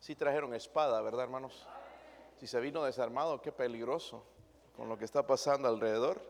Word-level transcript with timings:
Sí 0.00 0.16
trajeron 0.16 0.54
espada, 0.54 1.00
¿verdad, 1.02 1.24
hermanos? 1.24 1.66
Si 2.38 2.46
se 2.46 2.58
vino 2.58 2.82
desarmado, 2.82 3.40
qué 3.42 3.52
peligroso 3.52 4.24
con 4.76 4.88
lo 4.88 4.96
que 4.96 5.04
está 5.04 5.26
pasando 5.26 5.68
alrededor. 5.68 6.20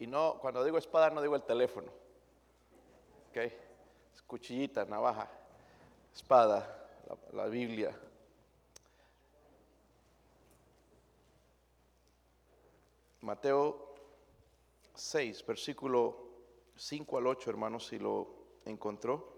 Y 0.00 0.08
no, 0.08 0.38
cuando 0.40 0.64
digo 0.64 0.76
espada, 0.76 1.10
no 1.10 1.22
digo 1.22 1.36
el 1.36 1.42
teléfono. 1.42 1.90
¿Ok? 3.30 3.52
cuchillita, 4.26 4.86
navaja, 4.86 5.30
espada, 6.14 6.88
la, 7.06 7.42
la 7.42 7.48
Biblia. 7.48 7.94
Mateo 13.20 13.94
6, 14.94 15.44
versículo 15.46 16.16
5 16.76 17.18
al 17.18 17.26
8, 17.26 17.50
hermanos, 17.50 17.86
si 17.86 17.98
lo 17.98 18.26
encontró. 18.64 19.31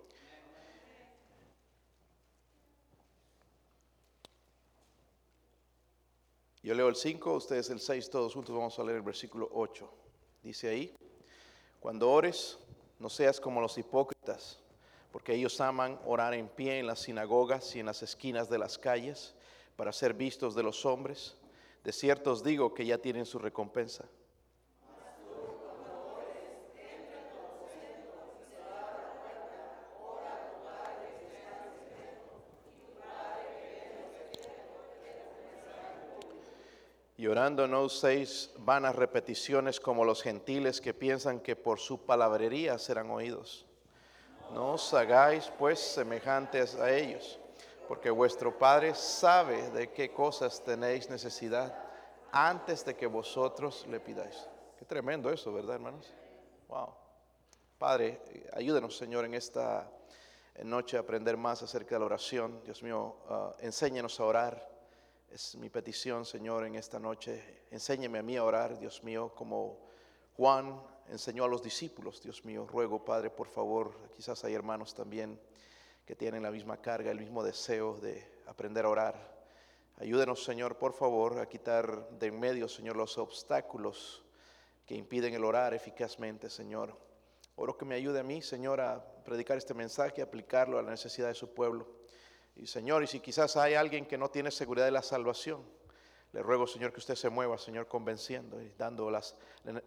Yo 6.65 6.73
leo 6.73 6.89
el 6.89 6.97
5, 6.97 7.35
ustedes 7.35 7.69
el 7.69 7.79
6, 7.79 8.09
todos 8.09 8.33
juntos 8.33 8.57
vamos 8.57 8.79
a 8.79 8.83
leer 8.85 8.97
el 8.97 9.03
versículo 9.03 9.51
8. 9.53 9.87
Dice 10.43 10.71
ahí, 10.71 10.97
cuando 11.79 12.11
ores, 12.11 12.59
no 12.99 13.11
seas 13.11 13.39
como 13.39 13.61
los 13.61 13.77
hipócritas, 13.77 14.59
porque 15.13 15.35
ellos 15.35 15.61
aman 15.61 16.01
orar 16.07 16.33
en 16.33 16.49
pie 16.49 16.79
en 16.79 16.87
las 16.87 17.01
sinagogas 17.01 17.77
y 17.77 17.81
en 17.81 17.87
las 17.87 18.03
esquinas 18.03 18.49
de 18.49 18.57
las 18.57 18.79
calles 18.79 19.35
para 19.77 19.93
ser 19.93 20.15
vistos 20.15 20.55
de 20.55 20.63
los 20.63 20.87
hombres. 20.87 21.37
De 21.85 21.93
cierto 21.93 22.33
os 22.33 22.43
digo 22.43 22.73
que 22.73 22.87
ya 22.87 22.97
tienen 22.97 23.27
su 23.27 23.39
recompensa. 23.39 24.07
Y 37.25 37.27
orando 37.27 37.67
no 37.67 37.85
uséis 37.85 38.51
vanas 38.59 38.95
repeticiones 38.95 39.81
como 39.81 40.05
los 40.05 40.23
gentiles 40.23 40.79
que 40.79 40.93
piensan 40.93 41.41
que 41.41 41.57
por 41.57 41.81
su 41.81 42.05
palabrería 42.05 42.79
serán 42.79 43.11
oídos. 43.11 43.65
No 44.53 44.75
os 44.75 44.93
hagáis 44.93 45.51
pues 45.59 45.81
semejantes 45.81 46.75
a 46.75 46.95
ellos, 46.95 47.41
porque 47.89 48.11
vuestro 48.11 48.59
Padre 48.59 48.95
sabe 48.95 49.71
de 49.71 49.91
qué 49.91 50.13
cosas 50.13 50.63
tenéis 50.63 51.09
necesidad 51.09 51.75
antes 52.31 52.85
de 52.85 52.95
que 52.95 53.07
vosotros 53.07 53.87
le 53.89 54.01
pidáis. 54.01 54.47
Qué 54.79 54.85
tremendo 54.85 55.31
eso, 55.31 55.51
¿verdad, 55.51 55.77
hermanos? 55.77 56.13
Wow. 56.69 56.91
Padre, 57.79 58.21
ayúdenos, 58.53 58.99
Señor, 58.99 59.25
en 59.25 59.33
esta 59.33 59.91
noche 60.63 60.99
a 60.99 61.01
aprender 61.01 61.39
más 61.39 61.63
acerca 61.63 61.95
de 61.95 62.01
la 62.01 62.05
oración. 62.05 62.61
Dios 62.65 62.83
mío, 62.83 63.17
uh, 63.31 63.65
enséñanos 63.65 64.21
a 64.21 64.25
orar 64.25 64.74
es 65.35 65.57
mi 65.57 65.69
petición, 65.69 66.25
Señor, 66.25 66.65
en 66.65 66.77
esta 66.77 67.01
noche. 67.01 67.65
Enséñeme 67.73 68.21
a 68.21 68.23
mí 68.23 68.37
a 68.37 68.45
orar, 68.45 68.79
Dios 68.79 69.03
mío, 69.03 69.33
como 69.35 69.81
Juan 70.37 70.81
enseñó 71.09 71.43
a 71.43 71.49
los 71.49 71.61
discípulos, 71.61 72.23
Dios 72.23 72.45
mío. 72.45 72.69
Ruego, 72.69 73.05
Padre, 73.05 73.31
por 73.31 73.49
favor, 73.49 73.97
quizás 74.15 74.45
hay 74.45 74.55
hermanos 74.55 74.95
también 74.95 75.41
que 76.07 76.15
tienen 76.15 76.45
la 76.45 76.53
misma 76.53 76.77
carga, 76.77 77.11
el 77.11 77.19
mismo 77.19 77.43
deseo 77.43 77.97
de 77.97 78.25
aprender 78.47 78.85
a 78.85 78.91
orar. 78.91 79.35
Ayúdenos, 79.97 80.45
Señor, 80.45 80.79
por 80.79 80.93
favor, 80.93 81.37
a 81.41 81.49
quitar 81.49 82.09
de 82.11 82.29
en 82.29 82.39
medio, 82.39 82.69
Señor, 82.69 82.95
los 82.95 83.19
obstáculos 83.19 84.23
que 84.87 84.95
impiden 84.95 85.35
el 85.35 85.45
orar 85.45 85.75
eficazmente, 85.75 86.49
Señor. 86.49 86.97
Oro 87.57 87.77
que 87.77 87.85
me 87.85 87.97
ayude 87.97 88.21
a 88.21 88.25
mí, 88.25 88.41
Señor, 88.41 88.81
a 88.81 89.05
predicar 89.25 89.59
este 89.59 89.75
mensaje, 89.75 90.21
a 90.21 90.27
aplicarlo 90.27 90.79
a 90.79 90.83
la 90.83 90.93
necesidad 90.93 91.27
de 91.27 91.35
su 91.35 91.53
pueblo. 91.53 92.04
Y 92.57 92.67
Señor, 92.67 93.03
y 93.03 93.07
si 93.07 93.21
quizás 93.21 93.57
hay 93.57 93.75
alguien 93.75 94.07
que 94.07 94.17
no 94.17 94.31
tiene 94.31 94.51
seguridad 94.51 94.87
de 94.87 94.93
la 94.93 95.03
salvación, 95.03 95.65
le 96.33 96.43
ruego, 96.43 96.67
Señor, 96.67 96.93
que 96.93 96.99
usted 96.99 97.15
se 97.15 97.31
mueva, 97.31 97.59
Señor, 97.59 97.87
convenciendo 97.87 98.61
y 98.61 98.73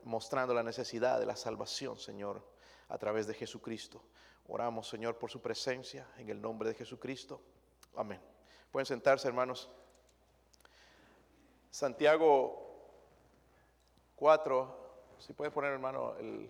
mostrando 0.03 0.53
la 0.53 0.64
necesidad 0.64 1.19
de 1.19 1.25
la 1.25 1.36
salvación, 1.36 1.97
Señor, 1.97 2.41
a 2.88 2.97
través 2.97 3.28
de 3.28 3.34
Jesucristo. 3.34 4.02
Oramos, 4.47 4.88
Señor, 4.88 5.18
por 5.18 5.30
su 5.30 5.41
presencia 5.41 6.08
en 6.18 6.30
el 6.30 6.41
nombre 6.41 6.69
de 6.69 6.75
Jesucristo. 6.75 7.41
Amén. 7.96 8.22
Pueden 8.72 8.86
sentarse, 8.86 9.28
hermanos. 9.28 9.70
Santiago 11.70 12.66
4, 14.16 15.16
si 15.20 15.34
puede 15.34 15.52
poner, 15.52 15.74
hermano, 15.74 16.16
el, 16.18 16.50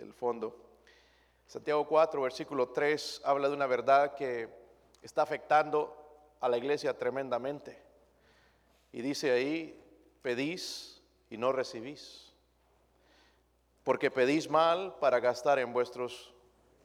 el 0.00 0.12
fondo. 0.12 0.67
Santiago 1.48 1.86
4, 1.88 2.20
versículo 2.20 2.68
3, 2.68 3.22
habla 3.24 3.48
de 3.48 3.54
una 3.54 3.66
verdad 3.66 4.14
que 4.14 4.50
está 5.00 5.22
afectando 5.22 5.96
a 6.40 6.48
la 6.50 6.58
iglesia 6.58 6.98
tremendamente. 6.98 7.82
Y 8.92 9.00
dice 9.00 9.30
ahí, 9.30 9.82
pedís 10.20 11.02
y 11.30 11.38
no 11.38 11.50
recibís. 11.52 12.34
Porque 13.82 14.10
pedís 14.10 14.50
mal 14.50 14.96
para 15.00 15.20
gastar 15.20 15.58
en 15.58 15.72
vuestros 15.72 16.34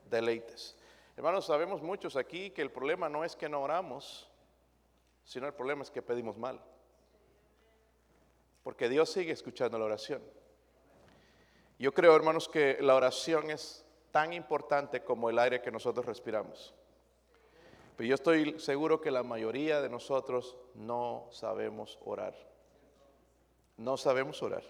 deleites. 0.10 0.78
Hermanos, 1.18 1.46
sabemos 1.46 1.82
muchos 1.82 2.16
aquí 2.16 2.52
que 2.52 2.62
el 2.62 2.72
problema 2.72 3.10
no 3.10 3.26
es 3.26 3.36
que 3.36 3.50
no 3.50 3.62
oramos, 3.62 4.32
sino 5.26 5.46
el 5.46 5.54
problema 5.54 5.84
es 5.84 5.92
que 5.92 6.02
pedimos 6.02 6.38
mal. 6.38 6.64
Porque 8.64 8.88
Dios 8.88 9.12
sigue 9.12 9.34
escuchando 9.34 9.78
la 9.78 9.84
oración. 9.84 10.24
Yo 11.78 11.94
creo, 11.94 12.16
hermanos, 12.16 12.48
que 12.48 12.78
la 12.80 12.96
oración 12.96 13.52
es 13.52 13.84
tan 14.14 14.32
importante 14.32 15.04
como 15.04 15.32
el 15.32 15.40
aire 15.40 15.60
que 15.60 15.72
nosotros 15.72 16.06
respiramos. 16.06 16.72
Pero 17.98 18.10
yo 18.10 18.14
estoy 18.14 18.60
seguro 18.60 19.02
que 19.02 19.10
la 19.10 19.24
mayoría 19.24 19.82
de 19.82 19.90
nosotros 19.90 20.56
no 20.76 21.26
sabemos 21.32 21.98
orar. 22.06 22.36
No 23.76 23.98
sabemos 23.98 24.44
orar. 24.44 24.64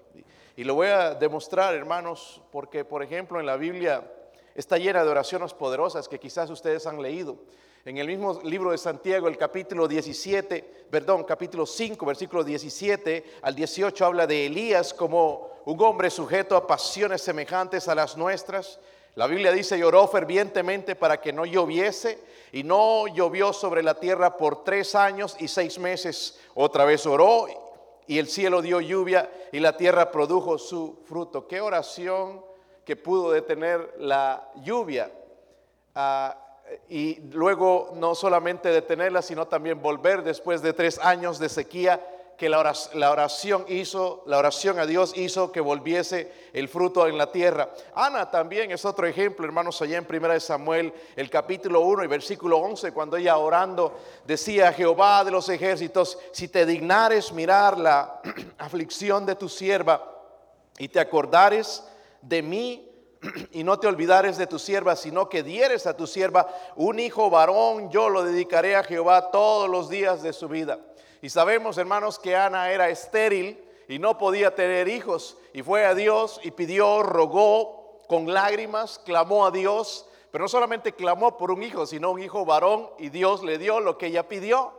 Y 0.55 0.63
lo 0.63 0.75
voy 0.75 0.87
a 0.87 1.13
demostrar, 1.13 1.75
hermanos, 1.75 2.41
porque, 2.53 2.85
por 2.85 3.03
ejemplo, 3.03 3.37
en 3.41 3.45
la 3.45 3.57
Biblia 3.57 4.09
está 4.55 4.77
llena 4.77 5.03
de 5.03 5.09
oraciones 5.09 5.53
poderosas 5.53 6.07
que 6.07 6.21
quizás 6.21 6.49
ustedes 6.49 6.87
han 6.87 7.01
leído. 7.01 7.37
En 7.83 7.97
el 7.97 8.07
mismo 8.07 8.39
libro 8.43 8.71
de 8.71 8.77
Santiago, 8.77 9.27
el 9.27 9.37
capítulo 9.37 9.89
17, 9.89 10.87
perdón, 10.89 11.25
capítulo 11.25 11.65
5, 11.65 12.05
versículo 12.05 12.45
17 12.45 13.39
al 13.41 13.53
18 13.53 14.05
habla 14.05 14.25
de 14.25 14.45
Elías 14.45 14.93
como 14.93 15.51
un 15.65 15.81
hombre 15.81 16.09
sujeto 16.09 16.55
a 16.55 16.65
pasiones 16.65 17.21
semejantes 17.21 17.89
a 17.89 17.95
las 17.95 18.15
nuestras, 18.15 18.79
la 19.15 19.27
Biblia 19.27 19.51
dice, 19.51 19.77
lloró 19.77 20.07
fervientemente 20.07 20.95
para 20.95 21.21
que 21.21 21.31
no 21.31 21.45
lloviese 21.45 22.19
y 22.51 22.63
no 22.63 23.07
llovió 23.07 23.53
sobre 23.53 23.83
la 23.83 23.99
tierra 23.99 24.37
por 24.37 24.63
tres 24.63 24.95
años 24.95 25.35
y 25.39 25.47
seis 25.47 25.77
meses. 25.77 26.39
Otra 26.55 26.83
vez 26.85 27.05
oró 27.05 27.45
y 28.07 28.17
el 28.17 28.27
cielo 28.27 28.61
dio 28.61 28.81
lluvia 28.81 29.29
y 29.51 29.59
la 29.59 29.77
tierra 29.77 30.11
produjo 30.11 30.57
su 30.57 30.99
fruto. 31.05 31.47
Qué 31.47 31.61
oración 31.61 32.43
que 32.83 32.95
pudo 32.95 33.31
detener 33.31 33.93
la 33.99 34.49
lluvia. 34.63 35.11
Ah, 35.93 36.39
y 36.89 37.19
luego 37.31 37.91
no 37.93 38.15
solamente 38.15 38.69
detenerla, 38.69 39.21
sino 39.21 39.47
también 39.47 39.81
volver 39.81 40.23
después 40.23 40.61
de 40.63 40.73
tres 40.73 40.97
años 40.99 41.37
de 41.37 41.49
sequía 41.49 42.01
que 42.37 42.49
la 42.49 42.59
oración, 43.11 43.65
hizo, 43.67 44.23
la 44.25 44.37
oración 44.37 44.79
a 44.79 44.85
Dios 44.85 45.13
hizo 45.15 45.51
que 45.51 45.61
volviese 45.61 46.31
el 46.53 46.67
fruto 46.67 47.07
en 47.07 47.17
la 47.17 47.31
tierra. 47.31 47.73
Ana 47.93 48.29
también 48.31 48.71
es 48.71 48.85
otro 48.85 49.07
ejemplo, 49.07 49.45
hermanos, 49.45 49.81
allá 49.81 49.97
en 49.97 50.07
1 50.09 50.39
Samuel, 50.39 50.93
el 51.15 51.29
capítulo 51.29 51.81
1 51.81 52.03
y 52.03 52.07
versículo 52.07 52.57
11, 52.57 52.91
cuando 52.91 53.17
ella 53.17 53.37
orando 53.37 53.99
decía, 54.25 54.73
Jehová 54.73 55.23
de 55.23 55.31
los 55.31 55.47
ejércitos, 55.49 56.17
si 56.31 56.47
te 56.47 56.65
dignares 56.65 57.31
mirar 57.31 57.77
la 57.77 58.21
aflicción 58.57 59.25
de 59.25 59.35
tu 59.35 59.47
sierva 59.47 60.03
y 60.77 60.87
te 60.87 60.99
acordares 60.99 61.83
de 62.21 62.41
mí, 62.41 62.89
y 63.51 63.63
no 63.63 63.79
te 63.79 63.87
olvidares 63.87 64.37
de 64.37 64.47
tu 64.47 64.59
sierva, 64.59 64.95
sino 64.95 65.29
que 65.29 65.43
dieres 65.43 65.87
a 65.87 65.95
tu 65.95 66.07
sierva 66.07 66.47
un 66.75 66.99
hijo 66.99 67.29
varón, 67.29 67.89
yo 67.89 68.09
lo 68.09 68.23
dedicaré 68.23 68.75
a 68.75 68.83
Jehová 68.83 69.31
todos 69.31 69.69
los 69.69 69.89
días 69.89 70.21
de 70.23 70.33
su 70.33 70.47
vida. 70.47 70.79
Y 71.23 71.29
sabemos, 71.29 71.77
hermanos, 71.77 72.19
que 72.19 72.35
Ana 72.35 72.69
era 72.69 72.89
estéril 72.89 73.63
y 73.87 73.97
no 73.97 74.17
podía 74.17 74.55
tener 74.55 74.89
hijos. 74.89 75.37
Y 75.53 75.63
fue 75.63 75.85
a 75.85 75.95
Dios 75.95 76.41
y 76.43 76.51
pidió, 76.51 77.01
rogó 77.01 78.01
con 78.09 78.33
lágrimas, 78.33 78.99
clamó 79.05 79.45
a 79.45 79.51
Dios. 79.51 80.05
Pero 80.31 80.43
no 80.43 80.49
solamente 80.49 80.91
clamó 80.91 81.37
por 81.37 81.49
un 81.49 81.63
hijo, 81.63 81.85
sino 81.85 82.11
un 82.11 82.21
hijo 82.21 82.43
varón. 82.43 82.89
Y 82.99 83.07
Dios 83.07 83.41
le 83.41 83.57
dio 83.57 83.79
lo 83.79 83.97
que 83.97 84.07
ella 84.07 84.27
pidió. 84.27 84.73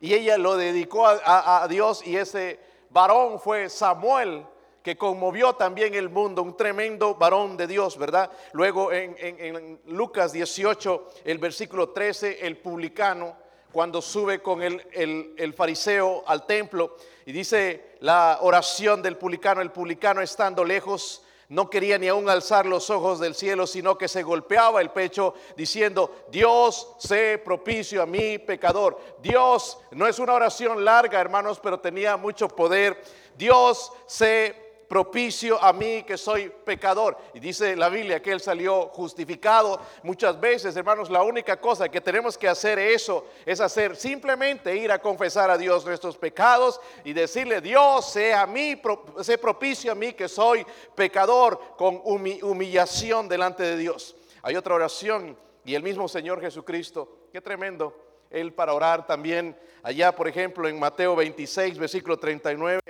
Y 0.00 0.12
ella 0.12 0.36
lo 0.36 0.58
dedicó 0.58 1.06
a, 1.06 1.66
Dios 1.66 2.06
y 2.06 2.18
ese 2.18 2.60
varón 2.90 3.40
fue 3.40 3.70
Samuel 3.70 4.44
que 4.82 4.98
conmovió 4.98 5.54
también 5.54 5.94
el 5.94 6.10
mundo, 6.10 6.42
un 6.42 6.58
tremendo 6.58 7.14
varón 7.14 7.56
de 7.56 7.66
Dios, 7.66 7.96
¿verdad? 7.96 8.30
Luego 8.52 8.92
en, 8.92 9.80
Lucas 9.86 10.32
18, 10.32 11.08
el 11.24 11.38
versículo 11.38 11.88
13, 11.88 12.46
el 12.46 12.58
publicano 12.58 13.34
cuando 13.72 14.02
sube 14.02 14.42
con 14.42 14.62
el, 14.62 15.54
fariseo 15.56 16.24
al 16.26 16.46
templo 16.46 16.96
y 17.26 17.32
dice 17.32 17.96
la 18.00 18.38
oración 18.40 19.02
del 19.02 19.16
publicano, 19.16 19.60
el 19.60 19.70
publicano 19.70 20.20
estando 20.20 20.64
lejos 20.64 21.22
no 21.50 21.68
quería 21.68 21.98
ni 21.98 22.06
aún 22.06 22.30
alzar 22.30 22.64
los 22.64 22.90
ojos 22.90 23.18
del 23.18 23.34
cielo, 23.34 23.66
sino 23.66 23.98
que 23.98 24.06
se 24.06 24.22
golpeaba 24.22 24.80
el 24.80 24.90
pecho 24.90 25.34
diciendo, 25.56 26.24
Dios, 26.30 26.94
sé 26.98 27.38
propicio 27.44 28.02
a 28.02 28.06
mí, 28.06 28.38
pecador. 28.38 29.00
Dios, 29.20 29.76
no 29.90 30.06
es 30.06 30.20
una 30.20 30.34
oración 30.34 30.84
larga, 30.84 31.20
hermanos, 31.20 31.58
pero 31.60 31.80
tenía 31.80 32.16
mucho 32.16 32.46
poder. 32.46 33.02
Dios, 33.36 33.92
sé 34.06 34.69
propicio 34.90 35.62
a 35.62 35.72
mí 35.72 36.02
que 36.02 36.18
soy 36.18 36.48
pecador. 36.48 37.16
Y 37.32 37.38
dice 37.38 37.76
la 37.76 37.88
Biblia 37.88 38.20
que 38.20 38.32
él 38.32 38.40
salió 38.40 38.88
justificado. 38.88 39.80
Muchas 40.02 40.40
veces, 40.40 40.74
hermanos, 40.74 41.08
la 41.08 41.22
única 41.22 41.60
cosa 41.60 41.88
que 41.88 42.00
tenemos 42.00 42.36
que 42.36 42.48
hacer 42.48 42.76
eso 42.80 43.24
es 43.46 43.60
hacer 43.60 43.94
simplemente 43.94 44.74
ir 44.74 44.90
a 44.90 44.98
confesar 44.98 45.48
a 45.48 45.56
Dios 45.56 45.86
nuestros 45.86 46.18
pecados 46.18 46.80
y 47.04 47.12
decirle, 47.12 47.60
Dios, 47.60 48.10
sea 48.10 48.44
mí, 48.48 48.82
sé 49.22 49.38
propicio 49.38 49.92
a 49.92 49.94
mí 49.94 50.12
que 50.12 50.28
soy 50.28 50.66
pecador 50.96 51.76
con 51.76 52.02
humillación 52.04 53.28
delante 53.28 53.62
de 53.62 53.76
Dios. 53.76 54.16
Hay 54.42 54.56
otra 54.56 54.74
oración 54.74 55.38
y 55.64 55.76
el 55.76 55.84
mismo 55.84 56.08
Señor 56.08 56.40
Jesucristo, 56.40 57.28
qué 57.32 57.40
tremendo, 57.40 58.09
él 58.30 58.52
para 58.54 58.72
orar 58.72 59.06
también 59.06 59.56
allá, 59.82 60.14
por 60.14 60.28
ejemplo, 60.28 60.68
en 60.68 60.78
Mateo 60.78 61.16
26, 61.16 61.78
versículo 61.78 62.18
39 62.18 62.80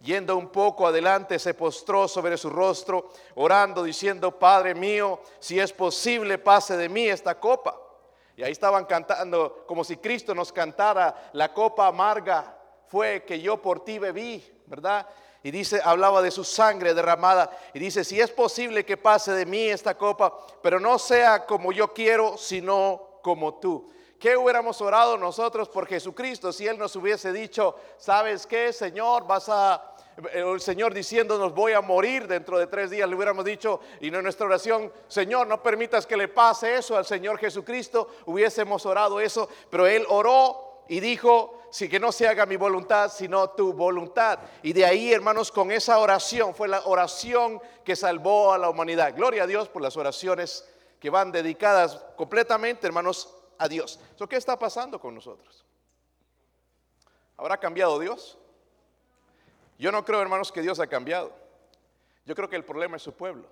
yendo 0.00 0.36
un 0.36 0.48
poco 0.48 0.86
adelante, 0.86 1.38
se 1.38 1.54
postró 1.54 2.08
sobre 2.08 2.36
su 2.36 2.50
rostro, 2.50 3.10
orando, 3.34 3.82
diciendo, 3.82 4.38
Padre 4.38 4.74
mío, 4.74 5.20
si 5.38 5.58
es 5.58 5.72
posible, 5.72 6.38
pase 6.38 6.76
de 6.76 6.88
mí 6.88 7.08
esta 7.08 7.38
copa. 7.38 7.76
Y 8.36 8.42
ahí 8.42 8.52
estaban 8.52 8.84
cantando 8.84 9.64
como 9.66 9.82
si 9.82 9.96
Cristo 9.96 10.34
nos 10.34 10.52
cantara, 10.52 11.30
la 11.32 11.52
copa 11.52 11.88
amarga 11.88 12.56
fue 12.86 13.24
que 13.24 13.40
yo 13.40 13.60
por 13.60 13.84
ti 13.84 13.98
bebí, 13.98 14.44
¿verdad? 14.66 15.06
Y 15.42 15.50
dice, 15.50 15.80
hablaba 15.84 16.22
de 16.22 16.30
su 16.30 16.44
sangre 16.44 16.94
derramada. 16.94 17.50
Y 17.74 17.78
dice, 17.78 18.04
si 18.04 18.20
es 18.20 18.30
posible 18.30 18.84
que 18.84 18.96
pase 18.96 19.32
de 19.32 19.46
mí 19.46 19.68
esta 19.68 19.96
copa, 19.96 20.36
pero 20.62 20.78
no 20.78 20.98
sea 20.98 21.46
como 21.46 21.72
yo 21.72 21.92
quiero, 21.92 22.36
sino 22.36 23.20
como 23.22 23.54
tú. 23.54 23.90
¿Qué 24.18 24.36
hubiéramos 24.36 24.80
orado 24.80 25.16
nosotros 25.16 25.68
por 25.68 25.86
Jesucristo 25.86 26.52
si 26.52 26.66
Él 26.66 26.76
nos 26.76 26.96
hubiese 26.96 27.32
dicho, 27.32 27.76
sabes 27.98 28.46
qué, 28.46 28.72
Señor, 28.72 29.24
vas 29.26 29.48
a, 29.48 29.94
el 30.32 30.60
Señor 30.60 30.92
diciéndonos 30.92 31.54
voy 31.54 31.72
a 31.72 31.80
morir 31.80 32.26
dentro 32.26 32.58
de 32.58 32.66
tres 32.66 32.90
días, 32.90 33.08
le 33.08 33.14
hubiéramos 33.14 33.44
dicho, 33.44 33.78
y 34.00 34.08
en 34.08 34.22
nuestra 34.22 34.46
oración, 34.46 34.92
Señor, 35.06 35.46
no 35.46 35.62
permitas 35.62 36.04
que 36.04 36.16
le 36.16 36.26
pase 36.26 36.76
eso 36.76 36.96
al 36.96 37.06
Señor 37.06 37.38
Jesucristo, 37.38 38.08
hubiésemos 38.26 38.84
orado 38.86 39.20
eso, 39.20 39.48
pero 39.70 39.86
Él 39.86 40.04
oró 40.08 40.82
y 40.88 40.98
dijo, 40.98 41.60
si 41.70 41.88
que 41.88 42.00
no 42.00 42.10
se 42.10 42.26
haga 42.26 42.44
mi 42.44 42.56
voluntad, 42.56 43.12
sino 43.12 43.50
tu 43.50 43.72
voluntad. 43.72 44.40
Y 44.62 44.72
de 44.72 44.84
ahí, 44.84 45.12
hermanos, 45.12 45.52
con 45.52 45.70
esa 45.70 45.98
oración, 45.98 46.54
fue 46.54 46.66
la 46.66 46.80
oración 46.86 47.60
que 47.84 47.94
salvó 47.94 48.52
a 48.52 48.58
la 48.58 48.70
humanidad. 48.70 49.14
Gloria 49.14 49.44
a 49.44 49.46
Dios 49.46 49.68
por 49.68 49.82
las 49.82 49.96
oraciones 49.96 50.66
que 50.98 51.10
van 51.10 51.30
dedicadas 51.30 52.02
completamente, 52.16 52.86
hermanos, 52.86 53.37
a 53.58 53.68
Dios. 53.68 54.00
¿Qué 54.28 54.36
está 54.36 54.58
pasando 54.58 55.00
con 55.00 55.14
nosotros? 55.14 55.64
¿Habrá 57.36 57.58
cambiado 57.58 57.98
Dios? 57.98 58.38
Yo 59.78 59.92
no 59.92 60.04
creo, 60.04 60.20
hermanos, 60.20 60.50
que 60.50 60.62
Dios 60.62 60.80
ha 60.80 60.86
cambiado. 60.86 61.32
Yo 62.26 62.34
creo 62.34 62.48
que 62.48 62.56
el 62.56 62.64
problema 62.64 62.96
es 62.96 63.02
su 63.02 63.12
pueblo. 63.12 63.48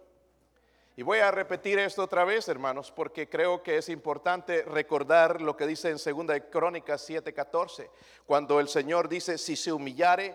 Y 0.99 1.03
voy 1.03 1.19
a 1.19 1.31
repetir 1.31 1.79
esto 1.79 2.03
otra 2.03 2.25
vez, 2.25 2.49
hermanos, 2.49 2.91
porque 2.91 3.29
creo 3.29 3.63
que 3.63 3.77
es 3.77 3.91
importante 3.91 4.63
recordar 4.63 5.43
lo 5.43 5.57
que 5.57 5.67
dice 5.67 5.91
en 5.91 5.99
2 5.99 6.43
Crónicas 6.51 7.09
7:14, 7.09 7.91
cuando 8.25 8.59
el 8.61 8.69
Señor 8.69 9.09
dice, 9.09 9.37
si 9.37 9.57
se 9.57 9.73
humillare 9.73 10.35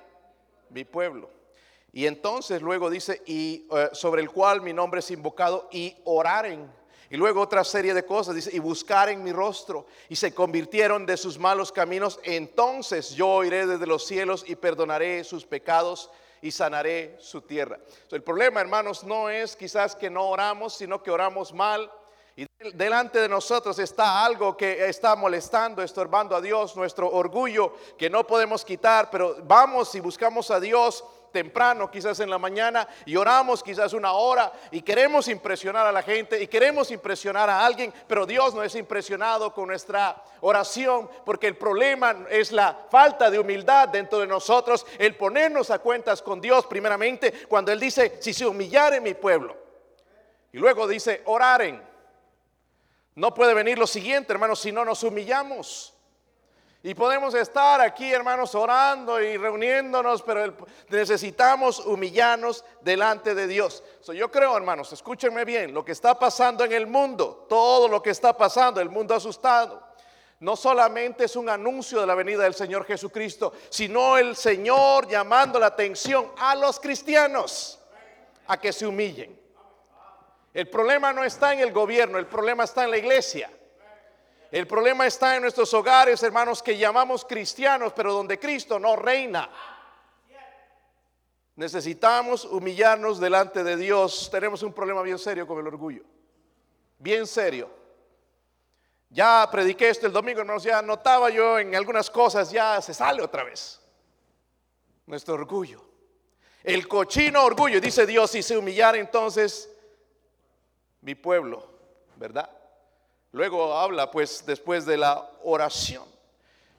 mi 0.70 0.86
pueblo. 0.86 1.30
Y 1.92 2.06
entonces 2.06 2.62
luego 2.62 2.90
dice, 2.90 3.22
y 3.26 3.68
eh, 3.72 3.90
sobre 3.92 4.22
el 4.22 4.30
cual 4.30 4.62
mi 4.62 4.72
nombre 4.72 5.00
es 5.00 5.12
invocado, 5.12 5.68
y 5.72 5.98
oraren 6.06 6.72
y 7.12 7.18
luego 7.18 7.42
otra 7.42 7.66
serie 7.66 7.94
de 7.94 8.06
cosas, 8.06 8.36
dice, 8.36 8.52
y 8.54 8.60
buscar 8.60 9.10
en 9.10 9.22
mi 9.22 9.34
rostro, 9.34 9.86
y 10.08 10.16
se 10.16 10.34
convirtieron 10.34 11.06
de 11.06 11.18
sus 11.18 11.38
malos 11.38 11.70
caminos, 11.70 12.20
entonces 12.24 13.12
yo 13.12 13.44
iré 13.44 13.68
desde 13.68 13.86
los 13.86 14.06
cielos 14.08 14.46
y 14.48 14.56
perdonaré 14.56 15.26
sus 15.26 15.46
pecados 15.46 16.10
y 16.42 16.52
sanaré 16.52 17.18
su 17.20 17.42
tierra. 17.42 17.80
el 18.12 18.24
problema, 18.24 18.62
hermanos, 18.62 19.04
no 19.04 19.30
es 19.30 19.58
quizás 19.58 19.94
que 19.94 20.10
no 20.10 20.30
oramos, 20.30 20.74
sino 20.74 21.04
que 21.04 21.12
oramos 21.12 21.54
mal. 21.54 21.92
Y 22.38 22.48
delante 22.74 23.20
de 23.20 23.28
nosotros 23.28 23.78
está 23.78 24.24
algo 24.24 24.56
que 24.56 24.88
está 24.88 25.18
molestando, 25.18 25.84
estorbando 25.84 26.34
a 26.34 26.42
Dios, 26.42 26.78
nuestro 26.78 27.12
orgullo 27.12 27.74
que 27.98 28.10
no 28.10 28.26
podemos 28.26 28.64
quitar, 28.64 29.10
pero 29.12 29.36
vamos 29.44 29.94
y 29.96 30.00
buscamos 30.00 30.50
a 30.50 30.62
Dios 30.62 31.04
temprano, 31.32 31.90
quizás 31.90 32.20
en 32.20 32.30
la 32.30 32.38
mañana, 32.38 32.88
y 33.06 33.16
oramos 33.16 33.64
quizás 33.64 33.94
una 33.94 34.14
hora 34.14 34.52
y 34.72 34.82
queremos 34.82 35.28
impresionar 35.28 35.88
a 35.88 35.92
la 35.92 36.04
gente 36.04 36.42
y 36.42 36.48
queremos 36.48 36.92
impresionar 36.92 37.50
a 37.50 37.66
alguien, 37.66 37.94
pero 38.08 38.26
Dios 38.26 38.54
no 38.54 38.64
es 38.64 38.76
impresionado 38.76 39.54
con 39.54 39.68
nuestra 39.68 40.24
oración 40.42 41.10
porque 41.26 41.48
el 41.48 41.58
problema 41.58 42.26
es 42.30 42.52
la 42.52 42.78
falta 42.90 43.32
de 43.32 43.40
humildad 43.40 43.90
dentro 43.90 44.20
de 44.20 44.28
nosotros, 44.28 44.86
el 44.98 45.16
ponernos 45.16 45.70
a 45.72 45.80
cuentas 45.80 46.22
con 46.22 46.42
Dios 46.42 46.66
primeramente 46.66 47.48
cuando 47.48 47.72
Él 47.72 47.80
dice, 47.80 48.18
si 48.20 48.34
se 48.34 48.46
humillare 48.46 49.00
mi 49.00 49.14
pueblo, 49.14 49.62
y 50.54 50.58
luego 50.58 50.88
dice, 50.88 51.22
oraren. 51.26 51.82
No 53.16 53.34
puede 53.34 53.54
venir 53.54 53.78
lo 53.78 53.88
siguiente, 53.88 54.34
hermanos, 54.34 54.60
si 54.60 54.72
no 54.72 54.86
nos 54.86 55.04
humillamos. 55.04 55.94
Y 56.84 56.96
podemos 56.96 57.36
estar 57.36 57.80
aquí, 57.80 58.12
hermanos, 58.12 58.56
orando 58.56 59.22
y 59.22 59.38
reuniéndonos, 59.38 60.24
pero 60.24 60.56
necesitamos 60.90 61.80
humillarnos 61.80 62.66
delante 62.82 63.36
de 63.36 63.46
Dios. 63.46 63.84
yo 64.16 64.32
creo, 64.32 64.58
hermanos, 64.58 64.92
escúchenme 64.92 65.46
bien, 65.46 65.76
lo 65.76 65.86
que 65.86 65.92
está 65.92 66.18
pasando 66.18 66.64
en 66.64 66.72
el 66.72 66.88
mundo, 66.88 67.46
todo 67.48 67.88
lo 67.88 68.02
que 68.02 68.10
está 68.10 68.36
pasando, 68.36 68.82
el 68.82 68.90
mundo 68.90 69.14
asustado, 69.14 69.92
no 70.40 70.56
solamente 70.56 71.26
es 71.26 71.36
un 71.36 71.50
anuncio 71.50 72.02
de 72.02 72.08
la 72.08 72.16
venida 72.16 72.44
del 72.44 72.56
Señor 72.56 72.84
Jesucristo, 72.86 73.54
sino 73.70 74.18
el 74.18 74.36
Señor 74.36 75.08
llamando 75.08 75.60
la 75.60 75.68
atención 75.68 76.32
a 76.36 76.56
los 76.56 76.80
cristianos 76.80 77.80
a 78.48 78.60
que 78.60 78.74
se 78.74 78.88
humillen. 78.88 79.40
El 80.52 80.68
problema 80.68 81.14
no 81.14 81.24
está 81.24 81.54
en 81.54 81.60
el 81.60 81.72
gobierno, 81.72 82.18
el 82.18 82.26
problema 82.26 82.64
está 82.64 82.86
en 82.86 82.92
la 82.92 82.98
iglesia. 82.98 83.52
El 84.52 84.68
problema 84.68 85.08
está 85.08 85.38
en 85.38 85.44
nuestros 85.44 85.74
hogares, 85.74 86.22
hermanos, 86.24 86.62
que 86.62 86.78
llamamos 86.78 87.24
cristianos, 87.24 87.94
pero 87.94 88.12
donde 88.12 88.38
Cristo 88.38 88.78
no 88.78 88.98
reina. 88.98 89.50
Necesitamos 91.56 92.44
humillarnos 92.44 93.20
delante 93.20 93.64
de 93.64 93.78
Dios. 93.78 94.30
Tenemos 94.30 94.62
un 94.64 94.74
problema 94.74 95.02
bien 95.04 95.18
serio 95.18 95.48
con 95.48 95.58
el 95.60 95.68
orgullo. 95.68 96.04
Bien 97.00 97.26
serio. 97.26 97.70
Ya 99.10 99.48
prediqué 99.50 99.90
esto 99.90 100.08
el 100.08 100.14
domingo, 100.14 100.42
hermanos, 100.42 100.64
ya 100.64 100.82
notaba 100.82 101.30
yo 101.30 101.58
en 101.58 101.74
algunas 101.76 102.10
cosas, 102.10 102.52
ya 102.52 102.82
se 102.82 102.94
sale 102.94 103.22
otra 103.22 103.44
vez. 103.44 103.82
Nuestro 105.06 105.36
orgullo. 105.36 105.84
El 106.64 106.88
cochino 106.90 107.44
orgullo, 107.44 107.80
dice 107.80 108.06
Dios, 108.06 108.32
si 108.32 108.44
se 108.44 108.58
humillara 108.58 108.98
entonces 108.98 109.70
mi 111.02 111.16
pueblo, 111.16 111.68
¿verdad? 112.18 112.61
Luego 113.32 113.74
habla 113.74 114.12
pues 114.12 114.46
después 114.46 114.86
de 114.86 114.98
la 114.98 115.30
oración. 115.44 116.04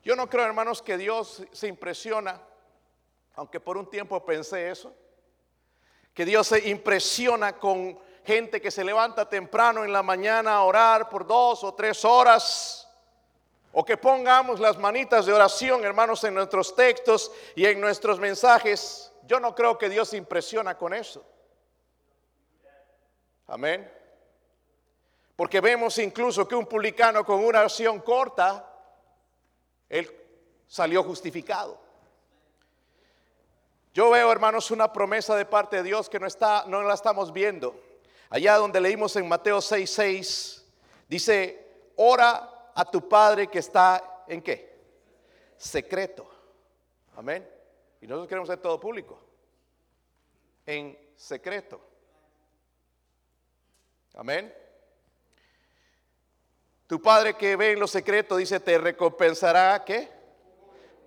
Yo 0.04 0.16
no 0.16 0.28
creo, 0.28 0.44
hermanos, 0.44 0.82
que 0.82 0.98
Dios 0.98 1.42
se 1.52 1.68
impresiona, 1.68 2.40
aunque 3.36 3.60
por 3.60 3.76
un 3.76 3.88
tiempo 3.88 4.24
pensé 4.24 4.70
eso, 4.70 4.94
que 6.12 6.24
Dios 6.24 6.48
se 6.48 6.68
impresiona 6.68 7.58
con 7.58 7.98
gente 8.24 8.60
que 8.60 8.70
se 8.70 8.84
levanta 8.84 9.28
temprano 9.28 9.84
en 9.84 9.92
la 9.92 10.02
mañana 10.02 10.54
a 10.56 10.64
orar 10.64 11.08
por 11.08 11.26
dos 11.26 11.64
o 11.64 11.72
tres 11.74 12.04
horas, 12.04 12.88
o 13.72 13.84
que 13.84 13.96
pongamos 13.96 14.60
las 14.60 14.76
manitas 14.76 15.24
de 15.24 15.32
oración, 15.32 15.82
hermanos, 15.84 16.22
en 16.24 16.34
nuestros 16.34 16.76
textos 16.76 17.32
y 17.54 17.64
en 17.64 17.80
nuestros 17.80 18.18
mensajes. 18.18 19.10
Yo 19.26 19.40
no 19.40 19.54
creo 19.54 19.78
que 19.78 19.88
Dios 19.88 20.10
se 20.10 20.18
impresiona 20.18 20.76
con 20.76 20.92
eso. 20.92 21.24
Amén. 23.46 24.01
Porque 25.36 25.60
vemos 25.60 25.98
incluso 25.98 26.46
que 26.46 26.54
un 26.54 26.66
publicano 26.66 27.24
con 27.24 27.44
una 27.44 27.60
oración 27.60 28.00
corta, 28.00 28.68
él 29.88 30.10
salió 30.66 31.02
justificado. 31.02 31.80
Yo 33.94 34.10
veo, 34.10 34.32
hermanos, 34.32 34.70
una 34.70 34.92
promesa 34.92 35.36
de 35.36 35.44
parte 35.44 35.76
de 35.76 35.82
Dios 35.82 36.08
que 36.08 36.18
no 36.18 36.26
está 36.26 36.64
no 36.66 36.82
la 36.82 36.94
estamos 36.94 37.32
viendo. 37.32 37.78
Allá 38.30 38.56
donde 38.56 38.80
leímos 38.80 39.14
en 39.16 39.28
Mateo 39.28 39.60
6:6 39.60 40.64
dice, 41.08 41.90
"Ora 41.96 42.70
a 42.74 42.90
tu 42.90 43.06
Padre 43.06 43.48
que 43.48 43.58
está 43.58 44.24
en 44.26 44.40
qué? 44.40 44.80
Secreto." 45.58 46.26
Amén. 47.16 47.46
Y 48.00 48.06
nosotros 48.06 48.28
queremos 48.28 48.48
ser 48.48 48.58
todo 48.58 48.80
público. 48.80 49.20
En 50.64 50.98
secreto. 51.14 51.80
Amén. 54.14 54.61
Tu 56.92 57.00
padre 57.00 57.32
que 57.32 57.56
ve 57.56 57.72
en 57.72 57.80
lo 57.80 57.86
secreto 57.86 58.36
dice, 58.36 58.60
te 58.60 58.76
recompensará 58.76 59.82
qué? 59.82 60.10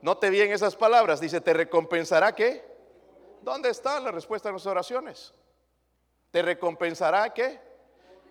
Note 0.01 0.31
bien 0.31 0.51
esas 0.51 0.75
palabras, 0.75 1.19
dice, 1.19 1.41
te 1.41 1.53
recompensará 1.53 2.33
qué? 2.33 2.65
¿Dónde 3.43 3.69
está 3.69 3.99
la 3.99 4.09
respuesta 4.09 4.49
a 4.49 4.51
nuestras 4.51 4.71
oraciones? 4.71 5.31
te 6.31 6.41
recompensará 6.41 7.31
qué? 7.31 7.59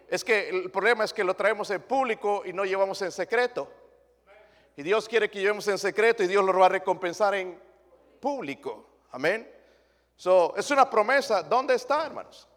Es 0.08 0.24
que 0.24 0.48
el 0.48 0.68
problema 0.72 1.04
es 1.04 1.12
que 1.12 1.22
lo 1.22 1.34
traemos 1.34 1.70
en 1.70 1.80
público 1.82 2.42
y 2.44 2.52
no 2.52 2.64
llevamos 2.64 3.00
en 3.02 3.12
secreto. 3.12 3.70
Y 4.76 4.82
Dios 4.82 5.08
quiere 5.08 5.30
que 5.30 5.38
llevemos 5.38 5.68
en 5.68 5.78
secreto 5.78 6.24
y 6.24 6.26
Dios 6.26 6.44
lo 6.44 6.58
va 6.58 6.66
a 6.66 6.70
recompensar 6.70 7.36
en 7.36 7.56
público. 8.18 8.84
Amén. 9.12 9.48
So, 10.16 10.56
es 10.56 10.68
una 10.72 10.90
promesa. 10.90 11.44
¿Dónde 11.44 11.76
está, 11.76 12.04
hermanos? 12.04 12.48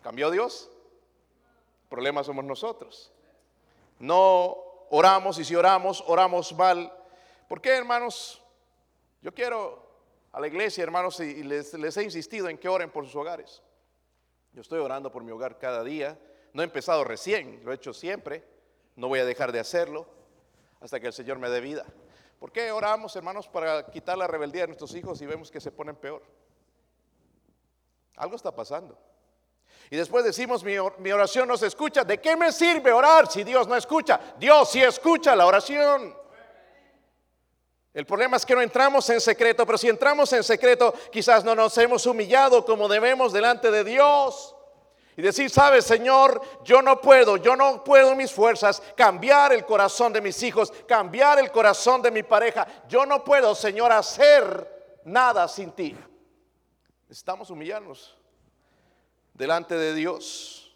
¿Cambió 0.00 0.30
Dios? 0.30 0.70
El 1.82 1.88
problema 1.88 2.22
somos 2.22 2.44
nosotros. 2.44 3.12
No 4.00 4.56
oramos 4.88 5.38
y 5.38 5.44
si 5.44 5.54
oramos, 5.54 6.02
oramos 6.06 6.52
mal. 6.54 6.92
¿Por 7.48 7.60
qué, 7.60 7.76
hermanos? 7.76 8.42
Yo 9.20 9.32
quiero 9.32 9.88
a 10.32 10.40
la 10.40 10.46
iglesia, 10.46 10.82
hermanos, 10.82 11.20
y 11.20 11.42
les, 11.42 11.96
he 11.96 12.02
insistido 12.02 12.48
en 12.48 12.56
que 12.56 12.68
oren 12.68 12.90
por 12.90 13.04
sus 13.04 13.14
hogares. 13.14 13.62
Yo 14.52 14.62
estoy 14.62 14.80
orando 14.80 15.12
por 15.12 15.22
mi 15.22 15.30
hogar 15.32 15.58
cada 15.58 15.84
día. 15.84 16.18
No 16.54 16.62
he 16.62 16.64
empezado 16.64 17.04
recién, 17.04 17.60
lo 17.62 17.72
he 17.72 17.74
hecho 17.74 17.92
siempre. 17.92 18.42
No 18.96 19.08
voy 19.08 19.20
a 19.20 19.24
dejar 19.26 19.52
de 19.52 19.60
hacerlo 19.60 20.06
hasta 20.80 20.98
que 20.98 21.06
el 21.06 21.12
Señor 21.12 21.38
me 21.38 21.50
dé 21.50 21.60
vida. 21.60 21.84
¿Por 22.38 22.52
qué 22.52 22.72
oramos, 22.72 23.14
hermanos, 23.16 23.48
para 23.48 23.90
quitar 23.90 24.16
la 24.16 24.26
rebeldía 24.26 24.62
de 24.62 24.68
nuestros 24.68 24.94
hijos 24.94 25.20
y 25.20 25.26
vemos 25.26 25.50
que 25.50 25.60
se 25.60 25.70
ponen 25.70 25.94
peor? 25.94 26.22
Algo 28.16 28.34
está 28.34 28.50
pasando. 28.54 28.98
Y 29.90 29.96
después 29.96 30.24
decimos, 30.24 30.62
mi, 30.62 30.78
oración 31.10 31.48
no 31.48 31.56
se 31.56 31.66
escucha. 31.66 32.04
¿De 32.04 32.20
qué 32.20 32.36
me 32.36 32.52
sirve 32.52 32.92
orar 32.92 33.28
si 33.28 33.42
Dios 33.42 33.66
no 33.66 33.74
escucha? 33.74 34.20
Dios 34.38 34.70
sí 34.70 34.80
escucha 34.80 35.34
la 35.34 35.46
oración. 35.46 36.16
El 37.92 38.06
problema 38.06 38.36
es 38.36 38.46
que 38.46 38.54
no 38.54 38.62
entramos 38.62 39.10
en 39.10 39.20
secreto, 39.20 39.66
pero 39.66 39.76
si 39.76 39.88
entramos 39.88 40.32
en 40.32 40.44
secreto, 40.44 40.94
quizás 41.10 41.42
no 41.42 41.56
nos 41.56 41.76
hemos 41.76 42.06
humillado 42.06 42.64
como 42.64 42.86
debemos 42.86 43.32
delante 43.32 43.72
de 43.72 43.82
Dios. 43.82 44.54
Y 45.16 45.22
decir, 45.22 45.50
sabes, 45.50 45.86
Señor, 45.86 46.40
yo 46.62 46.82
no 46.82 47.00
puedo, 47.00 47.36
yo 47.36 47.56
no 47.56 47.82
puedo 47.82 48.14
mis 48.14 48.30
fuerzas 48.30 48.80
cambiar 48.96 49.52
el 49.52 49.66
corazón 49.66 50.12
de 50.12 50.20
mis 50.20 50.40
hijos, 50.44 50.72
cambiar 50.86 51.40
el 51.40 51.50
corazón 51.50 52.00
de 52.00 52.12
mi 52.12 52.22
pareja. 52.22 52.64
Yo 52.88 53.04
no 53.04 53.24
puedo, 53.24 53.56
Señor, 53.56 53.90
hacer 53.90 55.00
nada 55.04 55.48
sin 55.48 55.72
ti. 55.72 55.96
Necesitamos 57.08 57.50
humillarnos 57.50 58.19
delante 59.34 59.76
de 59.76 59.94
Dios. 59.94 60.74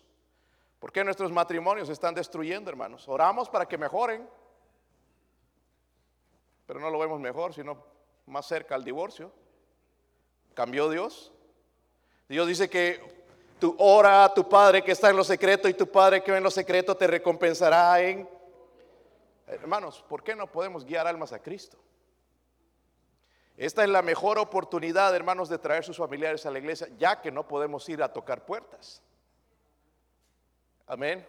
¿Por 0.80 0.92
qué 0.92 1.04
nuestros 1.04 1.32
matrimonios 1.32 1.86
se 1.86 1.92
están 1.92 2.14
destruyendo, 2.14 2.70
hermanos? 2.70 3.08
Oramos 3.08 3.48
para 3.48 3.66
que 3.66 3.78
mejoren, 3.78 4.28
pero 6.66 6.80
no 6.80 6.90
lo 6.90 6.98
vemos 6.98 7.20
mejor, 7.20 7.54
sino 7.54 7.82
más 8.26 8.46
cerca 8.46 8.74
al 8.74 8.84
divorcio. 8.84 9.32
¿Cambió 10.54 10.88
Dios? 10.88 11.32
Dios 12.28 12.46
dice 12.46 12.68
que 12.70 13.24
Tú 13.58 13.74
ora 13.78 14.24
a 14.24 14.34
tu 14.34 14.48
Padre 14.48 14.82
que 14.82 14.92
está 14.92 15.10
en 15.10 15.16
lo 15.16 15.24
secreto 15.24 15.68
y 15.68 15.74
tu 15.74 15.86
Padre 15.90 16.22
que 16.22 16.30
ve 16.30 16.38
en 16.38 16.44
lo 16.44 16.50
secreto 16.50 16.96
te 16.96 17.06
recompensará 17.06 18.00
en... 18.00 18.28
Hermanos, 19.46 20.04
¿por 20.08 20.22
qué 20.22 20.34
no 20.34 20.46
podemos 20.46 20.84
guiar 20.84 21.06
almas 21.06 21.32
a 21.32 21.38
Cristo? 21.38 21.78
Esta 23.56 23.84
es 23.84 23.88
la 23.88 24.02
mejor 24.02 24.38
oportunidad, 24.38 25.14
hermanos, 25.14 25.48
de 25.48 25.58
traer 25.58 25.84
sus 25.84 25.96
familiares 25.96 26.44
a 26.44 26.50
la 26.50 26.58
iglesia, 26.58 26.88
ya 26.98 27.20
que 27.20 27.30
no 27.30 27.46
podemos 27.46 27.88
ir 27.88 28.02
a 28.02 28.12
tocar 28.12 28.44
puertas. 28.44 29.02
Amén. 30.86 31.26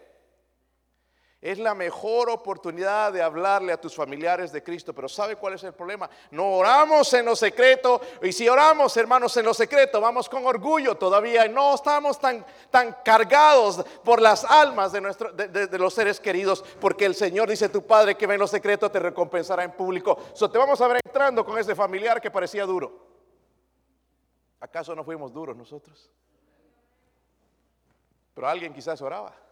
Es 1.46 1.60
la 1.60 1.76
mejor 1.76 2.28
oportunidad 2.28 3.12
de 3.12 3.22
hablarle 3.22 3.72
a 3.72 3.80
tus 3.80 3.94
familiares 3.94 4.50
de 4.50 4.64
Cristo, 4.64 4.92
pero 4.92 5.08
¿sabe 5.08 5.36
cuál 5.36 5.54
es 5.54 5.62
el 5.62 5.74
problema? 5.74 6.10
No 6.32 6.56
oramos 6.56 7.14
en 7.14 7.24
lo 7.24 7.36
secreto 7.36 8.00
y 8.20 8.32
si 8.32 8.48
oramos, 8.48 8.96
hermanos, 8.96 9.36
en 9.36 9.44
lo 9.44 9.54
secreto, 9.54 10.00
vamos 10.00 10.28
con 10.28 10.44
orgullo 10.44 10.96
todavía 10.96 11.46
y 11.46 11.48
no 11.48 11.76
estamos 11.76 12.18
tan, 12.18 12.44
tan 12.68 12.96
cargados 13.04 13.84
por 14.02 14.20
las 14.20 14.44
almas 14.44 14.90
de, 14.90 15.68
de, 15.68 15.78
los 15.78 15.94
seres 15.94 16.18
queridos, 16.18 16.64
porque 16.80 17.04
el 17.04 17.14
Señor 17.14 17.48
dice, 17.48 17.68
tu 17.68 17.86
Padre 17.86 18.16
que 18.16 18.26
ve 18.26 18.34
en 18.34 18.40
lo 18.40 18.48
secreto 18.48 18.90
te 18.90 18.98
recompensará 18.98 19.62
en 19.62 19.70
público. 19.70 20.18
So, 20.34 20.50
te 20.50 20.58
vamos 20.58 20.80
a 20.80 20.88
ver 20.88 21.00
entrando 21.06 21.44
con 21.44 21.56
ese 21.60 21.76
familiar 21.76 22.20
que 22.20 22.32
parecía 22.32 22.66
duro. 22.66 23.06
¿Acaso 24.58 24.96
no 24.96 25.04
fuimos 25.04 25.32
duros 25.32 25.56
nosotros? 25.56 26.10
Pero 28.34 28.48
alguien 28.48 28.74
quizás 28.74 29.00
oraba. 29.00 29.45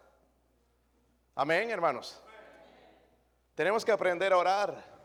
Amén, 1.35 1.69
hermanos. 1.69 2.21
Tenemos 3.53 3.83
que 3.83 3.91
aprender 3.91 4.31
a 4.33 4.37
orar. 4.37 4.95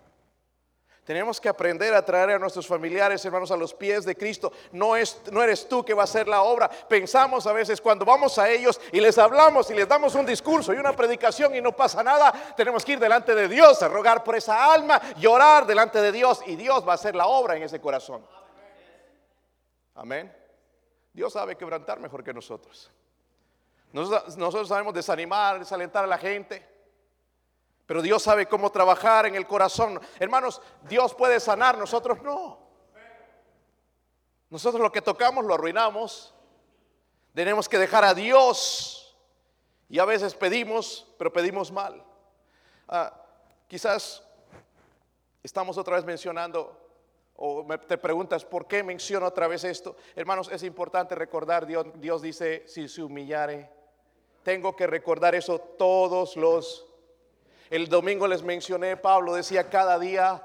Tenemos 1.05 1.41
que 1.41 1.49
aprender 1.49 1.93
a 1.93 2.05
traer 2.05 2.31
a 2.31 2.39
nuestros 2.39 2.69
familiares, 2.69 3.25
hermanos, 3.25 3.51
a 3.51 3.57
los 3.57 3.75
pies 3.75 4.05
de 4.05 4.15
Cristo. 4.15 4.53
No, 4.71 4.95
es, 4.95 5.21
no 5.33 5.43
eres 5.43 5.69
tú 5.69 5.85
que 5.85 5.95
va 5.95 6.03
a 6.03 6.05
hacer 6.05 6.29
la 6.29 6.43
obra. 6.43 6.69
Pensamos 6.69 7.49
a 7.49 7.53
veces 7.53 7.81
cuando 7.81 8.05
vamos 8.05 8.39
a 8.39 8.49
ellos 8.49 8.81
y 8.93 9.01
les 9.01 9.19
hablamos 9.19 9.69
y 9.71 9.75
les 9.75 9.89
damos 9.89 10.15
un 10.15 10.25
discurso 10.25 10.73
y 10.73 10.77
una 10.77 10.95
predicación 10.95 11.55
y 11.57 11.61
no 11.61 11.75
pasa 11.75 12.05
nada, 12.05 12.55
tenemos 12.57 12.85
que 12.85 12.93
ir 12.93 13.01
delante 13.01 13.35
de 13.35 13.49
Dios 13.49 13.83
a 13.83 13.89
rogar 13.89 14.23
por 14.23 14.37
esa 14.37 14.73
alma, 14.73 15.01
llorar 15.17 15.67
delante 15.67 16.01
de 16.01 16.13
Dios 16.13 16.43
y 16.47 16.55
Dios 16.55 16.87
va 16.87 16.93
a 16.93 16.95
hacer 16.95 17.17
la 17.17 17.27
obra 17.27 17.57
en 17.57 17.65
ese 17.65 17.81
corazón. 17.81 18.25
Amén. 19.95 20.33
Dios 21.13 21.33
sabe 21.33 21.57
quebrantar 21.57 21.99
mejor 21.99 22.23
que 22.23 22.33
nosotros. 22.33 22.89
Nosotros, 23.93 24.69
sabemos 24.69 24.95
desanimar, 24.95 25.59
desalentar 25.59 26.05
a 26.05 26.07
la 26.07 26.19
gente. 26.19 26.67
Pero 27.87 28.03
Dios 28.03 28.23
sabe 28.23 28.47
cómo 28.47 28.71
trabajar 28.71 29.27
en 29.27 29.35
el 29.35 29.47
corazón. 29.47 30.01
Hermanos, 30.21 30.63
Dios 30.83 31.13
puede 31.15 31.41
sanar, 31.41 31.77
nosotros 31.77 32.23
no. 32.23 32.59
Nosotros 34.49 34.81
lo 34.81 34.93
que 34.93 35.03
tocamos 35.03 35.45
lo 35.45 35.55
arruinamos. 35.55 36.33
Tenemos 37.35 37.69
que 37.69 37.79
dejar 37.79 38.05
a 38.05 38.15
Dios. 38.15 39.17
Y 39.89 39.99
a 39.99 40.05
veces 40.05 40.35
pedimos, 40.35 41.09
pero 41.19 41.33
pedimos 41.33 41.73
mal. 41.73 42.05
Ah, 42.87 43.13
quizás 43.67 44.23
estamos 45.43 45.77
otra 45.77 45.97
vez 45.97 46.05
mencionando, 46.05 46.77
o 47.35 47.67
te 47.89 47.99
preguntas, 47.99 48.45
¿por 48.45 48.69
qué 48.69 48.85
menciono 48.85 49.27
otra 49.27 49.49
vez 49.49 49.65
esto? 49.65 49.97
Hermanos, 50.15 50.49
es 50.53 50.63
importante 50.63 51.15
recordar, 51.17 51.67
Dios, 51.67 51.87
Dios 51.95 52.23
dice, 52.23 52.65
si 52.69 52.89
se 52.89 53.03
humillare 53.03 53.80
tengo 54.43 54.77
que 54.77 54.87
recordar 54.87 55.35
eso 55.35 55.59
todos 55.59 56.37
los... 56.37 56.87
El 57.71 57.89
domingo 57.89 58.27
les 58.27 58.43
mencioné, 58.43 58.97
Pablo 58.97 59.35
decía, 59.35 59.71
cada 59.71 59.99
día 59.99 60.45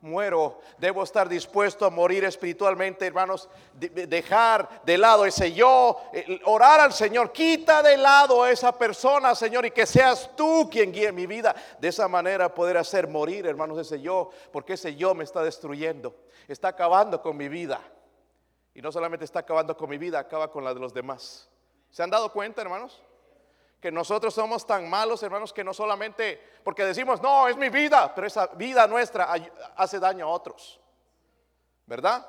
muero, 0.00 0.60
debo 0.78 1.02
estar 1.02 1.28
dispuesto 1.28 1.84
a 1.84 1.90
morir 1.90 2.24
espiritualmente, 2.24 3.06
hermanos, 3.06 3.48
dejar 3.72 4.82
de 4.84 4.98
lado 4.98 5.24
ese 5.24 5.52
yo, 5.52 6.00
orar 6.44 6.80
al 6.80 6.92
Señor, 6.92 7.32
quita 7.32 7.82
de 7.82 7.96
lado 7.96 8.42
a 8.42 8.50
esa 8.50 8.76
persona, 8.76 9.34
Señor, 9.34 9.66
y 9.66 9.70
que 9.70 9.86
seas 9.86 10.30
tú 10.36 10.68
quien 10.70 10.92
guíe 10.92 11.10
mi 11.12 11.26
vida. 11.26 11.54
De 11.80 11.88
esa 11.88 12.06
manera 12.08 12.54
poder 12.54 12.76
hacer 12.76 13.08
morir, 13.08 13.46
hermanos, 13.46 13.78
ese 13.78 14.00
yo, 14.00 14.30
porque 14.52 14.74
ese 14.74 14.94
yo 14.94 15.14
me 15.14 15.24
está 15.24 15.42
destruyendo, 15.42 16.14
está 16.46 16.68
acabando 16.68 17.20
con 17.20 17.36
mi 17.36 17.48
vida. 17.48 17.80
Y 18.74 18.82
no 18.82 18.92
solamente 18.92 19.24
está 19.24 19.40
acabando 19.40 19.76
con 19.76 19.90
mi 19.90 19.98
vida, 19.98 20.20
acaba 20.20 20.50
con 20.50 20.64
la 20.64 20.72
de 20.72 20.80
los 20.80 20.94
demás. 20.94 21.48
¿Se 21.90 22.02
han 22.02 22.10
dado 22.10 22.32
cuenta, 22.32 22.62
hermanos? 22.62 23.02
Que 23.80 23.92
nosotros 23.92 24.34
somos 24.34 24.66
tan 24.66 24.88
malos, 24.88 25.22
hermanos, 25.22 25.52
que 25.52 25.62
no 25.62 25.72
solamente 25.72 26.42
porque 26.64 26.84
decimos, 26.84 27.22
no, 27.22 27.48
es 27.48 27.56
mi 27.56 27.68
vida, 27.68 28.12
pero 28.14 28.26
esa 28.26 28.48
vida 28.48 28.86
nuestra 28.86 29.32
hace 29.76 29.98
daño 29.98 30.26
a 30.26 30.30
otros. 30.30 30.80
¿Verdad? 31.86 32.26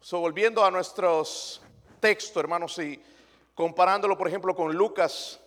So, 0.00 0.20
volviendo 0.20 0.64
a 0.64 0.70
nuestros 0.70 1.62
textos, 1.98 2.36
hermanos, 2.36 2.78
y 2.78 3.02
comparándolo, 3.54 4.18
por 4.18 4.28
ejemplo, 4.28 4.54
con 4.54 4.74
Lucas, 4.74 5.40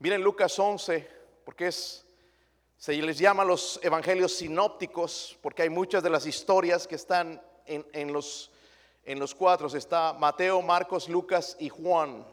miren 0.00 0.22
Lucas 0.22 0.58
11, 0.58 1.08
porque 1.44 1.70
se 1.70 2.92
les 2.94 3.16
llama 3.16 3.44
los 3.44 3.78
evangelios 3.82 4.34
sinópticos, 4.34 5.38
porque 5.40 5.62
hay 5.62 5.70
muchas 5.70 6.02
de 6.02 6.10
las 6.10 6.26
historias 6.26 6.88
que 6.88 6.96
están 6.96 7.40
en, 7.64 7.86
en 7.92 8.12
los, 8.12 8.50
en 9.04 9.20
los 9.20 9.34
cuatro. 9.34 9.68
Está 9.68 10.12
Mateo, 10.12 10.60
Marcos, 10.62 11.08
Lucas 11.08 11.56
y 11.60 11.68
Juan. 11.68 12.26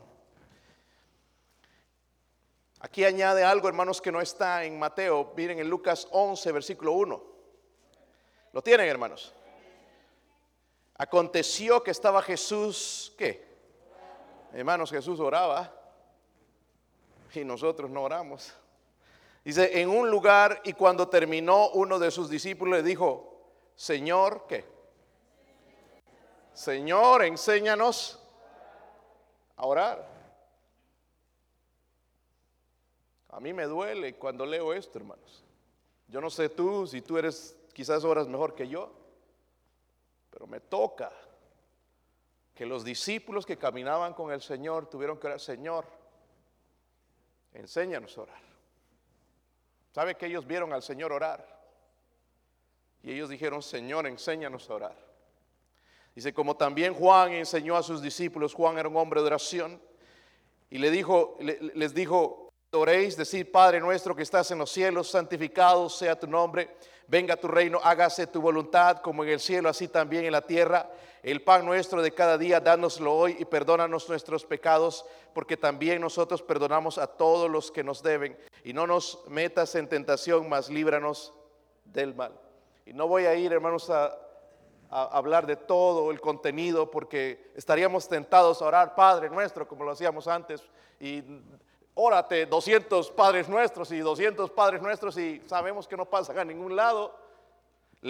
Aquí 2.81 3.03
añade 3.03 3.43
algo, 3.43 3.67
hermanos, 3.67 4.01
que 4.01 4.11
no 4.11 4.21
está 4.21 4.63
en 4.63 4.79
Mateo. 4.79 5.33
Miren 5.35 5.59
en 5.59 5.69
Lucas 5.69 6.07
11, 6.11 6.51
versículo 6.51 6.93
1. 6.93 7.23
¿Lo 8.53 8.61
tienen, 8.61 8.87
hermanos? 8.87 9.33
Aconteció 10.97 11.83
que 11.83 11.91
estaba 11.91 12.21
Jesús, 12.21 13.13
¿qué? 13.17 13.47
Hermanos, 14.53 14.89
Jesús 14.89 15.19
oraba 15.19 15.73
y 17.33 17.43
nosotros 17.43 17.89
no 17.89 18.03
oramos. 18.03 18.53
Dice, 19.43 19.81
en 19.81 19.89
un 19.89 20.09
lugar 20.09 20.61
y 20.63 20.73
cuando 20.73 21.07
terminó 21.07 21.69
uno 21.69 21.99
de 21.99 22.11
sus 22.11 22.29
discípulos 22.29 22.77
le 22.77 22.83
dijo, 22.83 23.41
Señor, 23.75 24.45
¿qué? 24.47 24.65
Señor, 26.53 27.23
enséñanos 27.23 28.19
a 29.55 29.65
orar. 29.65 30.08
A 33.29 33.39
mí 33.39 33.53
me 33.53 33.65
duele 33.65 34.15
cuando 34.15 34.45
leo 34.45 34.73
esto, 34.73 34.97
hermanos. 34.99 35.43
Yo 36.07 36.19
no 36.19 36.29
sé 36.29 36.49
tú, 36.49 36.87
si 36.87 37.01
tú 37.01 37.17
eres 37.17 37.55
quizás 37.73 38.03
horas 38.03 38.27
mejor 38.27 38.55
que 38.55 38.67
yo, 38.67 38.91
pero 40.31 40.47
me 40.47 40.59
toca 40.59 41.11
que 42.55 42.65
los 42.65 42.83
discípulos 42.83 43.45
que 43.45 43.57
caminaban 43.57 44.13
con 44.13 44.31
el 44.31 44.41
Señor 44.41 44.89
tuvieron 44.89 45.17
que 45.19 45.27
orar, 45.27 45.39
Señor, 45.39 45.85
enséñanos 47.53 48.17
a 48.17 48.21
orar. 48.21 48.41
¿Sabe 49.93 50.15
que 50.15 50.25
ellos 50.25 50.45
vieron 50.45 50.73
al 50.73 50.81
Señor 50.81 51.11
orar? 51.11 51.59
Y 53.01 53.11
ellos 53.11 53.29
dijeron, 53.29 53.61
Señor, 53.61 54.07
enséñanos 54.07 54.69
a 54.69 54.73
orar. 54.73 55.09
Dice, 56.15 56.33
como 56.33 56.57
también 56.57 56.93
Juan 56.93 57.31
enseñó 57.31 57.77
a 57.77 57.83
sus 57.83 58.01
discípulos, 58.01 58.53
Juan 58.53 58.77
era 58.77 58.89
un 58.89 58.97
hombre 58.97 59.21
de 59.21 59.27
oración, 59.27 59.81
y 60.69 60.79
le 60.79 60.91
dijo, 60.91 61.37
les 61.39 61.93
dijo, 61.93 62.48
oréis, 62.71 63.17
decir, 63.17 63.51
Padre 63.51 63.79
nuestro 63.79 64.15
que 64.15 64.23
estás 64.23 64.51
en 64.51 64.59
los 64.59 64.71
cielos, 64.71 65.09
santificado 65.09 65.89
sea 65.89 66.19
tu 66.19 66.27
nombre, 66.27 66.75
venga 67.07 67.35
tu 67.35 67.47
reino, 67.47 67.79
hágase 67.83 68.27
tu 68.27 68.41
voluntad 68.41 68.97
como 68.97 69.23
en 69.23 69.31
el 69.31 69.39
cielo, 69.39 69.69
así 69.69 69.87
también 69.87 70.25
en 70.25 70.31
la 70.31 70.41
tierra. 70.41 70.89
El 71.23 71.41
pan 71.41 71.65
nuestro 71.65 72.01
de 72.01 72.11
cada 72.11 72.37
día, 72.37 72.59
dánoslo 72.59 73.13
hoy 73.13 73.35
y 73.39 73.45
perdónanos 73.45 74.07
nuestros 74.07 74.45
pecados, 74.45 75.05
porque 75.33 75.57
también 75.57 75.99
nosotros 75.99 76.41
perdonamos 76.41 76.97
a 76.97 77.07
todos 77.07 77.49
los 77.49 77.71
que 77.71 77.83
nos 77.83 78.03
deben. 78.03 78.37
Y 78.63 78.71
no 78.71 78.85
nos 78.87 79.19
metas 79.27 79.73
en 79.75 79.89
tentación, 79.89 80.47
mas 80.47 80.69
líbranos 80.69 81.33
del 81.85 82.13
mal. 82.13 82.39
Y 82.85 82.93
no 82.93 83.07
voy 83.07 83.25
a 83.25 83.35
ir, 83.35 83.51
hermanos, 83.51 83.89
a, 83.89 84.15
hablar 84.91 85.45
de 85.45 85.55
todo 85.55 86.09
el 86.09 86.19
contenido, 86.19 86.89
porque 86.89 87.51
estaríamos 87.55 88.07
tentados 88.07 88.61
a 88.61 88.65
orar, 88.65 88.95
Padre 88.95 89.29
nuestro, 89.29 89.67
como 89.67 89.83
lo 89.83 89.91
hacíamos 89.91 90.27
antes, 90.27 90.63
y 90.99 91.23
órate 92.01 92.45
200 92.45 93.11
Padres 93.11 93.49
nuestros 93.49 93.91
y 93.91 93.99
200 93.99 94.49
Padres 94.51 94.81
nuestros, 94.81 95.17
y 95.17 95.41
sabemos 95.47 95.85
que 95.85 95.97
no 95.97 96.05
pasan 96.05 96.39
a 96.39 96.45
ningún 96.45 96.75
lado. 96.75 97.13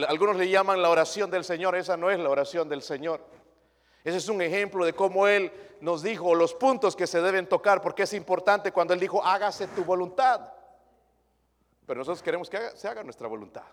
Algunos 0.07 0.35
le 0.35 0.47
llaman 0.47 0.81
la 0.81 0.89
oración 0.91 1.31
del 1.31 1.43
Señor, 1.43 1.75
esa 1.75 1.97
no 1.97 2.11
es 2.11 2.19
la 2.19 2.29
oración 2.29 2.69
del 2.69 2.83
Señor. 2.83 3.19
Ese 4.03 4.17
es 4.17 4.29
un 4.29 4.41
ejemplo 4.43 4.85
de 4.85 4.93
cómo 4.93 5.27
Él 5.27 5.51
nos 5.81 6.03
dijo 6.03 6.35
los 6.35 6.53
puntos 6.53 6.95
que 6.95 7.07
se 7.07 7.19
deben 7.19 7.49
tocar, 7.49 7.81
porque 7.81 8.03
es 8.03 8.13
importante 8.13 8.71
cuando 8.71 8.93
Él 8.93 8.99
dijo, 8.99 9.23
hágase 9.23 9.67
tu 9.69 9.83
voluntad. 9.83 10.53
Pero 11.87 11.97
nosotros 11.97 12.21
queremos 12.21 12.47
que 12.47 12.59
se 12.75 12.87
haga 12.87 13.03
nuestra 13.03 13.27
voluntad. 13.27 13.63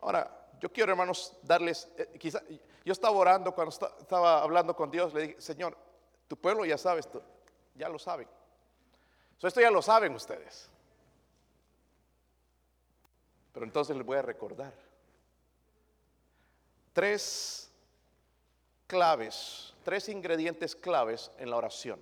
Ahora, 0.00 0.48
yo 0.58 0.72
quiero, 0.72 0.92
hermanos, 0.92 1.36
darles, 1.42 1.86
eh, 1.98 2.18
yo 2.82 2.92
estaba 2.92 3.14
orando 3.14 3.54
cuando 3.54 3.74
estaba 4.00 4.42
hablando 4.42 4.74
con 4.74 4.90
Dios, 4.90 5.12
le 5.12 5.20
dije, 5.20 5.40
Señor, 5.40 5.76
tu 6.26 6.36
pueblo 6.38 6.64
ya 6.64 6.78
sabe 6.78 7.00
esto, 7.00 7.22
ya 7.74 7.88
lo 7.88 7.98
saben. 7.98 8.28
esto 9.42 9.60
ya 9.60 9.70
lo 9.70 9.82
saben 9.82 10.14
ustedes. 10.14 10.68
Pero 13.52 13.66
entonces 13.66 13.96
les 13.96 14.06
voy 14.06 14.18
a 14.18 14.22
recordar 14.22 14.72
tres 16.92 17.70
claves, 18.86 19.74
tres 19.84 20.08
ingredientes 20.08 20.76
claves 20.76 21.30
en 21.38 21.50
la 21.50 21.56
oración. 21.56 22.00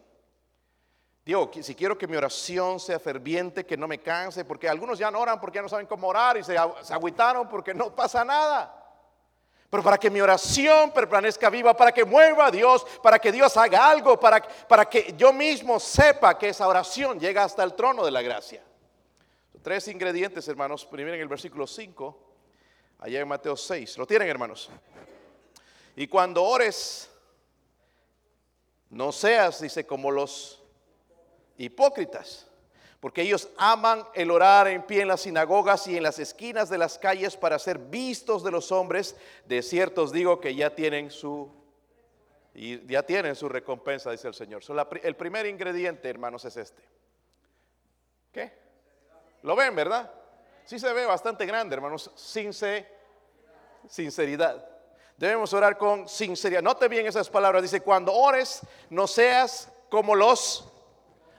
Digo, 1.24 1.50
si 1.62 1.74
quiero 1.74 1.96
que 1.98 2.08
mi 2.08 2.16
oración 2.16 2.80
sea 2.80 2.98
ferviente, 2.98 3.66
que 3.66 3.76
no 3.76 3.86
me 3.86 4.00
canse, 4.00 4.44
porque 4.44 4.68
algunos 4.68 4.98
ya 4.98 5.10
no 5.10 5.20
oran 5.20 5.40
porque 5.40 5.56
ya 5.56 5.62
no 5.62 5.68
saben 5.68 5.86
cómo 5.86 6.08
orar 6.08 6.36
y 6.36 6.42
se, 6.42 6.56
se 6.82 6.94
agüitaron 6.94 7.48
porque 7.48 7.74
no 7.74 7.94
pasa 7.94 8.24
nada. 8.24 8.79
Pero 9.70 9.84
para 9.84 9.98
que 9.98 10.10
mi 10.10 10.20
oración 10.20 10.90
permanezca 10.90 11.48
viva, 11.48 11.76
para 11.76 11.92
que 11.92 12.04
mueva 12.04 12.46
a 12.46 12.50
Dios, 12.50 12.84
para 13.00 13.20
que 13.20 13.30
Dios 13.30 13.56
haga 13.56 13.88
algo, 13.88 14.18
para, 14.18 14.42
para 14.42 14.84
que 14.86 15.14
yo 15.16 15.32
mismo 15.32 15.78
sepa 15.78 16.36
que 16.36 16.48
esa 16.48 16.66
oración 16.66 17.20
llega 17.20 17.44
hasta 17.44 17.62
el 17.62 17.74
trono 17.74 18.04
de 18.04 18.10
la 18.10 18.20
gracia. 18.20 18.64
Tres 19.62 19.86
ingredientes, 19.86 20.48
hermanos. 20.48 20.84
Primero 20.84 21.14
en 21.14 21.22
el 21.22 21.28
versículo 21.28 21.68
5, 21.68 22.18
allá 22.98 23.20
en 23.20 23.28
Mateo 23.28 23.56
6. 23.56 23.96
¿Lo 23.98 24.06
tienen, 24.08 24.28
hermanos? 24.28 24.70
Y 25.94 26.08
cuando 26.08 26.42
ores, 26.42 27.08
no 28.88 29.12
seas, 29.12 29.60
dice, 29.60 29.86
como 29.86 30.10
los 30.10 30.60
hipócritas, 31.58 32.49
porque 33.00 33.22
ellos 33.22 33.48
aman 33.56 34.06
el 34.14 34.30
orar 34.30 34.68
en 34.68 34.82
pie 34.82 35.02
en 35.02 35.08
las 35.08 35.22
sinagogas 35.22 35.86
y 35.86 35.96
en 35.96 36.02
las 36.02 36.18
esquinas 36.18 36.68
de 36.68 36.76
las 36.76 36.98
calles 36.98 37.36
para 37.36 37.58
ser 37.58 37.78
vistos 37.78 38.44
de 38.44 38.50
los 38.50 38.70
hombres. 38.70 39.16
De 39.46 39.62
cierto 39.62 40.02
os 40.02 40.12
digo 40.12 40.38
que 40.38 40.54
ya 40.54 40.74
tienen 40.74 41.10
su 41.10 41.50
y 42.52 42.86
ya 42.86 43.02
tienen 43.02 43.34
su 43.36 43.48
recompensa, 43.48 44.10
dice 44.10 44.28
el 44.28 44.34
Señor. 44.34 44.62
el 45.02 45.16
primer 45.16 45.46
ingrediente, 45.46 46.10
hermanos, 46.10 46.44
es 46.44 46.56
este. 46.58 46.82
¿Qué? 48.32 48.52
¿Lo 49.42 49.56
ven, 49.56 49.74
verdad? 49.74 50.12
Sí 50.64 50.78
se 50.78 50.92
ve 50.92 51.06
bastante 51.06 51.46
grande, 51.46 51.74
hermanos. 51.74 52.10
sinceridad. 53.88 54.68
Debemos 55.16 55.52
orar 55.54 55.78
con 55.78 56.08
sinceridad. 56.08 56.62
Note 56.62 56.88
bien 56.88 57.06
esas 57.06 57.30
palabras. 57.30 57.62
Dice, 57.62 57.80
cuando 57.80 58.12
ores, 58.12 58.60
no 58.90 59.06
seas 59.06 59.70
como 59.88 60.14
los... 60.14 60.70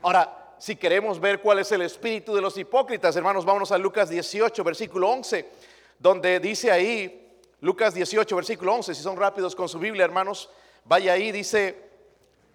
Ahora, 0.02 0.41
si 0.62 0.76
queremos 0.76 1.20
ver 1.20 1.42
cuál 1.42 1.58
es 1.58 1.72
el 1.72 1.82
espíritu 1.82 2.36
de 2.36 2.42
los 2.42 2.56
hipócritas, 2.56 3.16
hermanos, 3.16 3.46
vámonos 3.46 3.72
a 3.72 3.80
Lucas 3.80 4.10
18, 4.10 4.64
versículo 4.64 5.10
11, 5.10 5.50
donde 5.98 6.40
dice 6.40 6.70
ahí, 6.70 7.36
Lucas 7.62 7.96
18, 7.96 8.36
versículo 8.36 8.76
11, 8.76 8.94
si 8.94 9.02
son 9.02 9.18
rápidos 9.18 9.56
con 9.56 9.68
su 9.68 9.80
Biblia, 9.80 10.06
hermanos, 10.06 10.52
vaya 10.86 11.14
ahí, 11.14 11.32
dice, 11.32 11.90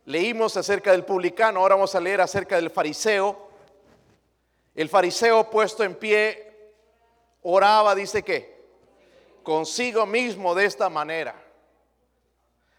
leímos 0.04 0.56
acerca 0.56 0.92
del 0.92 1.04
publicano, 1.04 1.58
ahora 1.58 1.74
vamos 1.74 1.96
a 1.96 2.00
leer 2.00 2.20
acerca 2.20 2.54
del 2.54 2.70
fariseo. 2.70 3.48
El 4.76 4.88
fariseo 4.88 5.50
puesto 5.50 5.82
en 5.82 5.96
pie 5.96 6.54
oraba, 7.42 7.92
dice 7.96 8.22
que, 8.22 8.68
consigo 9.42 10.06
mismo 10.06 10.54
de 10.54 10.64
esta 10.64 10.88
manera. 10.88 11.34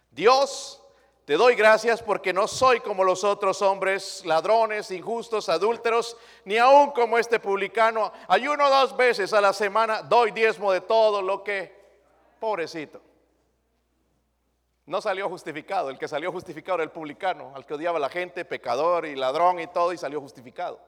Dios, 0.09 0.81
te 1.27 1.33
doy 1.33 1.55
gracias 1.55 2.01
porque 2.01 2.31
no 2.31 2.47
soy 2.47 2.79
como 2.79 3.03
los 3.03 3.25
otros 3.25 3.61
hombres, 3.61 4.25
ladrones, 4.25 4.91
injustos, 4.91 5.49
adúlteros, 5.49 6.15
ni 6.45 6.57
aún 6.57 6.91
como 6.91 7.17
este 7.17 7.37
publicano. 7.37 8.13
Ayuno 8.29 8.69
dos 8.69 8.95
veces 8.95 9.33
a 9.33 9.41
la 9.41 9.51
semana, 9.51 10.03
doy 10.03 10.31
diezmo 10.31 10.71
de 10.71 10.79
todo 10.79 11.21
lo 11.21 11.43
que, 11.43 11.75
pobrecito. 12.39 13.01
No 14.85 15.01
salió 15.01 15.27
justificado, 15.27 15.89
el 15.89 15.97
que 15.97 16.07
salió 16.07 16.31
justificado 16.31 16.75
era 16.75 16.85
el 16.85 16.91
publicano, 16.91 17.51
al 17.53 17.65
que 17.65 17.73
odiaba 17.73 17.99
la 17.99 18.07
gente, 18.07 18.45
pecador 18.45 19.05
y 19.05 19.13
ladrón 19.17 19.59
y 19.59 19.67
todo, 19.67 19.91
y 19.91 19.97
salió 19.97 20.21
justificado. 20.21 20.79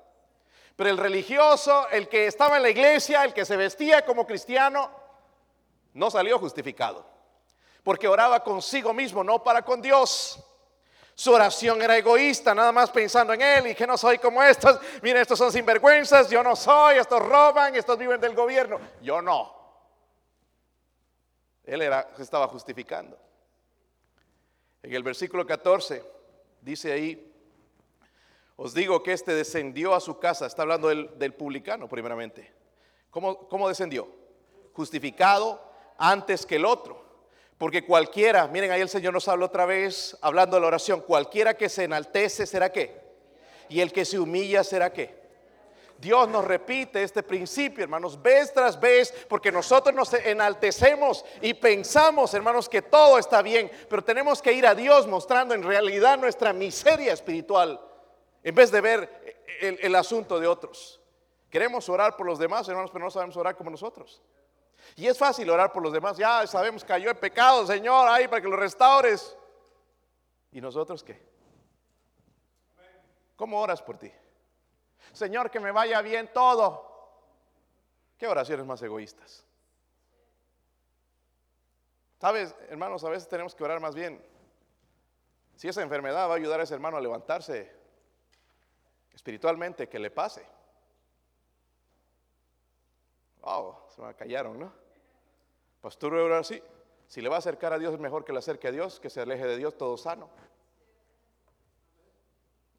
Pero 0.78 0.90
el 0.90 0.98
religioso, 0.98 1.90
el 1.90 2.08
que 2.08 2.28
estaba 2.28 2.56
en 2.56 2.64
la 2.64 2.70
iglesia, 2.70 3.26
el 3.26 3.34
que 3.34 3.44
se 3.44 3.58
vestía 3.58 4.06
como 4.06 4.26
cristiano, 4.26 4.90
no 5.94 6.10
salió 6.10 6.40
justificado. 6.40 7.19
Porque 7.84 8.08
oraba 8.08 8.44
consigo 8.44 8.94
mismo, 8.94 9.24
no 9.24 9.44
para 9.44 9.64
con 9.64 9.82
Dios. 9.82 10.44
Su 11.20 11.34
oración 11.34 11.82
era 11.82 11.98
egoísta, 11.98 12.56
nada 12.56 12.72
más 12.72 12.90
pensando 12.92 13.34
en 13.34 13.42
él 13.42 13.68
y 13.68 13.76
que 13.76 13.86
no 13.86 13.98
soy 13.98 14.20
como 14.20 14.42
estos. 14.42 14.80
Miren, 15.02 15.22
estos 15.22 15.38
son 15.38 15.52
sinvergüenzas, 15.52 16.30
yo 16.30 16.42
no 16.42 16.56
soy, 16.56 16.98
estos 16.98 17.22
roban, 17.22 17.76
estos 17.76 17.98
viven 17.98 18.22
del 18.22 18.34
gobierno. 18.34 18.80
Yo 19.02 19.22
no. 19.22 19.54
Él 21.66 21.82
se 22.16 22.24
estaba 22.24 22.48
justificando. 22.48 23.18
En 24.82 24.94
el 24.94 25.04
versículo 25.04 25.46
14 25.46 26.04
dice 26.62 26.94
ahí, 26.94 27.30
os 28.56 28.74
digo 28.74 29.04
que 29.04 29.14
este 29.14 29.34
descendió 29.34 29.94
a 29.94 30.00
su 30.00 30.20
casa, 30.20 30.46
está 30.46 30.62
hablando 30.62 30.88
del, 30.88 31.34
publicano 31.34 31.88
primeramente. 31.90 32.50
¿Cómo, 33.10 33.48
¿Cómo 33.50 33.68
descendió? 33.68 34.08
Justificado 34.74 35.62
antes 35.98 36.46
que 36.46 36.56
el 36.56 36.66
otro. 36.66 37.09
Porque 37.60 37.86
cualquiera, 37.86 38.48
miren 38.48 38.72
ahí 38.72 38.82
el 38.82 38.90
Señor 38.90 39.14
nos 39.14 39.28
habla 39.28 39.46
otra 39.46 39.68
vez, 39.68 40.18
hablando 40.22 40.56
de 40.56 40.62
la 40.62 40.68
oración, 40.68 41.02
cualquiera 41.02 41.56
que 41.56 41.70
se 41.70 41.84
enaltece 41.84 42.48
será 42.48 42.72
qué. 42.72 43.00
Y 43.70 43.82
el 43.82 43.94
que 43.94 44.06
se 44.06 44.18
humilla 44.18 44.64
será 44.64 44.92
qué. 44.92 45.20
Dios 46.00 46.30
nos 46.30 46.46
repite 46.46 47.04
este 47.04 47.22
principio, 47.22 47.84
hermanos, 47.84 48.20
vez 48.22 48.54
tras 48.54 48.80
vez, 48.80 49.14
porque 49.28 49.52
nosotros 49.52 49.94
nos 49.94 50.14
enaltecemos 50.14 51.26
y 51.42 51.54
pensamos, 51.54 52.34
hermanos, 52.34 52.70
que 52.70 52.82
todo 52.82 53.20
está 53.20 53.42
bien, 53.42 53.70
pero 53.90 54.02
tenemos 54.02 54.42
que 54.42 54.54
ir 54.54 54.66
a 54.66 54.74
Dios 54.74 55.06
mostrando 55.06 55.54
en 55.54 55.62
realidad 55.62 56.18
nuestra 56.18 56.54
miseria 56.54 57.12
espiritual 57.12 57.82
en 58.44 58.56
vez 58.56 58.72
de 58.72 58.82
ver 58.82 59.38
el, 59.60 59.96
asunto 59.96 60.40
de 60.40 60.48
otros. 60.48 61.02
Queremos 61.50 61.90
orar 61.90 62.16
por 62.16 62.26
los 62.26 62.40
demás, 62.40 62.68
hermanos, 62.70 62.92
pero 62.92 63.04
no 63.04 63.12
sabemos 63.12 63.36
orar 63.36 63.58
como 63.58 63.70
nosotros. 63.70 64.22
Y 64.96 65.08
es 65.08 65.18
fácil 65.18 65.50
orar 65.50 65.72
por 65.72 65.84
los 65.84 65.94
demás. 65.94 66.18
Ya 66.18 66.46
sabemos 66.48 66.84
que 66.84 66.90
cayó 66.90 67.10
en 67.10 67.18
pecado, 67.18 67.66
Señor, 67.66 68.08
ahí 68.08 68.28
para 68.28 68.42
que 68.42 68.48
lo 68.48 68.56
restaures. 68.56 69.36
¿Y 70.52 70.62
nosotros 70.62 71.04
qué? 71.04 71.22
¿Cómo 73.36 73.62
oras 73.62 73.82
por 73.82 73.98
ti? 73.98 74.12
Señor, 75.14 75.50
que 75.50 75.60
me 75.60 75.72
vaya 75.72 76.02
bien 76.02 76.30
todo. 76.34 76.90
¿Qué 78.18 78.28
oraciones 78.28 78.66
más 78.66 78.82
egoístas? 78.82 79.46
Sabes, 82.20 82.54
hermanos, 82.68 83.04
a 83.06 83.10
veces 83.10 83.30
tenemos 83.30 83.56
que 83.56 83.64
orar 83.64 83.80
más 83.80 83.96
bien. 83.96 84.22
Si 85.56 85.68
esa 85.70 85.82
enfermedad 85.82 86.28
va 86.28 86.34
a 86.34 86.38
ayudar 86.38 86.60
a 86.60 86.64
ese 86.64 86.74
hermano 86.74 86.98
a 86.98 87.02
levantarse, 87.02 87.74
espiritualmente 89.14 89.88
que 89.88 90.00
le 90.00 90.12
pase. 90.12 90.46
Oh, 93.42 93.88
se 93.96 94.02
me 94.02 94.14
callaron, 94.16 94.60
¿no? 94.60 94.72
Pastor, 95.82 96.18
ahora 96.18 96.44
sí. 96.44 96.62
Si 97.08 97.22
le 97.22 97.30
va 97.30 97.38
a 97.38 97.40
acercar 97.40 97.74
a 97.74 97.80
Dios 97.80 97.94
es 97.94 98.00
mejor 98.00 98.24
que 98.24 98.34
le 98.34 98.40
acerque 98.40 98.68
a 98.68 98.72
Dios, 98.72 99.00
que 99.00 99.10
se 99.10 99.22
aleje 99.22 99.46
de 99.48 99.58
Dios 99.58 99.78
todo 99.78 99.98
sano. 99.98 100.30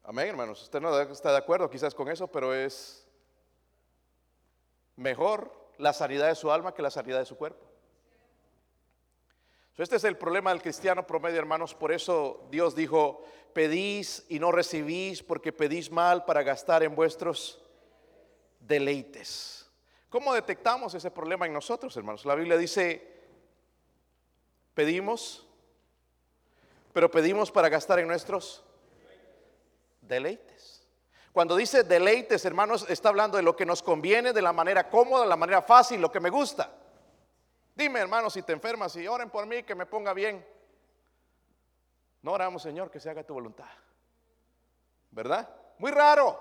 Amén, 0.03 0.29
hermanos. 0.29 0.61
Usted 0.61 0.79
no 0.79 0.97
está 0.99 1.31
de 1.31 1.37
acuerdo 1.37 1.69
quizás 1.69 1.93
con 1.93 2.09
eso, 2.09 2.27
pero 2.27 2.53
es 2.53 3.07
mejor 4.95 5.51
la 5.77 5.93
sanidad 5.93 6.27
de 6.27 6.35
su 6.35 6.51
alma 6.51 6.73
que 6.73 6.81
la 6.81 6.91
sanidad 6.91 7.19
de 7.19 7.25
su 7.25 7.35
cuerpo. 7.35 7.65
Este 9.77 9.95
es 9.95 10.03
el 10.03 10.15
problema 10.15 10.51
del 10.51 10.61
cristiano 10.61 11.07
promedio, 11.07 11.39
hermanos. 11.39 11.73
Por 11.73 11.91
eso 11.91 12.47
Dios 12.51 12.75
dijo, 12.75 13.23
pedís 13.51 14.25
y 14.29 14.37
no 14.37 14.51
recibís 14.51 15.23
porque 15.23 15.51
pedís 15.51 15.89
mal 15.89 16.23
para 16.23 16.43
gastar 16.43 16.83
en 16.83 16.93
vuestros 16.93 17.59
deleites. 18.59 19.60
¿Cómo 20.11 20.33
detectamos 20.33 20.93
ese 20.93 21.09
problema 21.09 21.45
en 21.45 21.53
nosotros, 21.53 21.95
hermanos? 21.95 22.25
La 22.25 22.35
Biblia 22.35 22.57
dice, 22.57 23.23
pedimos, 24.73 25.47
pero 26.91 27.09
pedimos 27.09 27.49
para 27.49 27.69
gastar 27.69 27.99
en 27.99 28.09
nuestros 28.09 28.61
deleites. 30.01 30.85
Cuando 31.31 31.55
dice 31.55 31.85
deleites, 31.85 32.43
hermanos, 32.43 32.85
está 32.89 33.07
hablando 33.07 33.37
de 33.37 33.43
lo 33.43 33.55
que 33.55 33.65
nos 33.65 33.81
conviene, 33.81 34.33
de 34.33 34.41
la 34.41 34.51
manera 34.51 34.89
cómoda, 34.89 35.23
de 35.23 35.29
la 35.29 35.37
manera 35.37 35.61
fácil, 35.61 36.01
lo 36.01 36.11
que 36.11 36.19
me 36.19 36.29
gusta. 36.29 36.69
Dime, 37.73 38.01
hermano, 38.01 38.29
si 38.29 38.41
te 38.41 38.51
enfermas 38.51 38.93
y 38.97 39.07
oren 39.07 39.29
por 39.29 39.45
mí, 39.45 39.63
que 39.63 39.75
me 39.75 39.85
ponga 39.85 40.13
bien. 40.13 40.45
No 42.21 42.33
oramos, 42.33 42.61
Señor, 42.61 42.91
que 42.91 42.99
se 42.99 43.09
haga 43.09 43.23
tu 43.23 43.33
voluntad. 43.33 43.71
¿Verdad? 45.09 45.47
Muy 45.77 45.91
raro. 45.91 46.37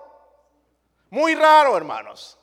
Muy 1.10 1.36
raro, 1.36 1.76
hermanos. 1.76 2.36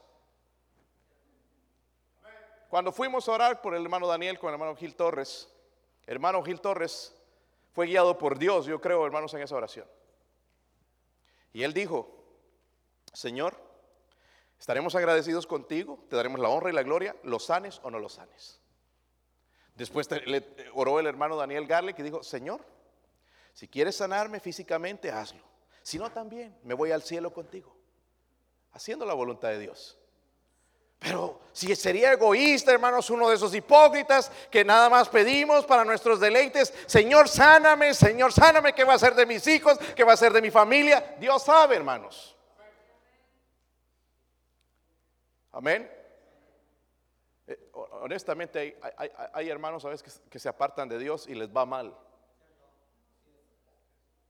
Cuando 2.69 2.91
fuimos 2.91 3.27
a 3.27 3.32
orar 3.32 3.62
por 3.62 3.73
el 3.75 3.84
hermano 3.84 4.08
Daniel 4.08 4.39
con 4.39 4.49
el 4.49 4.56
hermano 4.56 4.75
Gil 4.75 4.95
Torres, 4.95 5.49
hermano 6.06 6.43
Gil 6.43 6.60
Torres 6.60 7.15
fue 7.71 7.88
guiado 7.88 8.17
por 8.17 8.38
Dios, 8.38 8.65
yo 8.65 8.82
creo, 8.82 9.06
hermanos, 9.06 9.34
en 9.34 9.41
esa 9.41 9.56
oración. 9.56 9.88
Y 11.53 11.63
él 11.63 11.73
dijo, 11.73 12.13
Señor, 13.13 13.56
estaremos 14.60 14.95
agradecidos 14.95 15.47
contigo, 15.47 15.99
te 16.10 16.15
daremos 16.15 16.39
la 16.39 16.49
honra 16.49 16.69
y 16.69 16.73
la 16.73 16.84
gloria, 16.84 17.15
los 17.23 17.45
sanes 17.45 17.80
o 17.84 17.89
no 17.89 17.99
los 17.99 18.13
sanes. 18.13 18.60
Después 19.75 20.10
le 20.25 20.43
oró 20.73 20.99
el 20.99 21.06
hermano 21.06 21.36
Daniel 21.36 21.67
Garlic 21.67 21.99
y 21.99 22.03
dijo, 22.03 22.23
Señor, 22.23 22.65
si 23.53 23.67
quieres 23.67 23.95
sanarme 23.95 24.39
físicamente, 24.39 25.12
hazlo. 25.12 25.43
Si 25.84 25.97
no, 25.97 26.12
también 26.12 26.58
me 26.63 26.73
voy 26.73 26.91
al 26.91 27.01
cielo 27.01 27.32
contigo, 27.32 27.75
haciendo 28.71 29.06
la 29.06 29.13
voluntad 29.13 29.49
de 29.49 29.60
Dios. 29.60 29.97
Pero 30.99 31.41
si 31.53 31.75
sería 31.75 32.13
egoísta, 32.13 32.71
hermanos, 32.71 33.10
uno 33.10 33.29
de 33.29 33.36
esos 33.36 33.53
hipócritas 33.53 34.31
que 34.49 34.65
nada 34.65 34.89
más 34.89 35.10
pedimos 35.10 35.65
para 35.65 35.86
nuestros 35.86 36.19
deleites, 36.19 36.73
Señor, 36.86 37.29
sáname, 37.29 37.93
Señor, 37.93 38.33
sáname, 38.33 38.73
¿qué 38.73 38.83
va 38.83 38.95
a 38.95 38.99
ser 38.99 39.13
de 39.13 39.25
mis 39.25 39.45
hijos? 39.47 39.77
¿Qué 39.95 40.03
va 40.03 40.13
a 40.13 40.17
ser 40.17 40.33
de 40.33 40.41
mi 40.41 40.51
familia? 40.51 41.15
Dios 41.19 41.43
sabe, 41.43 41.75
hermanos. 41.75 42.36
Amén. 45.51 45.91
Eh, 47.47 47.71
honestamente, 47.73 48.79
hay, 49.33 49.49
hermanos 49.49 49.86
a 49.86 49.89
veces 49.89 50.21
que, 50.21 50.29
que 50.29 50.39
se 50.39 50.49
apartan 50.49 50.89
de 50.89 50.99
Dios 50.99 51.27
y 51.27 51.36
les 51.36 51.49
va 51.49 51.65
mal. 51.65 51.95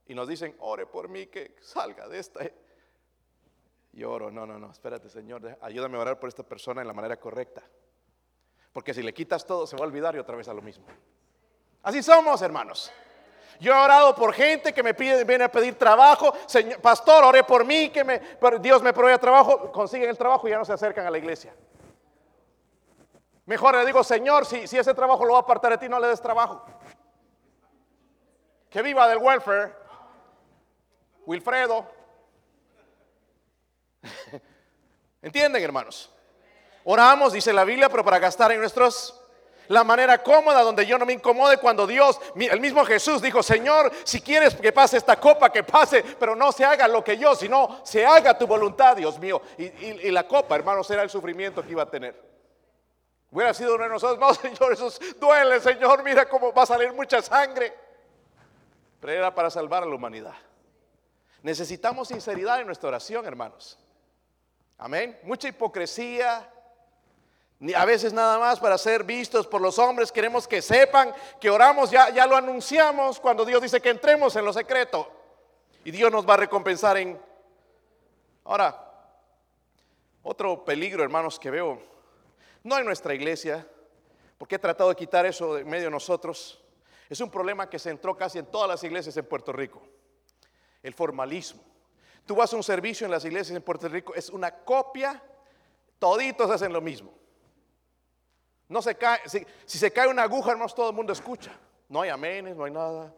Y 0.06 0.14
nos 0.14 0.28
dicen, 0.28 0.56
ore 0.60 0.86
por 0.86 1.08
mí 1.08 1.26
que 1.26 1.56
salga 1.60 2.08
de 2.08 2.18
esta. 2.18 2.40
Y 3.98 4.04
oro, 4.04 4.30
no, 4.30 4.46
no, 4.46 4.60
no, 4.60 4.70
espérate 4.70 5.08
Señor, 5.08 5.58
ayúdame 5.60 5.98
a 5.98 6.02
orar 6.02 6.20
por 6.20 6.28
esta 6.28 6.44
persona 6.44 6.80
en 6.82 6.86
la 6.86 6.94
manera 6.94 7.16
correcta. 7.18 7.64
Porque 8.72 8.94
si 8.94 9.02
le 9.02 9.12
quitas 9.12 9.44
todo, 9.44 9.66
se 9.66 9.74
va 9.74 9.82
a 9.82 9.88
olvidar 9.88 10.14
y 10.14 10.20
otra 10.20 10.36
vez 10.36 10.46
a 10.46 10.54
lo 10.54 10.62
mismo. 10.62 10.84
Así 11.82 12.00
somos, 12.00 12.40
hermanos. 12.40 12.92
Yo 13.58 13.72
he 13.72 13.76
orado 13.76 14.14
por 14.14 14.32
gente 14.32 14.72
que 14.72 14.84
me 14.84 14.94
pide, 14.94 15.24
viene 15.24 15.42
a 15.42 15.50
pedir 15.50 15.74
trabajo. 15.74 16.32
Señor, 16.46 16.80
pastor, 16.80 17.24
oré 17.24 17.42
por 17.42 17.64
mí, 17.64 17.90
que 17.90 18.04
me, 18.04 18.20
Dios 18.60 18.84
me 18.84 18.92
provee 18.92 19.18
trabajo. 19.18 19.72
Consiguen 19.72 20.10
el 20.10 20.16
trabajo 20.16 20.46
y 20.46 20.52
ya 20.52 20.58
no 20.58 20.64
se 20.64 20.74
acercan 20.74 21.04
a 21.04 21.10
la 21.10 21.18
iglesia. 21.18 21.52
Mejor 23.46 23.78
le 23.78 23.84
digo, 23.84 24.04
Señor, 24.04 24.46
si, 24.46 24.68
si 24.68 24.78
ese 24.78 24.94
trabajo 24.94 25.24
lo 25.24 25.32
va 25.32 25.40
a 25.40 25.42
apartar 25.42 25.72
de 25.72 25.78
ti, 25.78 25.88
no 25.88 25.98
le 25.98 26.06
des 26.06 26.22
trabajo. 26.22 26.64
Que 28.70 28.80
viva 28.80 29.08
del 29.08 29.18
welfare. 29.18 29.74
Wilfredo. 31.26 31.97
¿Entienden, 35.22 35.62
hermanos? 35.62 36.10
Oramos, 36.84 37.32
dice 37.32 37.52
la 37.52 37.64
Biblia, 37.64 37.88
pero 37.88 38.04
para 38.04 38.18
gastar 38.18 38.52
en 38.52 38.60
nuestros 38.60 39.18
la 39.68 39.84
manera 39.84 40.22
cómoda 40.22 40.62
donde 40.62 40.86
yo 40.86 40.98
no 40.98 41.06
me 41.06 41.12
incomode 41.12 41.58
cuando 41.58 41.86
Dios, 41.86 42.18
el 42.34 42.60
mismo 42.60 42.84
Jesús 42.84 43.20
dijo, 43.20 43.42
Señor, 43.42 43.92
si 44.02 44.20
quieres 44.20 44.54
que 44.54 44.72
pase 44.72 44.96
esta 44.96 45.20
copa, 45.20 45.52
que 45.52 45.62
pase, 45.62 46.02
pero 46.18 46.34
no 46.34 46.52
se 46.52 46.64
haga 46.64 46.88
lo 46.88 47.04
que 47.04 47.16
yo, 47.18 47.34
sino 47.34 47.80
se 47.84 48.04
haga 48.04 48.36
tu 48.36 48.46
voluntad, 48.46 48.96
Dios 48.96 49.18
mío. 49.18 49.40
Y, 49.58 50.10
la 50.10 50.26
copa, 50.26 50.56
hermanos, 50.56 50.90
era 50.90 51.02
el 51.02 51.10
sufrimiento 51.10 51.62
que 51.62 51.72
iba 51.72 51.82
a 51.82 51.90
tener. 51.90 52.28
Hubiera 53.30 53.52
sido 53.52 53.74
uno 53.74 53.84
de 53.84 53.90
nosotros, 53.90 54.18
no, 54.20 54.34
Señor, 54.34 54.72
eso 54.72 54.90
duele, 55.20 55.60
Señor, 55.60 56.02
mira 56.02 56.26
cómo 56.26 56.52
va 56.52 56.62
a 56.62 56.66
salir 56.66 56.92
mucha 56.94 57.20
sangre. 57.20 57.74
Pero 59.00 59.12
era 59.12 59.34
para 59.34 59.50
salvar 59.50 59.82
a 59.82 59.86
la 59.86 59.94
humanidad. 59.94 60.34
Necesitamos 61.42 62.08
sinceridad 62.08 62.60
en 62.60 62.66
nuestra 62.66 62.88
oración, 62.88 63.26
hermanos. 63.26 63.78
Amén. 64.78 65.18
Mucha 65.24 65.48
hipocresía. 65.48 66.48
A 67.74 67.84
veces 67.84 68.12
nada 68.12 68.38
más 68.38 68.60
para 68.60 68.78
ser 68.78 69.02
vistos 69.02 69.46
por 69.46 69.60
los 69.60 69.78
hombres. 69.78 70.12
Queremos 70.12 70.46
que 70.46 70.62
sepan 70.62 71.12
que 71.40 71.50
oramos, 71.50 71.90
ya, 71.90 72.10
ya 72.10 72.26
lo 72.26 72.36
anunciamos 72.36 73.18
cuando 73.18 73.44
Dios 73.44 73.60
dice 73.60 73.80
que 73.80 73.90
entremos 73.90 74.34
en 74.36 74.44
lo 74.44 74.52
secreto. 74.52 75.10
Y 75.84 75.90
Dios 75.90 76.12
nos 76.12 76.28
va 76.28 76.34
a 76.34 76.38
recompensar 76.38 76.96
en... 76.96 77.20
Ahora, 78.44 78.84
otro 80.22 80.64
peligro, 80.64 81.02
hermanos, 81.02 81.38
que 81.38 81.50
veo, 81.50 81.82
no 82.62 82.78
en 82.78 82.84
nuestra 82.84 83.14
iglesia, 83.14 83.66
porque 84.38 84.54
he 84.54 84.58
tratado 84.58 84.90
de 84.90 84.96
quitar 84.96 85.26
eso 85.26 85.54
de 85.54 85.64
medio 85.64 85.84
de 85.86 85.90
nosotros, 85.90 86.62
es 87.08 87.20
un 87.20 87.30
problema 87.30 87.68
que 87.68 87.78
se 87.78 87.90
entró 87.90 88.16
casi 88.16 88.38
en 88.38 88.46
todas 88.46 88.68
las 88.68 88.84
iglesias 88.84 89.16
en 89.16 89.26
Puerto 89.26 89.52
Rico 89.52 89.82
el 90.82 90.94
formalismo. 90.94 91.62
Tú 92.28 92.36
vas 92.36 92.52
a 92.52 92.56
un 92.56 92.62
servicio 92.62 93.06
en 93.06 93.10
las 93.10 93.24
iglesias 93.24 93.56
en 93.56 93.62
Puerto 93.62 93.88
Rico, 93.88 94.14
es 94.14 94.28
una 94.28 94.50
copia, 94.54 95.22
toditos 95.98 96.50
hacen 96.50 96.74
lo 96.74 96.82
mismo. 96.82 97.10
No 98.68 98.82
se 98.82 98.96
cae, 98.96 99.20
si, 99.26 99.46
se 99.64 99.90
cae 99.90 100.08
una 100.08 100.24
aguja, 100.24 100.50
hermanos, 100.50 100.74
todo 100.74 100.90
el 100.90 100.94
mundo 100.94 101.10
escucha. 101.10 101.58
No 101.88 102.02
hay 102.02 102.10
aménes, 102.10 102.54
no 102.54 102.64
hay 102.64 102.70
nada. 102.70 103.14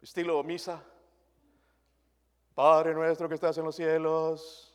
Estilo 0.00 0.42
misa. 0.42 0.82
Padre 2.54 2.94
nuestro 2.94 3.28
que 3.28 3.34
estás 3.34 3.58
en 3.58 3.64
los 3.66 3.76
cielos. 3.76 4.74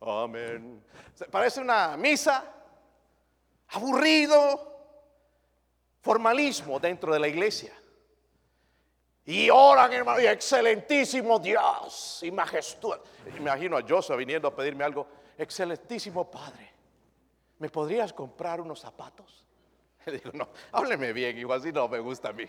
Amén. 0.00 0.82
Parece 1.30 1.60
una 1.60 1.94
misa. 1.98 2.42
Aburrido. 3.68 4.72
Formalismo 6.00 6.80
dentro 6.80 7.12
de 7.12 7.18
la 7.18 7.28
iglesia. 7.28 7.74
Y 9.26 9.50
oran, 9.50 9.92
hermano, 9.92 10.20
y 10.20 10.26
excelentísimo 10.26 11.40
Dios 11.40 12.20
y 12.22 12.30
majestuoso. 12.30 13.02
Imagino 13.36 13.76
a 13.76 13.82
Joshua 13.82 14.14
viniendo 14.14 14.46
a 14.46 14.54
pedirme 14.54 14.84
algo. 14.84 15.08
Excelentísimo 15.36 16.30
Padre, 16.30 16.72
¿me 17.58 17.68
podrías 17.68 18.12
comprar 18.12 18.60
unos 18.60 18.80
zapatos? 18.80 19.44
Le 20.06 20.12
digo, 20.12 20.30
no, 20.32 20.48
hábleme 20.70 21.12
bien, 21.12 21.36
igual 21.38 21.58
así 21.58 21.72
no 21.72 21.88
me 21.88 21.98
gusta 21.98 22.28
a 22.28 22.32
mí. 22.32 22.48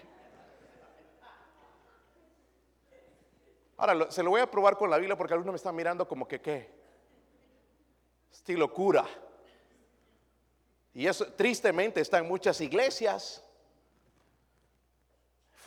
Ahora, 3.77 4.11
se 4.11 4.21
lo 4.21 4.29
voy 4.29 4.41
a 4.41 4.49
probar 4.49 4.77
con 4.77 4.89
la 4.89 4.97
Biblia 4.97 5.17
porque 5.17 5.33
algunos 5.33 5.53
me 5.53 5.57
están 5.57 5.75
mirando 5.75 6.07
como 6.07 6.27
que, 6.27 6.39
¿qué? 6.39 6.69
Estilo 8.31 8.71
cura. 8.71 9.05
Y 10.93 11.07
eso 11.07 11.25
tristemente 11.33 12.01
está 12.01 12.19
en 12.19 12.27
muchas 12.27 12.61
iglesias 12.61 13.46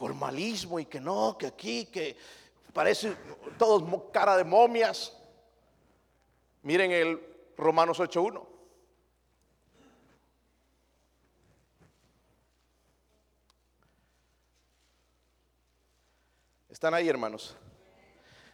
formalismo 0.01 0.81
y 0.81 0.87
que 0.87 0.99
no, 0.99 1.37
que 1.37 1.47
aquí, 1.47 1.85
que 1.85 2.17
parece 2.73 3.15
todos 3.59 3.85
cara 4.11 4.35
de 4.35 4.45
momias. 4.45 5.15
Miren 6.63 6.91
el 6.91 7.21
Romanos 7.59 8.01
8.1. 8.01 8.47
Están 16.71 16.95
ahí, 16.95 17.07
hermanos. 17.07 17.55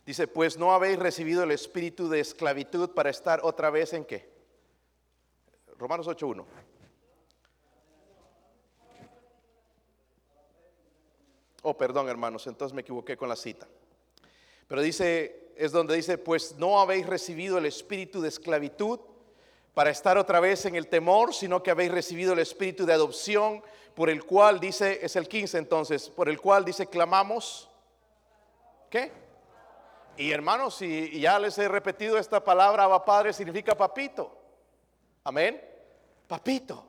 Dice, 0.05 0.27
pues 0.27 0.59
no 0.59 0.73
habéis 0.73 0.99
recibido 0.99 1.45
el 1.45 1.53
espíritu 1.53 2.09
de 2.09 2.19
esclavitud 2.19 2.91
para 2.91 3.11
estar 3.11 3.39
otra 3.45 3.71
vez 3.71 3.93
en 3.93 4.05
qué. 4.05 4.29
Romanos 5.79 6.09
8.1. 6.09 6.45
Oh, 11.69 11.77
perdón, 11.77 12.09
hermanos, 12.09 12.47
entonces 12.47 12.73
me 12.73 12.83
equivoqué 12.83 13.17
con 13.17 13.29
la 13.29 13.35
cita. 13.35 13.67
Pero 14.69 14.81
dice, 14.81 15.51
es 15.57 15.73
donde 15.73 15.97
dice, 15.97 16.17
pues 16.17 16.55
no 16.59 16.79
habéis 16.79 17.09
recibido 17.09 17.59
el 17.59 17.67
espíritu 17.67 18.21
de 18.21 18.29
esclavitud 18.29 19.01
para 19.75 19.91
estar 19.91 20.17
otra 20.17 20.39
vez 20.39 20.65
en 20.67 20.77
el 20.77 20.87
temor, 20.87 21.35
sino 21.35 21.65
que 21.65 21.73
habéis 21.73 21.91
recibido 21.91 22.35
el 22.35 22.39
espíritu 22.39 22.87
de 22.87 22.93
adopción, 22.93 23.65
por 23.97 24.09
el 24.11 24.23
cual 24.23 24.61
dice, 24.61 25.01
es 25.03 25.17
el 25.17 25.27
15 25.27 25.59
entonces, 25.59 26.09
por 26.09 26.29
el 26.29 26.41
cual 26.41 26.65
dice, 26.65 26.87
clamamos. 26.87 27.69
¿Qué? 28.89 29.11
Y 30.19 30.31
hermanos, 30.31 30.77
si 30.77 31.19
ya 31.19 31.37
les 31.41 31.59
he 31.59 31.67
repetido 31.67 32.17
esta 32.17 32.45
palabra, 32.45 32.85
Abba 32.85 33.05
Padre 33.05 33.33
significa 33.33 33.77
papito. 33.77 34.31
Amén. 35.25 35.61
Papito. 36.29 36.87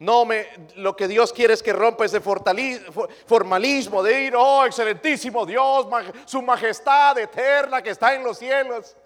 No 0.00 0.24
me, 0.24 0.46
lo 0.76 0.96
que 0.96 1.06
Dios 1.06 1.30
quiere 1.30 1.52
es 1.52 1.62
que 1.62 1.74
rompa 1.74 2.06
ese 2.06 2.22
formalismo 2.22 4.02
de 4.02 4.22
ir, 4.24 4.34
oh, 4.34 4.64
excelentísimo 4.64 5.44
Dios, 5.44 5.86
su 6.24 6.40
majestad 6.40 7.18
eterna 7.18 7.82
que 7.82 7.90
está 7.90 8.14
en 8.14 8.24
los 8.24 8.38
cielos. 8.38 8.96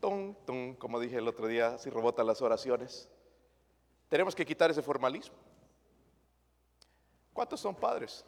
Tum, 0.00 0.36
tum, 0.46 0.76
como 0.76 1.00
dije 1.00 1.16
el 1.16 1.26
otro 1.26 1.48
día, 1.48 1.76
si 1.78 1.90
rebotan 1.90 2.28
las 2.28 2.40
oraciones. 2.40 3.08
Tenemos 4.08 4.36
que 4.36 4.46
quitar 4.46 4.70
ese 4.70 4.82
formalismo. 4.82 5.36
¿Cuántos 7.32 7.58
son 7.58 7.74
padres? 7.74 8.24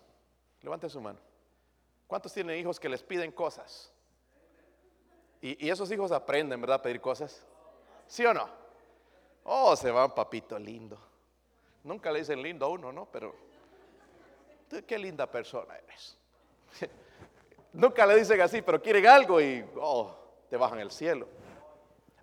Levanten 0.60 0.90
su 0.90 1.00
mano. 1.00 1.20
¿Cuántos 2.08 2.32
tienen 2.32 2.58
hijos 2.58 2.80
que 2.80 2.88
les 2.88 3.04
piden 3.04 3.30
cosas? 3.30 3.92
Y, 5.40 5.64
y 5.64 5.70
esos 5.70 5.88
hijos 5.92 6.10
aprenden, 6.10 6.60
¿verdad? 6.60 6.80
A 6.80 6.82
pedir 6.82 7.00
cosas. 7.00 7.46
¿Sí 8.08 8.26
o 8.26 8.34
no? 8.34 8.59
Oh, 9.44 9.74
se 9.76 9.90
va 9.90 10.14
papito 10.14 10.58
lindo. 10.58 10.98
Nunca 11.84 12.10
le 12.10 12.20
dicen 12.20 12.42
lindo 12.42 12.66
a 12.66 12.68
uno, 12.68 12.92
¿no? 12.92 13.06
Pero 13.06 13.34
qué 14.86 14.98
linda 14.98 15.26
persona 15.26 15.76
eres. 15.76 16.16
Nunca 17.72 18.06
le 18.06 18.16
dicen 18.16 18.40
así, 18.40 18.62
pero 18.62 18.80
quieren 18.80 19.06
algo 19.06 19.40
y 19.40 19.64
oh, 19.76 20.14
te 20.48 20.56
bajan 20.56 20.80
el 20.80 20.90
cielo. 20.90 21.28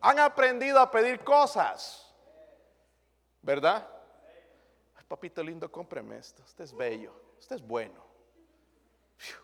Han 0.02 0.20
aprendido 0.20 0.80
a 0.80 0.90
pedir 0.92 1.24
cosas, 1.24 2.14
¿verdad? 3.42 3.88
papito 5.08 5.42
lindo, 5.42 5.72
cómpreme 5.72 6.18
esto. 6.18 6.44
Usted 6.44 6.66
es 6.66 6.76
bello, 6.76 7.14
usted 7.40 7.56
es 7.56 7.66
bueno. 7.66 8.06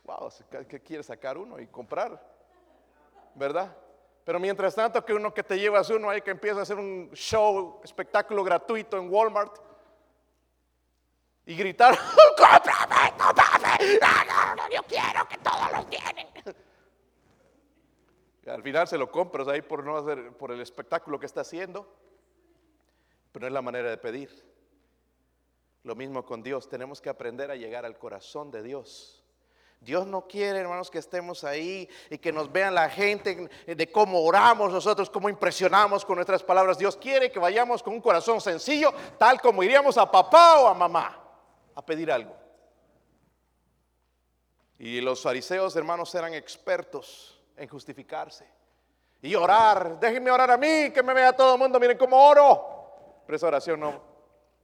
Wow, 0.03 0.29
¿qué 0.67 0.81
quiere 0.81 1.03
sacar 1.03 1.37
uno 1.37 1.59
y 1.59 1.67
comprar? 1.67 2.21
¿Verdad? 3.33 3.75
Pero 4.25 4.39
mientras 4.39 4.73
tanto 4.75 5.03
que 5.03 5.13
uno 5.13 5.33
que 5.33 5.43
te 5.43 5.59
llevas 5.59 5.89
uno 5.89 6.09
ahí 6.09 6.21
que 6.21 6.31
empieza 6.31 6.59
a 6.59 6.63
hacer 6.63 6.77
un 6.77 7.11
show, 7.13 7.81
espectáculo 7.83 8.43
gratuito 8.43 8.97
en 8.97 9.11
Walmart 9.11 9.57
y 11.45 11.55
gritar, 11.55 11.97
¡cómprame, 12.37 13.13
cómprame! 13.17 13.99
Yo 14.73 14.81
quiero 14.83 15.27
que 15.27 15.37
todos 15.39 15.71
los 15.73 15.89
tienen. 15.89 16.27
Al 18.47 18.61
final 18.61 18.87
se 18.87 18.97
lo 18.97 19.09
compras 19.09 19.47
ahí 19.47 19.61
por 19.61 19.83
no 19.85 19.97
hacer, 19.97 20.35
por 20.37 20.51
el 20.51 20.61
espectáculo 20.61 21.19
que 21.19 21.25
está 21.25 21.41
haciendo, 21.41 21.87
pero 23.31 23.43
no 23.43 23.47
es 23.47 23.53
la 23.53 23.61
manera 23.61 23.89
de 23.89 23.97
pedir. 23.97 24.45
Lo 25.83 25.95
mismo 25.95 26.25
con 26.25 26.43
Dios, 26.43 26.69
tenemos 26.69 27.01
que 27.01 27.09
aprender 27.09 27.51
a 27.51 27.55
llegar 27.55 27.85
al 27.85 27.97
corazón 27.97 28.51
de 28.51 28.63
Dios. 28.63 29.22
Dios 29.83 30.07
no 30.07 30.25
quiere, 30.27 30.59
hermanos, 30.59 30.89
que 30.89 30.99
estemos 30.99 31.43
ahí 31.43 31.89
y 32.09 32.17
que 32.17 32.31
nos 32.31 32.49
vean 32.49 32.73
la 32.73 32.89
gente 32.89 33.49
de 33.65 33.91
cómo 33.91 34.23
oramos 34.23 34.71
nosotros, 34.71 35.09
cómo 35.09 35.29
impresionamos 35.29 36.05
con 36.05 36.15
nuestras 36.15 36.41
palabras. 36.41 36.77
Dios 36.77 36.95
quiere 36.95 37.31
que 37.31 37.39
vayamos 37.39 37.83
con 37.83 37.93
un 37.93 38.01
corazón 38.01 38.39
sencillo, 38.39 38.93
tal 39.17 39.41
como 39.41 39.61
iríamos 39.61 39.97
a 39.97 40.09
papá 40.09 40.61
o 40.61 40.67
a 40.67 40.73
mamá 40.73 41.19
a 41.75 41.85
pedir 41.85 42.11
algo. 42.11 42.33
Y 44.79 45.01
los 45.01 45.21
fariseos, 45.21 45.75
hermanos, 45.75 46.13
eran 46.15 46.33
expertos 46.33 47.41
en 47.57 47.67
justificarse 47.67 48.47
y 49.21 49.35
orar. 49.35 49.99
Déjenme 49.99 50.31
orar 50.31 50.51
a 50.51 50.57
mí, 50.57 50.91
que 50.91 51.03
me 51.03 51.13
vea 51.13 51.33
todo 51.33 51.53
el 51.55 51.59
mundo, 51.59 51.79
miren 51.79 51.97
cómo 51.97 52.17
oro. 52.17 53.21
Pero 53.25 53.35
esa 53.35 53.47
oración 53.47 53.79
no 53.81 54.01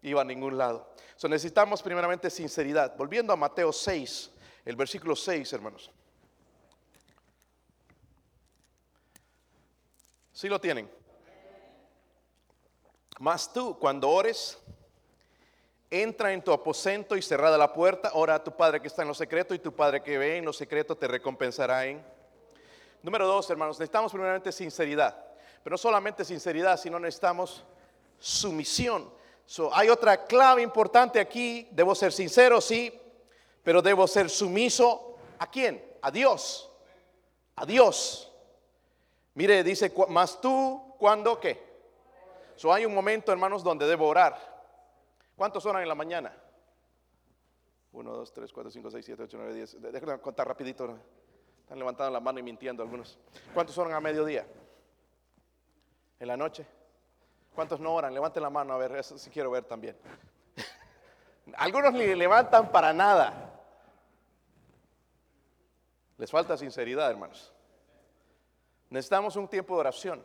iba 0.01 0.21
a 0.21 0.25
ningún 0.25 0.57
lado. 0.57 0.93
So, 1.15 1.27
necesitamos 1.27 1.81
primeramente 1.83 2.29
sinceridad. 2.29 2.95
Volviendo 2.95 3.33
a 3.33 3.35
Mateo 3.35 3.73
6 3.73 4.31
el 4.65 4.75
versículo 4.75 5.15
6, 5.15 5.51
hermanos. 5.53 5.91
¿Sí 10.31 10.47
lo 10.47 10.59
tienen? 10.59 10.89
Mas 13.19 13.51
tú, 13.51 13.77
cuando 13.77 14.09
ores, 14.09 14.57
entra 15.89 16.31
en 16.31 16.41
tu 16.41 16.53
aposento 16.53 17.17
y 17.17 17.21
cerrada 17.21 17.57
la 17.57 17.73
puerta, 17.73 18.11
ora 18.13 18.35
a 18.35 18.43
tu 18.43 18.55
Padre 18.55 18.79
que 18.79 18.87
está 18.87 19.01
en 19.01 19.09
lo 19.09 19.13
secreto 19.13 19.53
y 19.53 19.59
tu 19.59 19.73
Padre 19.73 20.01
que 20.01 20.17
ve 20.17 20.37
en 20.37 20.45
lo 20.45 20.53
secreto 20.53 20.95
te 20.95 21.07
recompensará 21.07 21.85
en. 21.85 22.01
Número 23.01 23.27
dos, 23.27 23.49
hermanos, 23.49 23.79
necesitamos 23.79 24.11
primeramente 24.11 24.51
sinceridad, 24.51 25.17
pero 25.63 25.73
no 25.73 25.77
solamente 25.77 26.23
sinceridad, 26.23 26.79
sino 26.79 26.99
necesitamos 26.99 27.63
sumisión. 28.19 29.11
hay 29.73 29.89
otra 29.89 30.25
clave 30.25 30.61
importante 30.61 31.19
aquí, 31.19 31.67
debo 31.71 31.95
ser 31.95 32.11
sincero, 32.11 32.61
sí, 32.61 32.97
pero 33.63 33.81
debo 33.81 34.07
ser 34.07 34.29
sumiso 34.29 35.17
a 35.37 35.49
quién? 35.49 35.83
A 36.01 36.11
Dios. 36.11 36.71
A 37.55 37.65
Dios. 37.65 38.31
Mire, 39.33 39.63
dice, 39.63 39.93
más 40.09 40.41
tú, 40.41 40.95
¿cuándo 40.97 41.39
qué? 41.39 41.69
Hay 42.71 42.85
un 42.85 42.93
momento, 42.93 43.31
hermanos, 43.31 43.63
donde 43.63 43.87
debo 43.87 44.07
orar. 44.07 44.37
¿Cuántos 45.35 45.65
oran 45.65 45.81
en 45.81 45.87
la 45.87 45.95
mañana? 45.95 46.35
1, 47.93 48.11
2, 48.11 48.33
3, 48.33 48.51
4, 48.51 48.71
5, 48.71 48.91
6, 48.91 49.05
7, 49.05 49.23
8, 49.23 49.37
9, 49.37 49.53
10. 49.53 49.81
Déjenme 49.81 50.19
contar 50.19 50.47
rapidito. 50.47 50.97
Están 51.61 51.79
levantando 51.79 52.11
la 52.11 52.19
mano 52.19 52.39
y 52.39 52.43
mintiendo 52.43 52.83
algunos. 52.83 53.17
¿Cuántos 53.53 53.77
oran 53.77 53.93
a 53.93 54.01
mediodía? 54.01 54.45
¿En 56.19 56.27
la 56.27 56.35
noche? 56.35 56.65
¿Cuántos 57.55 57.79
no 57.79 57.93
oran? 57.93 58.13
Levanten 58.13 58.43
la 58.43 58.49
mano 58.49 58.73
a 58.73 58.77
ver, 58.77 58.95
eso 58.95 59.17
sí 59.17 59.29
quiero 59.29 59.51
ver 59.51 59.63
también. 59.63 59.95
algunos 61.55 61.93
ni 61.93 62.13
levantan 62.15 62.71
para 62.71 62.91
nada. 62.91 63.48
Les 66.19 66.29
falta 66.29 66.57
sinceridad, 66.57 67.09
hermanos. 67.09 67.53
Necesitamos 68.89 69.37
un 69.37 69.47
tiempo 69.47 69.75
de 69.75 69.79
oración. 69.79 70.23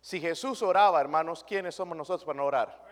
Si 0.00 0.20
Jesús 0.20 0.62
oraba, 0.62 1.00
hermanos, 1.00 1.44
¿quiénes 1.44 1.74
somos 1.74 1.96
nosotros 1.96 2.24
para 2.24 2.36
no 2.36 2.46
orar? 2.46 2.82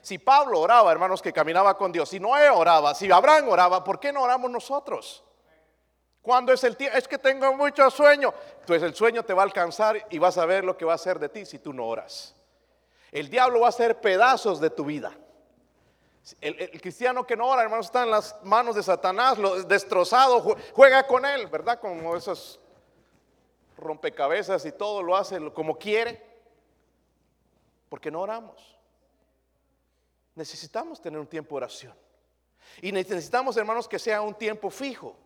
Si 0.00 0.18
Pablo 0.18 0.60
oraba, 0.60 0.90
hermanos, 0.90 1.20
que 1.20 1.32
caminaba 1.32 1.76
con 1.76 1.92
Dios, 1.92 2.08
si 2.08 2.18
Noé 2.18 2.48
oraba, 2.48 2.94
si 2.94 3.10
Abraham 3.12 3.50
oraba, 3.50 3.84
¿por 3.84 4.00
qué 4.00 4.12
no 4.12 4.22
oramos 4.22 4.50
nosotros? 4.50 5.22
Cuando 6.22 6.54
es 6.54 6.64
el 6.64 6.74
tiempo? 6.74 6.96
Es 6.96 7.06
que 7.06 7.18
tengo 7.18 7.54
mucho 7.54 7.90
sueño. 7.90 8.32
Entonces 8.60 8.82
el 8.82 8.94
sueño 8.94 9.22
te 9.22 9.34
va 9.34 9.42
a 9.42 9.44
alcanzar 9.44 10.06
y 10.08 10.18
vas 10.18 10.38
a 10.38 10.46
ver 10.46 10.64
lo 10.64 10.76
que 10.76 10.86
va 10.86 10.92
a 10.92 10.96
hacer 10.96 11.18
de 11.18 11.28
ti 11.28 11.44
si 11.44 11.58
tú 11.58 11.74
no 11.74 11.86
oras. 11.86 12.34
El 13.12 13.28
diablo 13.28 13.60
va 13.60 13.66
a 13.66 13.70
hacer 13.70 14.00
pedazos 14.00 14.58
de 14.58 14.70
tu 14.70 14.86
vida. 14.86 15.12
El, 16.40 16.80
cristiano 16.80 17.26
que 17.26 17.36
no 17.36 17.46
ora, 17.46 17.62
hermanos, 17.62 17.86
está 17.86 18.02
en 18.02 18.10
las 18.10 18.36
manos 18.44 18.74
de 18.74 18.82
Satanás, 18.82 19.38
lo 19.38 19.62
destrozado, 19.62 20.56
juega 20.72 21.06
con 21.06 21.24
él, 21.24 21.46
¿verdad? 21.46 21.80
Como 21.80 22.16
esos 22.16 22.60
rompecabezas 23.76 24.64
y 24.66 24.72
todo 24.72 25.02
lo 25.02 25.16
hace 25.16 25.38
como 25.52 25.78
quiere, 25.78 26.24
porque 27.88 28.10
no 28.10 28.20
oramos. 28.20 28.76
Necesitamos 30.34 31.00
tener 31.00 31.18
un 31.18 31.26
tiempo 31.26 31.50
de 31.50 31.64
oración. 31.64 31.94
Y 32.82 32.92
necesitamos, 32.92 33.56
hermanos, 33.56 33.88
que 33.88 33.98
sea 33.98 34.20
un 34.20 34.34
tiempo 34.34 34.70
fijo. 34.70 35.16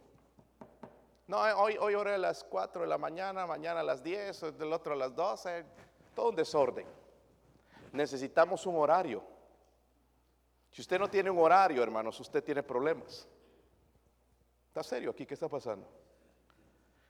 No, 1.27 1.39
hoy, 1.41 1.77
hoy 1.79 1.95
oré 1.95 2.15
a 2.15 2.19
las 2.19 2.45
4 2.45 2.83
de 2.83 2.89
la 2.89 2.99
mañana, 2.99 3.47
mañana 3.47 3.81
a 3.81 3.83
las 3.83 4.03
10, 4.03 4.59
del 4.59 4.73
otro 4.73 4.95
a 4.95 4.97
las 4.97 5.15
12, 5.15 5.65
todo 6.15 6.31
un 6.31 6.37
desorden. 6.37 6.87
Necesitamos 7.93 8.67
un 8.67 8.77
horario. 8.77 9.32
Si 10.73 10.81
usted 10.81 10.99
no 10.99 11.09
tiene 11.09 11.31
un 11.31 11.39
horario, 11.39 11.83
hermanos, 11.83 12.19
usted 12.19 12.43
tiene 12.43 12.63
problemas. 12.63 13.29
¿Está 14.69 14.83
serio 14.83 15.11
aquí? 15.11 15.27
¿Qué 15.27 15.35
está 15.35 15.49
pasando? 15.49 15.87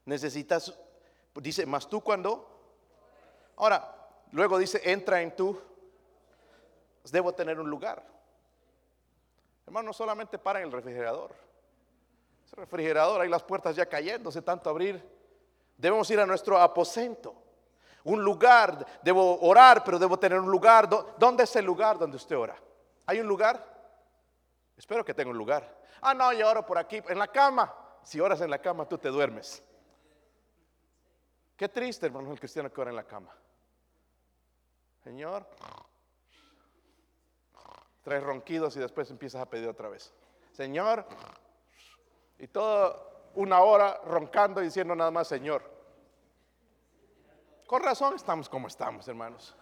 Necesitas, 0.04 0.76
dice, 1.36 1.64
más 1.64 1.88
tú 1.88 2.00
cuando. 2.00 2.48
Ahora, 3.56 4.10
luego 4.32 4.58
dice, 4.58 4.80
entra 4.84 5.22
en 5.22 5.36
tú. 5.36 5.60
Debo 7.10 7.32
tener 7.32 7.60
un 7.60 7.70
lugar. 7.70 8.04
Hermano, 9.64 9.86
no 9.86 9.92
solamente 9.92 10.38
para 10.38 10.58
en 10.58 10.66
el 10.66 10.72
refrigerador. 10.72 11.32
Ese 12.44 12.56
refrigerador, 12.56 13.20
hay 13.20 13.28
las 13.28 13.44
puertas 13.44 13.76
ya 13.76 13.86
cayéndose, 13.86 14.42
tanto 14.42 14.70
abrir. 14.70 15.00
Debemos 15.76 16.10
ir 16.10 16.18
a 16.18 16.26
nuestro 16.26 16.58
aposento. 16.58 17.32
Un 18.02 18.24
lugar, 18.24 18.84
debo 19.02 19.40
orar, 19.40 19.84
pero 19.84 20.00
debo 20.00 20.18
tener 20.18 20.40
un 20.40 20.50
lugar. 20.50 20.88
¿Dónde 21.16 21.44
es 21.44 21.54
el 21.54 21.64
lugar 21.64 21.96
donde 21.96 22.16
usted 22.16 22.36
ora? 22.36 22.56
¿Hay 23.12 23.20
un 23.20 23.28
lugar? 23.28 23.62
Espero 24.74 25.04
que 25.04 25.12
tenga 25.12 25.30
un 25.30 25.36
lugar. 25.36 25.82
Ah, 26.00 26.14
no, 26.14 26.32
yo 26.32 26.48
oro 26.48 26.64
por 26.64 26.78
aquí, 26.78 27.02
en 27.06 27.18
la 27.18 27.28
cama. 27.28 27.70
Si 28.02 28.18
oras 28.18 28.40
en 28.40 28.48
la 28.48 28.58
cama, 28.58 28.88
tú 28.88 28.96
te 28.96 29.10
duermes. 29.10 29.62
Qué 31.54 31.68
triste, 31.68 32.06
hermano, 32.06 32.32
el 32.32 32.40
cristiano 32.40 32.72
que 32.72 32.80
ora 32.80 32.88
en 32.88 32.96
la 32.96 33.04
cama. 33.04 33.30
Señor, 35.04 35.46
traes 38.02 38.22
ronquidos 38.22 38.76
y 38.76 38.80
después 38.80 39.10
empiezas 39.10 39.42
a 39.42 39.50
pedir 39.50 39.68
otra 39.68 39.90
vez. 39.90 40.10
Señor, 40.52 41.04
y 42.38 42.46
toda 42.46 42.96
una 43.34 43.60
hora 43.60 44.00
roncando 44.06 44.62
y 44.62 44.64
diciendo 44.64 44.96
nada 44.96 45.10
más, 45.10 45.28
Señor. 45.28 45.70
Con 47.66 47.82
razón 47.82 48.14
estamos 48.14 48.48
como 48.48 48.68
estamos, 48.68 49.06
hermanos. 49.06 49.54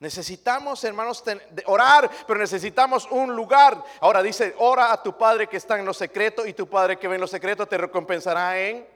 Necesitamos, 0.00 0.84
hermanos, 0.84 1.24
orar, 1.66 2.08
pero 2.26 2.38
necesitamos 2.38 3.08
un 3.10 3.34
lugar. 3.34 3.82
Ahora 4.00 4.22
dice, 4.22 4.54
ora 4.58 4.92
a 4.92 5.02
tu 5.02 5.18
Padre 5.18 5.48
que 5.48 5.56
está 5.56 5.78
en 5.78 5.84
lo 5.84 5.92
secreto 5.92 6.46
y 6.46 6.52
tu 6.52 6.68
Padre 6.68 6.98
que 6.98 7.08
ve 7.08 7.16
en 7.16 7.20
lo 7.20 7.26
secreto 7.26 7.66
te 7.66 7.76
recompensará 7.76 8.58
en... 8.60 8.86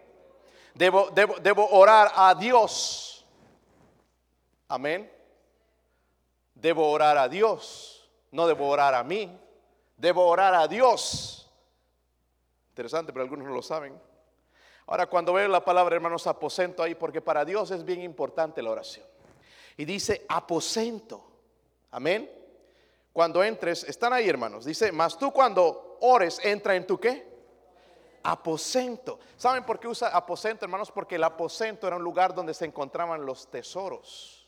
Debo, 0.75 1.11
debo, 1.11 1.69
orar 1.71 2.13
a 2.15 2.35
Dios. 2.35 3.27
Amén. 4.69 5.11
Debo 6.55 6.89
orar 6.91 7.19
a 7.19 7.29
Dios, 7.29 8.09
no 8.31 8.47
debo 8.47 8.69
orar 8.69 8.95
a 8.95 9.03
mí. 9.03 9.39
Debo 9.97 10.27
orar 10.27 10.55
a 10.55 10.67
Dios. 10.67 11.51
Interesante, 12.71 13.13
pero 13.13 13.25
algunos 13.25 13.47
no 13.47 13.55
lo 13.55 13.63
saben. 13.63 14.01
Ahora, 14.87 15.07
cuando 15.07 15.33
veo 15.33 15.47
la 15.49 15.65
palabra, 15.65 15.95
hermanos, 15.95 16.27
aposento 16.27 16.83
ahí, 16.83 16.95
porque 16.95 17.21
para 17.21 17.45
Dios 17.45 17.71
es 17.71 17.85
bien 17.85 18.03
importante 18.03 18.63
la 18.63 18.71
oración. 18.71 19.07
Y 19.77 19.85
dice 19.85 20.25
aposento. 20.29 21.25
Amén. 21.91 22.31
Cuando 23.13 23.45
entres, 23.45 23.85
están 23.85 24.13
ahí, 24.13 24.29
hermanos. 24.29 24.65
Dice, 24.65 24.91
mas 24.91 25.19
tú 25.19 25.33
cuando 25.33 25.99
ores, 26.01 26.41
entra 26.43 26.75
en 26.75 26.87
tu 26.87 26.99
qué? 26.99 27.31
Aposento. 28.23 29.19
¿Saben 29.37 29.65
por 29.65 29.79
qué 29.79 29.89
usa 29.89 30.09
aposento, 30.09 30.65
hermanos? 30.65 30.91
Porque 30.91 31.17
el 31.17 31.25
aposento 31.25 31.87
era 31.87 31.97
un 31.97 32.03
lugar 32.03 32.35
donde 32.35 32.55
se 32.55 32.65
encontraban 32.65 33.27
los 33.27 33.51
tesoros. 33.51 34.47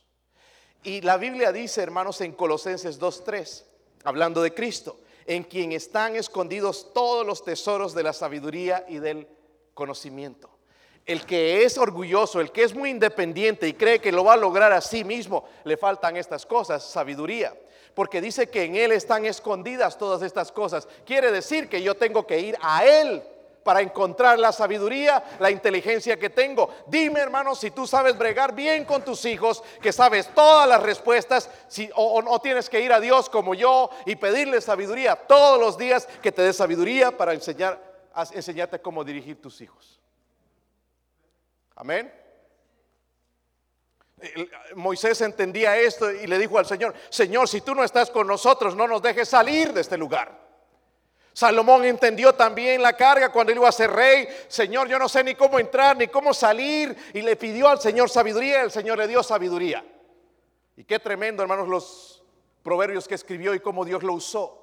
Y 0.82 1.00
la 1.00 1.16
Biblia 1.16 1.52
dice, 1.52 1.82
hermanos, 1.82 2.20
en 2.20 2.32
Colosenses 2.32 3.00
2.3, 3.00 3.64
hablando 4.04 4.42
de 4.42 4.54
Cristo, 4.54 4.98
en 5.26 5.44
quien 5.44 5.72
están 5.72 6.16
escondidos 6.16 6.92
todos 6.92 7.26
los 7.26 7.42
tesoros 7.42 7.94
de 7.94 8.02
la 8.02 8.12
sabiduría 8.12 8.84
y 8.88 8.98
del 8.98 9.26
conocimiento. 9.72 10.53
El 11.06 11.26
que 11.26 11.64
es 11.64 11.76
orgulloso, 11.76 12.40
el 12.40 12.50
que 12.50 12.62
es 12.62 12.74
muy 12.74 12.90
independiente 12.90 13.68
y 13.68 13.74
cree 13.74 14.00
que 14.00 14.12
lo 14.12 14.24
va 14.24 14.34
a 14.34 14.38
lograr 14.38 14.72
a 14.72 14.80
sí 14.80 15.04
mismo, 15.04 15.44
le 15.64 15.76
faltan 15.76 16.16
estas 16.16 16.46
cosas, 16.46 16.82
sabiduría. 16.82 17.54
Porque 17.94 18.20
dice 18.20 18.48
que 18.48 18.64
en 18.64 18.74
Él 18.74 18.90
están 18.92 19.26
escondidas 19.26 19.98
todas 19.98 20.22
estas 20.22 20.50
cosas. 20.50 20.88
Quiere 21.04 21.30
decir 21.30 21.68
que 21.68 21.82
yo 21.82 21.94
tengo 21.94 22.26
que 22.26 22.40
ir 22.40 22.56
a 22.60 22.84
Él 22.86 23.22
para 23.62 23.80
encontrar 23.80 24.38
la 24.38 24.52
sabiduría, 24.52 25.24
la 25.40 25.50
inteligencia 25.50 26.18
que 26.18 26.30
tengo. 26.30 26.70
Dime, 26.86 27.20
hermano, 27.20 27.54
si 27.54 27.70
tú 27.70 27.86
sabes 27.86 28.16
bregar 28.16 28.54
bien 28.54 28.84
con 28.84 29.02
tus 29.02 29.24
hijos, 29.24 29.62
que 29.80 29.92
sabes 29.92 30.28
todas 30.34 30.68
las 30.68 30.82
respuestas, 30.82 31.50
si, 31.68 31.90
o, 31.96 32.20
no 32.22 32.38
tienes 32.40 32.68
que 32.68 32.80
ir 32.80 32.92
a 32.92 33.00
Dios 33.00 33.28
como 33.28 33.54
yo 33.54 33.90
y 34.06 34.16
pedirle 34.16 34.60
sabiduría 34.60 35.16
todos 35.16 35.58
los 35.58 35.78
días, 35.78 36.06
que 36.22 36.30
te 36.30 36.42
dé 36.42 36.52
sabiduría 36.52 37.16
para 37.16 37.32
enseñar, 37.32 37.80
enseñarte 38.32 38.80
cómo 38.80 39.02
dirigir 39.02 39.40
tus 39.40 39.60
hijos. 39.60 40.03
Amén. 41.76 42.12
Moisés 44.74 45.20
entendía 45.20 45.76
esto 45.76 46.10
y 46.10 46.26
le 46.26 46.38
dijo 46.38 46.58
al 46.58 46.66
Señor, 46.66 46.94
Señor, 47.10 47.48
si 47.48 47.60
tú 47.60 47.74
no 47.74 47.84
estás 47.84 48.10
con 48.10 48.26
nosotros, 48.26 48.74
no 48.74 48.86
nos 48.86 49.02
dejes 49.02 49.28
salir 49.28 49.72
de 49.72 49.80
este 49.80 49.98
lugar. 49.98 50.44
Salomón 51.32 51.84
entendió 51.84 52.32
también 52.32 52.80
la 52.80 52.96
carga 52.96 53.32
cuando 53.32 53.50
él 53.52 53.58
iba 53.58 53.68
a 53.68 53.72
ser 53.72 53.90
rey. 53.90 54.28
Señor, 54.46 54.88
yo 54.88 55.00
no 55.00 55.08
sé 55.08 55.24
ni 55.24 55.34
cómo 55.34 55.58
entrar, 55.58 55.96
ni 55.96 56.06
cómo 56.06 56.32
salir. 56.32 56.96
Y 57.12 57.22
le 57.22 57.34
pidió 57.34 57.68
al 57.68 57.80
Señor 57.80 58.08
sabiduría, 58.08 58.62
el 58.62 58.70
Señor 58.70 58.98
le 58.98 59.08
dio 59.08 59.20
sabiduría. 59.22 59.84
Y 60.76 60.84
qué 60.84 61.00
tremendo, 61.00 61.42
hermanos, 61.42 61.66
los 61.66 62.22
proverbios 62.62 63.08
que 63.08 63.16
escribió 63.16 63.52
y 63.52 63.58
cómo 63.58 63.84
Dios 63.84 64.04
lo 64.04 64.14
usó. 64.14 64.60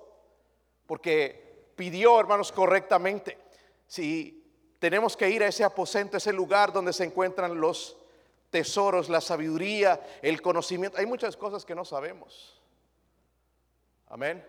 Porque 0.88 1.74
pidió, 1.76 2.18
hermanos, 2.18 2.54
correctamente. 2.54 3.38
Si 3.86 4.41
tenemos 4.82 5.16
que 5.16 5.30
ir 5.30 5.44
a 5.44 5.48
ese 5.48 5.64
aposento, 5.64 6.18
ese 6.18 6.34
lugar 6.34 6.74
donde 6.74 6.92
se 6.92 7.04
encuentran 7.04 7.62
los 7.62 7.96
tesoros, 8.50 9.10
la 9.10 9.22
sabiduría, 9.22 10.02
el 10.24 10.42
conocimiento. 10.42 10.98
Hay 10.98 11.06
muchas 11.06 11.38
cosas 11.38 11.64
que 11.64 11.76
no 11.76 11.86
sabemos. 11.86 12.60
Amén. 14.08 14.44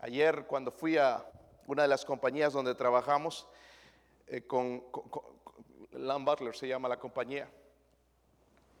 Ayer 0.00 0.44
cuando 0.44 0.72
fui 0.72 0.96
a 0.96 1.24
una 1.68 1.82
de 1.82 1.88
las 1.88 2.04
compañías 2.04 2.52
donde 2.52 2.74
trabajamos, 2.74 3.46
eh, 4.26 4.42
con, 4.42 4.80
con, 4.90 5.22
Butler 6.24 6.56
se 6.56 6.66
llama 6.66 6.88
la 6.88 6.98
compañía, 6.98 7.48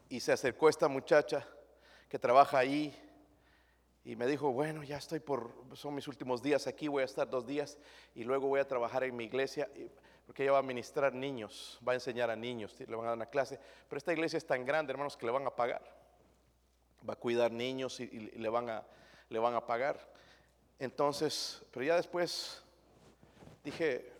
y 0.08 0.18
se 0.18 0.32
acercó 0.32 0.68
esta 0.68 0.88
muchacha 0.88 1.46
que 2.08 2.18
trabaja 2.18 2.58
ahí 2.58 3.09
y 4.04 4.16
me 4.16 4.26
dijo, 4.26 4.50
bueno, 4.52 4.82
ya 4.82 4.96
estoy 4.96 5.20
por, 5.20 5.52
son 5.74 5.94
mis 5.94 6.08
últimos 6.08 6.42
días 6.42 6.66
aquí, 6.66 6.88
voy 6.88 7.02
a 7.02 7.04
estar 7.04 7.28
dos 7.28 7.46
días 7.46 7.78
y 8.14 8.24
luego 8.24 8.48
voy 8.48 8.60
a 8.60 8.66
trabajar 8.66 9.04
en 9.04 9.14
mi 9.14 9.24
iglesia, 9.24 9.68
porque 10.26 10.42
ella 10.42 10.52
va 10.52 10.58
a 10.58 10.62
ministrar 10.62 11.12
niños, 11.12 11.78
va 11.86 11.92
a 11.92 11.96
enseñar 11.96 12.30
a 12.30 12.36
niños, 12.36 12.74
le 12.78 12.96
van 12.96 13.04
a 13.04 13.08
dar 13.08 13.16
una 13.16 13.26
clase, 13.26 13.60
pero 13.88 13.98
esta 13.98 14.12
iglesia 14.12 14.38
es 14.38 14.46
tan 14.46 14.64
grande, 14.64 14.92
hermanos, 14.92 15.16
que 15.16 15.26
le 15.26 15.32
van 15.32 15.46
a 15.46 15.50
pagar, 15.50 15.82
va 17.06 17.12
a 17.12 17.16
cuidar 17.16 17.52
niños 17.52 18.00
y, 18.00 18.06
le, 18.30 18.48
van 18.48 18.70
a, 18.70 18.86
le 19.28 19.38
van 19.38 19.54
a 19.54 19.66
pagar. 19.66 19.98
Entonces, 20.78 21.62
pero 21.70 21.84
ya 21.84 21.96
después 21.96 22.62
dije, 23.62 24.10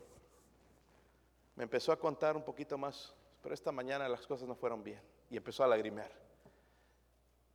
me 1.57 1.65
empezó 1.65 1.91
a 1.91 1.99
contar 1.99 2.37
un 2.37 2.43
poquito 2.43 2.77
más, 2.77 3.15
pero 3.43 3.55
esta 3.55 3.73
mañana 3.73 4.07
las 4.09 4.27
cosas 4.27 4.47
no 4.47 4.55
fueron 4.55 4.85
bien 4.85 5.01
y 5.31 5.39
empezó 5.39 5.65
a 5.65 5.69
lagrimear. 5.69 6.11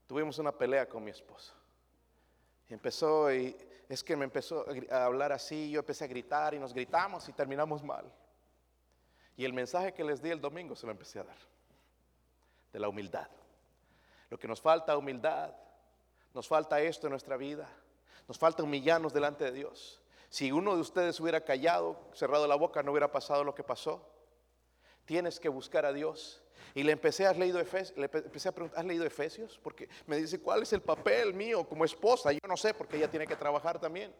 Tuvimos 0.07 0.39
una 0.39 0.51
pelea 0.51 0.89
con 0.89 1.03
mi 1.03 1.11
esposa. 1.11 1.53
Empezó, 2.69 3.31
y 3.33 3.55
es 3.87 4.03
que 4.03 4.15
me 4.15 4.25
empezó 4.25 4.65
a 4.91 5.05
hablar 5.05 5.31
así, 5.31 5.69
yo 5.69 5.79
empecé 5.79 6.05
a 6.05 6.07
gritar 6.07 6.53
y 6.53 6.59
nos 6.59 6.73
gritamos 6.73 7.27
y 7.29 7.33
terminamos 7.33 7.83
mal. 7.83 8.11
Y 9.37 9.45
el 9.45 9.53
mensaje 9.53 9.93
que 9.93 10.03
les 10.03 10.21
di 10.21 10.29
el 10.31 10.41
domingo 10.41 10.75
se 10.75 10.85
lo 10.85 10.91
empecé 10.91 11.19
a 11.19 11.23
dar, 11.23 11.37
de 12.71 12.79
la 12.79 12.89
humildad. 12.89 13.27
Lo 14.29 14.39
que 14.39 14.47
nos 14.47 14.61
falta 14.61 14.97
humildad, 14.97 15.53
nos 16.33 16.47
falta 16.47 16.81
esto 16.81 17.07
en 17.07 17.11
nuestra 17.11 17.37
vida. 17.37 17.69
Nos 18.27 18.37
falta 18.37 18.63
humillarnos 18.63 19.13
delante 19.13 19.45
de 19.45 19.51
Dios. 19.51 20.01
Si 20.29 20.51
uno 20.51 20.75
de 20.75 20.81
ustedes 20.81 21.19
hubiera 21.19 21.41
callado, 21.41 21.97
cerrado 22.13 22.47
la 22.47 22.55
boca, 22.55 22.81
no 22.83 22.91
hubiera 22.91 23.11
pasado 23.11 23.43
lo 23.43 23.53
que 23.53 23.63
pasó. 23.63 24.05
Tienes 25.05 25.39
que 25.39 25.47
buscar 25.47 25.85
a 25.85 25.93
Dios. 25.93 26.43
Y 26.75 26.83
le 26.83 26.91
empecé, 26.91 27.25
¿has 27.25 27.37
leído 27.37 27.57
Efesios? 27.57 27.97
Le 27.97 28.09
empecé 28.11 28.49
a 28.49 28.51
preguntar, 28.51 28.77
¿has 28.77 28.85
leído 28.85 29.05
Efesios? 29.05 29.57
Porque 29.63 29.87
me 30.07 30.17
dice, 30.17 30.41
¿cuál 30.41 30.61
es 30.61 30.73
el 30.73 30.81
papel 30.81 31.33
mío 31.33 31.63
como 31.63 31.85
esposa? 31.85 32.33
Yo 32.33 32.39
no 32.49 32.57
sé, 32.57 32.73
porque 32.73 32.97
ella 32.97 33.09
tiene 33.09 33.25
que 33.25 33.37
trabajar 33.37 33.79
también. 33.79 34.13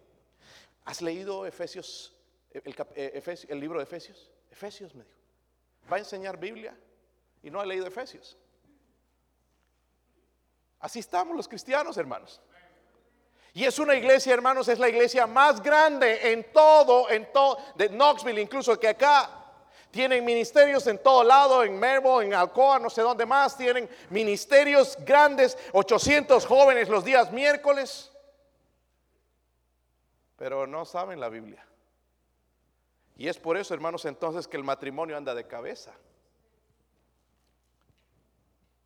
¿Has 0.85 1.01
leído 1.01 1.45
Efesios, 1.45 2.15
el, 2.53 2.73
eh, 2.95 3.45
el 3.49 3.59
libro 3.59 3.77
de 3.77 3.83
Efesios? 3.83 4.31
Efesios 4.49 4.95
me 4.95 5.03
dijo. 5.03 5.19
¿Va 5.91 5.97
a 5.97 5.99
enseñar 5.99 6.39
Biblia? 6.39 6.73
Y 7.43 7.51
no 7.51 7.59
ha 7.59 7.65
leído 7.65 7.87
Efesios. 7.87 8.37
Así 10.79 10.99
estamos 10.99 11.35
los 11.35 11.49
cristianos, 11.49 11.97
hermanos. 11.97 12.41
Y 13.53 13.65
es 13.65 13.79
una 13.79 13.95
iglesia, 13.95 14.33
hermanos, 14.33 14.69
es 14.69 14.79
la 14.79 14.87
iglesia 14.87 15.27
más 15.27 15.61
grande 15.61 16.31
en 16.31 16.51
todo, 16.53 17.09
en 17.09 17.31
todo, 17.33 17.57
de 17.75 17.89
Knoxville, 17.89 18.41
incluso 18.41 18.79
que 18.79 18.87
acá. 18.87 19.44
Tienen 19.95 20.25
ministerios 20.25 20.85
en 20.87 21.01
todo 21.01 21.23
lado, 21.23 21.63
en 21.63 21.79
Mervo, 21.79 22.21
en 22.21 22.33
Alcoa, 22.33 22.79
no 22.79 22.89
sé 22.89 23.01
dónde 23.01 23.25
más. 23.25 23.55
Tienen 23.55 23.89
ministerios 24.09 24.97
grandes, 25.05 25.57
800 25.71 26.45
jóvenes 26.45 26.89
los 26.89 27.05
días 27.05 27.31
miércoles. 27.31 28.11
Pero 30.35 30.67
no 30.67 30.83
saben 30.83 31.17
la 31.17 31.29
Biblia. 31.29 31.65
Y 33.15 33.29
es 33.29 33.37
por 33.37 33.55
eso, 33.55 33.73
hermanos, 33.73 34.03
entonces 34.03 34.49
que 34.49 34.57
el 34.57 34.65
matrimonio 34.65 35.15
anda 35.15 35.33
de 35.33 35.47
cabeza. 35.47 35.93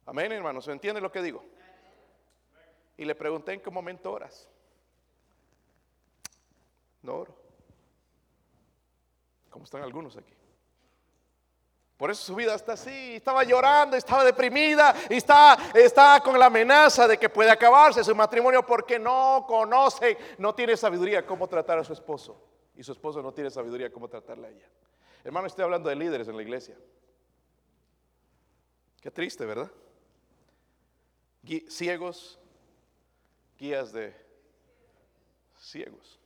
Amén, 0.05 0.31
hermanos. 0.31 0.67
¿Entienden 0.67 1.01
lo 1.01 1.11
que 1.11 1.23
digo? 1.23 1.43
Y 2.97 3.05
le 3.05 3.15
pregunté 3.15 3.53
en 3.53 3.61
qué 3.61 3.71
momento 3.71 4.11
oras. 4.11 4.47
No 7.01 7.15
oro. 7.15 7.35
Como 9.49 9.65
están 9.65 9.81
algunos 9.81 10.15
aquí. 10.15 10.38
Por 11.99 12.09
eso 12.09 12.23
su 12.23 12.33
vida 12.33 12.55
está 12.55 12.73
así, 12.73 13.15
estaba 13.17 13.43
llorando, 13.43 13.97
estaba 13.97 14.23
deprimida 14.23 14.95
está, 15.09 15.57
está 15.73 16.21
con 16.21 16.39
la 16.39 16.45
amenaza 16.45 17.05
de 17.05 17.17
que 17.17 17.27
puede 17.27 17.51
acabarse 17.51 18.05
su 18.05 18.15
matrimonio 18.15 18.65
porque 18.65 18.97
no 18.97 19.43
conoce, 19.45 20.17
no 20.37 20.55
tiene 20.55 20.77
sabiduría 20.77 21.25
cómo 21.25 21.45
tratar 21.49 21.77
a 21.77 21.83
su 21.83 21.91
esposo. 21.91 22.41
Y 22.73 22.83
su 22.83 22.93
esposo 22.93 23.21
no 23.21 23.33
tiene 23.33 23.51
sabiduría 23.51 23.91
cómo 23.91 24.07
tratarla 24.07 24.47
a 24.47 24.49
ella. 24.49 24.69
Hermano, 25.25 25.47
estoy 25.47 25.65
hablando 25.65 25.89
de 25.89 25.97
líderes 25.97 26.29
en 26.29 26.37
la 26.37 26.41
iglesia. 26.41 26.77
Qué 29.01 29.11
triste, 29.11 29.45
¿verdad? 29.45 29.69
ciegos, 31.67 32.39
guías 33.57 33.91
de 33.91 34.15
ciegos. 35.59 36.17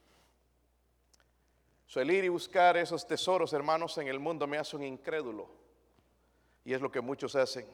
So, 1.88 1.99
ir 1.99 2.24
y 2.24 2.30
buscar 2.30 2.78
esos 2.78 3.07
tesoros, 3.07 3.53
hermanos, 3.53 3.97
en 3.97 4.07
el 4.07 4.19
mundo 4.19 4.45
me 4.45 4.59
hace 4.59 4.76
un 4.76 4.84
incrédulo. 4.84 5.62
Y 6.66 6.74
es 6.74 6.82
lo 6.82 6.91
que 6.91 7.01
muchos 7.01 7.36
hacen. 7.36 7.66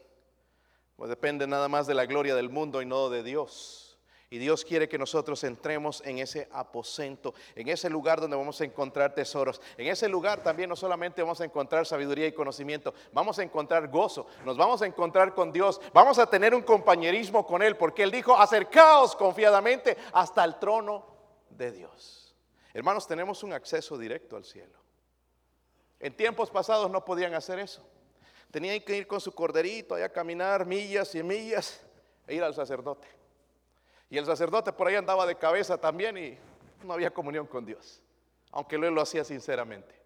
Pues 0.95 1.09
depende 1.09 1.47
nada 1.47 1.67
más 1.69 1.87
de 1.87 1.93
la 1.93 2.05
gloria 2.05 2.35
del 2.35 2.49
mundo 2.49 2.81
y 2.81 2.85
no 2.85 3.09
de 3.09 3.23
Dios. 3.23 3.89
Y 4.31 4.37
Dios 4.37 4.63
quiere 4.63 4.87
que 4.87 4.99
nosotros 4.99 5.43
entremos 5.43 6.03
en 6.05 6.19
ese 6.19 6.47
aposento, 6.51 7.33
en 7.55 7.67
ese 7.67 7.89
lugar 7.89 8.21
donde 8.21 8.37
vamos 8.37 8.61
a 8.61 8.65
encontrar 8.65 9.15
tesoros. 9.15 9.59
En 9.75 9.87
ese 9.87 10.07
lugar 10.07 10.43
también 10.43 10.69
no 10.69 10.75
solamente 10.75 11.23
vamos 11.23 11.41
a 11.41 11.45
encontrar 11.45 11.87
sabiduría 11.87 12.27
y 12.27 12.31
conocimiento, 12.31 12.93
vamos 13.11 13.39
a 13.39 13.43
encontrar 13.43 13.87
gozo, 13.87 14.27
nos 14.45 14.55
vamos 14.55 14.83
a 14.83 14.85
encontrar 14.85 15.33
con 15.33 15.51
Dios, 15.51 15.81
vamos 15.93 16.19
a 16.19 16.27
tener 16.27 16.53
un 16.53 16.61
compañerismo 16.61 17.47
con 17.47 17.63
Él, 17.63 17.75
porque 17.75 18.03
Él 18.03 18.11
dijo, 18.11 18.37
acercaos 18.37 19.15
confiadamente 19.15 19.97
hasta 20.13 20.43
el 20.43 20.59
trono 20.59 21.07
de 21.49 21.71
Dios. 21.71 22.35
Hermanos, 22.71 23.07
tenemos 23.07 23.41
un 23.41 23.53
acceso 23.53 23.97
directo 23.97 24.35
al 24.35 24.45
cielo. 24.45 24.77
En 25.99 26.15
tiempos 26.15 26.51
pasados 26.51 26.91
no 26.91 27.03
podían 27.03 27.33
hacer 27.33 27.57
eso. 27.57 27.83
Tenían 28.51 28.81
que 28.81 28.97
ir 28.97 29.07
con 29.07 29.21
su 29.21 29.33
corderito 29.33 29.95
allá 29.95 30.05
a 30.05 30.09
caminar 30.09 30.65
millas 30.65 31.13
y 31.13 31.21
millas 31.21 31.81
e 32.27 32.35
ir 32.35 32.43
al 32.43 32.53
sacerdote. 32.53 33.07
Y 34.09 34.17
el 34.17 34.25
sacerdote 34.25 34.73
por 34.73 34.87
ahí 34.87 34.95
andaba 34.95 35.25
de 35.25 35.35
cabeza 35.35 35.77
también 35.77 36.17
y 36.17 36.37
no 36.83 36.93
había 36.93 37.11
comunión 37.11 37.45
con 37.45 37.65
Dios, 37.65 38.01
aunque 38.51 38.75
él 38.75 38.81
lo 38.81 39.01
hacía 39.01 39.23
sinceramente. 39.23 39.99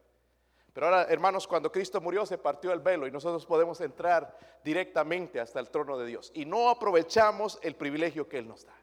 Pero 0.73 0.87
ahora, 0.87 1.03
hermanos, 1.03 1.47
cuando 1.47 1.71
Cristo 1.71 2.01
murió 2.01 2.25
se 2.25 2.37
partió 2.37 2.73
el 2.73 2.79
velo 2.79 3.07
y 3.07 3.11
nosotros 3.11 3.45
podemos 3.45 3.79
entrar 3.79 4.37
directamente 4.63 5.39
hasta 5.39 5.59
el 5.59 5.69
trono 5.69 5.97
de 5.97 6.07
Dios. 6.07 6.31
Y 6.33 6.45
no 6.45 6.69
aprovechamos 6.69 7.59
el 7.61 7.75
privilegio 7.75 8.27
que 8.27 8.39
Él 8.39 8.47
nos 8.47 8.65
da. 8.65 8.73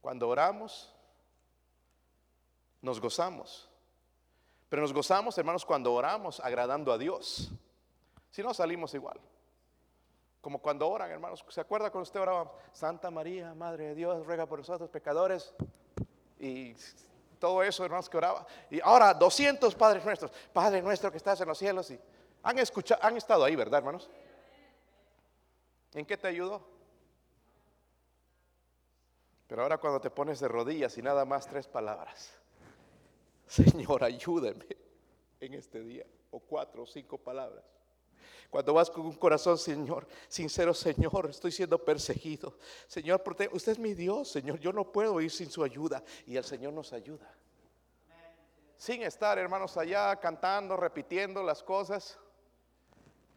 Cuando 0.00 0.28
oramos, 0.28 0.92
nos 2.80 3.00
gozamos. 3.00 3.71
Pero 4.72 4.80
nos 4.80 4.94
gozamos, 4.94 5.36
hermanos, 5.36 5.66
cuando 5.66 5.92
oramos 5.92 6.40
agradando 6.40 6.94
a 6.94 6.96
Dios. 6.96 7.50
Si 8.30 8.42
no, 8.42 8.54
salimos 8.54 8.94
igual. 8.94 9.20
Como 10.40 10.62
cuando 10.62 10.88
oran, 10.88 11.10
hermanos. 11.10 11.44
¿Se 11.46 11.60
acuerda 11.60 11.90
cuando 11.90 12.04
usted 12.04 12.18
oraba? 12.18 12.50
Santa 12.72 13.10
María, 13.10 13.52
Madre 13.52 13.88
de 13.88 13.94
Dios, 13.94 14.24
ruega 14.24 14.46
por 14.46 14.60
nosotros 14.60 14.88
pecadores. 14.88 15.52
Y 16.38 16.74
todo 17.38 17.62
eso, 17.62 17.84
hermanos, 17.84 18.08
que 18.08 18.16
oraba. 18.16 18.46
Y 18.70 18.80
ahora 18.80 19.12
200 19.12 19.74
Padres 19.74 20.06
nuestros. 20.06 20.32
Padre 20.54 20.80
nuestro 20.80 21.10
que 21.10 21.18
estás 21.18 21.38
en 21.42 21.48
los 21.48 21.58
cielos. 21.58 21.90
Y 21.90 22.00
han, 22.42 22.58
escuchado, 22.58 23.04
han 23.04 23.18
estado 23.18 23.44
ahí, 23.44 23.54
¿verdad, 23.54 23.80
hermanos? 23.80 24.08
¿En 25.92 26.06
qué 26.06 26.16
te 26.16 26.28
ayudó? 26.28 26.66
Pero 29.48 29.64
ahora 29.64 29.76
cuando 29.76 30.00
te 30.00 30.08
pones 30.08 30.40
de 30.40 30.48
rodillas 30.48 30.96
y 30.96 31.02
nada 31.02 31.26
más 31.26 31.46
tres 31.46 31.68
palabras. 31.68 32.41
Señor, 33.52 34.02
ayúdame 34.02 34.64
en 35.38 35.52
este 35.52 35.80
día. 35.80 36.06
O 36.30 36.40
cuatro 36.40 36.84
o 36.84 36.86
cinco 36.86 37.18
palabras. 37.18 37.62
Cuando 38.48 38.72
vas 38.72 38.88
con 38.88 39.04
un 39.04 39.12
corazón, 39.12 39.58
Señor, 39.58 40.08
sincero, 40.26 40.72
Señor, 40.72 41.28
estoy 41.28 41.52
siendo 41.52 41.76
perseguido. 41.76 42.56
Señor, 42.86 43.22
usted 43.52 43.72
es 43.72 43.78
mi 43.78 43.92
Dios, 43.92 44.30
Señor, 44.30 44.58
yo 44.58 44.72
no 44.72 44.90
puedo 44.90 45.20
ir 45.20 45.30
sin 45.30 45.50
su 45.50 45.62
ayuda. 45.62 46.02
Y 46.26 46.36
el 46.36 46.44
Señor 46.44 46.72
nos 46.72 46.94
ayuda. 46.94 47.30
Sin 48.78 49.02
estar, 49.02 49.36
hermanos, 49.38 49.76
allá 49.76 50.16
cantando, 50.16 50.74
repitiendo 50.74 51.42
las 51.42 51.62
cosas. 51.62 52.18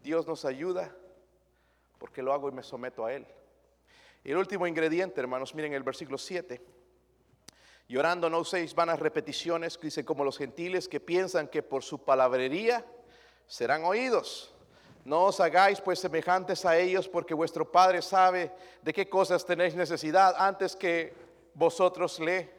Dios 0.01 0.25
nos 0.25 0.45
ayuda 0.45 0.95
porque 1.99 2.23
lo 2.23 2.31
hago 2.31 2.47
y 2.47 2.53
me 2.53 2.63
someto 2.63 3.05
a 3.05 3.11
Él. 3.11 3.27
El 4.23 4.37
último 4.37 4.65
ingrediente, 4.65 5.19
hermanos, 5.19 5.53
miren 5.53 5.73
el 5.73 5.83
versículo 5.83 6.17
7. 6.17 6.74
Llorando 7.87 8.29
no 8.29 8.39
uséis 8.39 8.73
vanas 8.73 8.99
repeticiones, 8.99 9.79
dice 9.79 10.03
como 10.03 10.23
los 10.23 10.37
gentiles 10.37 10.87
que 10.87 10.99
piensan 10.99 11.47
que 11.47 11.61
por 11.61 11.83
su 11.83 11.99
palabrería 11.99 12.83
serán 13.47 13.85
oídos. 13.85 14.51
No 15.03 15.25
os 15.25 15.39
hagáis 15.39 15.79
pues 15.81 15.99
semejantes 15.99 16.65
a 16.65 16.77
ellos, 16.77 17.07
porque 17.07 17.35
vuestro 17.35 17.71
Padre 17.71 18.01
sabe 18.01 18.51
de 18.81 18.91
qué 18.91 19.07
cosas 19.07 19.45
tenéis 19.45 19.75
necesidad 19.75 20.33
antes 20.39 20.75
que 20.75 21.13
vosotros 21.53 22.19
le 22.19 22.49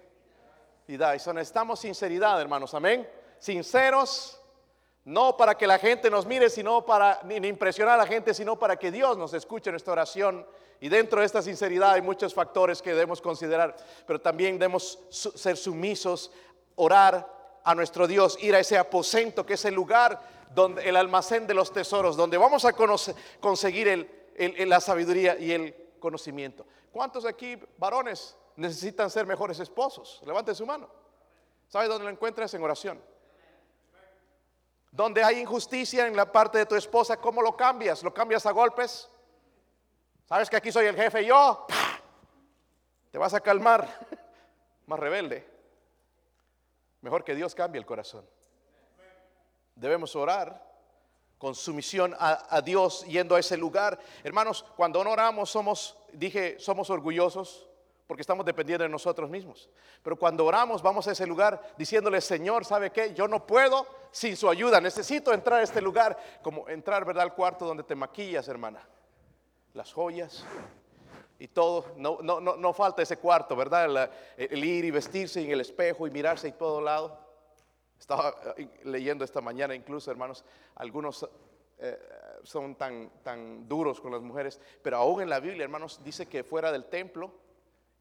pidáis. 0.87 1.27
Necesitamos 1.27 1.81
sinceridad, 1.81 2.41
hermanos, 2.41 2.72
amén. 2.72 3.09
Sinceros, 3.41 4.41
no 5.05 5.37
para 5.37 5.57
que 5.57 5.66
la 5.66 5.81
gente 5.81 6.09
nos 6.09 6.24
mire, 6.24 6.49
sino 6.49 6.87
para 6.87 7.20
ni 7.24 7.37
impresionar 7.49 7.95
a 7.95 8.05
la 8.05 8.07
gente, 8.07 8.33
sino 8.33 8.57
para 8.57 8.77
que 8.77 8.93
Dios 8.93 9.16
nos 9.18 9.35
escuche 9.35 9.72
nuestra 9.72 9.95
oración. 9.95 10.47
Y 10.81 10.89
dentro 10.89 11.20
de 11.20 11.27
esta 11.27 11.43
sinceridad 11.43 11.93
hay 11.93 12.03
muchos 12.03 12.35
factores 12.35 12.83
que 12.83 12.91
debemos 12.91 13.20
considerar, 13.20 13.77
pero 14.07 14.20
también 14.20 14.59
debemos 14.59 14.99
ser 15.11 15.57
sumisos, 15.57 16.31
orar 16.74 17.35
a 17.64 17.74
nuestro 17.74 18.07
Dios, 18.07 18.39
ir 18.41 18.55
a 18.55 18.61
ese 18.61 18.79
aposento 18.79 19.45
que 19.45 19.55
es 19.55 19.64
el 19.64 19.74
lugar 19.74 20.20
donde, 20.55 20.89
el 20.89 20.97
almacén 20.97 21.47
de 21.47 21.55
los 21.55 21.72
tesoros, 21.72 22.16
donde 22.16 22.37
vamos 22.37 22.64
a 22.64 22.72
conseguir 23.41 24.35
la 24.39 24.81
sabiduría 24.81 25.39
y 25.39 25.53
el 25.53 25.74
conocimiento. 25.99 26.66
¿Cuántos 26.93 27.24
aquí, 27.24 27.59
varones, 27.79 28.37
necesitan 28.57 29.11
ser 29.11 29.27
mejores 29.27 29.59
esposos? 29.59 30.22
Levante 30.24 30.55
su 30.55 30.64
mano. 30.64 30.89
¿Sabe 31.68 31.89
dónde 31.89 32.05
lo 32.05 32.11
encuentras? 32.11 32.53
En 32.55 32.62
oración. 32.62 33.03
Donde 34.93 35.24
hay 35.24 35.41
injusticia 35.41 36.07
en 36.07 36.16
la 36.16 36.31
parte 36.31 36.59
de 36.59 36.66
tu 36.66 36.74
esposa, 36.74 37.16
¿cómo 37.16 37.43
lo 37.43 37.57
cambias? 37.57 38.03
¿Lo 38.03 38.14
cambias 38.14 38.47
a 38.47 38.53
golpes? 38.53 39.11
¿Sabes 40.27 40.51
que 40.51 40.57
aquí 40.57 40.72
soy 40.72 40.87
el 40.87 40.97
jefe 40.97 41.24
yo? 41.24 41.66
Te 43.12 43.18
vas 43.18 43.33
a 43.33 43.41
calmar. 43.41 43.89
Más 44.87 44.99
rebelde. 44.99 45.47
Mejor 47.01 47.22
que 47.22 47.35
Dios 47.35 47.55
cambie 47.55 47.79
el 47.79 47.87
corazón. 47.87 48.29
Debemos 49.77 50.16
orar 50.16 50.64
con 51.39 51.55
sumisión 51.55 52.14
a, 52.18 52.57
a, 52.57 52.61
Dios 52.61 53.05
yendo 53.07 53.37
a 53.37 53.41
ese 53.41 53.57
lugar. 53.57 53.99
Hermanos, 54.24 54.64
cuando 54.77 55.05
no 55.05 55.11
oramos 55.11 55.51
somos, 55.51 55.97
dije, 56.12 56.59
somos 56.59 56.91
orgullosos 56.91 57.68
porque 58.07 58.22
estamos 58.22 58.45
dependiendo 58.47 58.83
de 58.83 58.89
nosotros 58.89 59.31
mismos. 59.31 59.68
Pero 60.03 60.16
cuando 60.16 60.45
oramos 60.45 60.83
vamos 60.83 61.07
a 61.07 61.12
ese 61.12 61.27
lugar 61.27 61.74
diciéndole, 61.77 62.20
Señor, 62.20 62.64
¿sabe 62.64 62.91
qué? 62.91 63.14
Yo 63.14 63.29
no 63.29 63.47
puedo 63.47 63.87
sin 64.11 64.37
su 64.37 64.49
ayuda. 64.49 64.81
Necesito 64.81 65.33
entrar 65.33 65.61
a 65.61 65.62
este 65.62 65.81
lugar, 65.81 66.16
como 66.43 66.68
entrar, 66.68 67.05
¿verdad? 67.05 67.24
Al 67.24 67.35
cuarto 67.35 67.64
donde 67.64 67.85
te 67.85 67.95
maquillas, 67.95 68.49
hermana. 68.49 68.87
Las 69.77 69.93
joyas 69.93 70.43
y 71.39 71.49
todo. 71.49 71.85
No, 71.99 72.18
no, 72.22 72.41
no, 72.41 72.57
no 72.57 72.72
falta 72.72 73.03
ese 73.03 73.18
cuarto, 73.18 73.55
¿verdad? 73.55 74.11
El, 74.39 74.51
el 74.51 74.64
ir 74.64 74.87
y 74.87 74.91
vestirse 74.91 75.45
en 75.45 75.51
el 75.51 75.61
espejo 75.61 76.07
y 76.07 76.11
mirarse 76.11 76.49
y 76.49 76.53
todo 76.53 76.81
lado. 76.81 77.20
Estaba 78.01 78.35
eh, 78.57 78.68
leyendo 78.85 79.22
esta 79.22 79.43
mañana 79.43 79.74
incluso, 79.74 80.11
hermanos, 80.11 80.47
algunos 80.77 81.29
eh, 81.79 81.99
son 82.43 82.74
tan, 82.77 83.11
tan 83.22 83.68
duros 83.68 84.01
con 84.01 84.12
las 84.12 84.22
mujeres, 84.22 84.59
pero 84.83 84.97
aún 84.97 85.20
en 85.20 85.29
la 85.29 85.41
Biblia, 85.41 85.64
hermanos, 85.64 86.01
dice 86.03 86.24
que 86.24 86.43
fuera 86.43 86.72
del 86.72 86.87
templo 86.87 87.35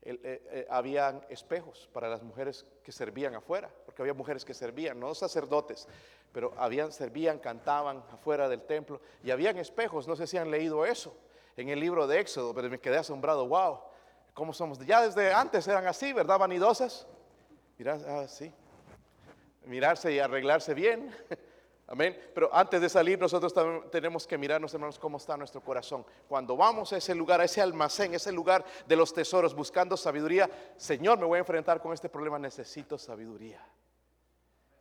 eh, 0.02 0.66
habían 0.70 1.26
espejos 1.28 1.90
para 1.92 2.08
las 2.08 2.24
mujeres 2.24 2.66
que 2.84 2.94
servían 2.94 3.36
afuera, 3.36 3.70
porque 3.86 4.02
había 4.02 4.14
mujeres 4.14 4.46
que 4.46 4.54
servían, 4.54 4.98
no 4.98 5.14
sacerdotes, 5.14 5.90
pero 6.32 6.54
habían, 6.58 6.94
servían, 6.94 7.40
cantaban 7.40 8.02
afuera 8.14 8.48
del 8.48 8.62
templo 8.62 9.02
y 9.24 9.32
habían 9.32 9.58
espejos, 9.58 10.08
no 10.08 10.16
sé 10.16 10.26
si 10.26 10.38
han 10.38 10.50
leído 10.50 10.86
eso 10.86 11.25
en 11.58 11.70
el 11.70 11.80
libro 11.80 12.08
de 12.08 12.20
Éxodo, 12.20 12.54
pero 12.54 12.70
me 12.70 12.80
quedé 12.80 12.98
asombrado, 12.98 13.48
wow, 13.48 13.80
¿cómo 14.34 14.54
somos? 14.54 14.80
Ya 14.80 15.02
desde 15.02 15.34
antes 15.34 15.68
eran 15.68 15.88
así, 15.88 16.14
¿verdad? 16.14 16.40
Vanidosas. 16.40 17.08
Mirá, 17.78 17.98
ah, 18.08 18.28
sí, 18.28 18.52
mirarse 19.66 20.12
y 20.12 20.20
arreglarse 20.20 20.74
bien. 20.74 21.14
Amén. 21.88 22.20
Pero 22.34 22.50
antes 22.52 22.82
de 22.82 22.90
salir 22.90 23.20
nosotros 23.20 23.54
tenemos 23.92 24.26
que 24.26 24.38
mirarnos, 24.38 24.74
hermanos, 24.74 24.98
cómo 24.98 25.18
está 25.18 25.38
nuestro 25.38 25.62
corazón. 25.62 26.04
Cuando 26.28 26.58
vamos 26.58 26.92
a 26.94 26.98
ese 26.98 27.14
lugar, 27.14 27.42
a 27.42 27.44
ese 27.44 27.62
almacén, 27.62 28.14
ese 28.16 28.32
lugar 28.32 28.66
de 28.88 28.96
los 28.96 29.14
tesoros, 29.14 29.54
buscando 29.54 29.96
sabiduría, 29.96 30.50
Señor, 30.78 31.20
me 31.20 31.26
voy 31.26 31.38
a 31.38 31.40
enfrentar 31.40 31.80
con 31.82 31.94
este 31.94 32.10
problema, 32.10 32.40
necesito 32.40 32.98
sabiduría. 32.98 33.64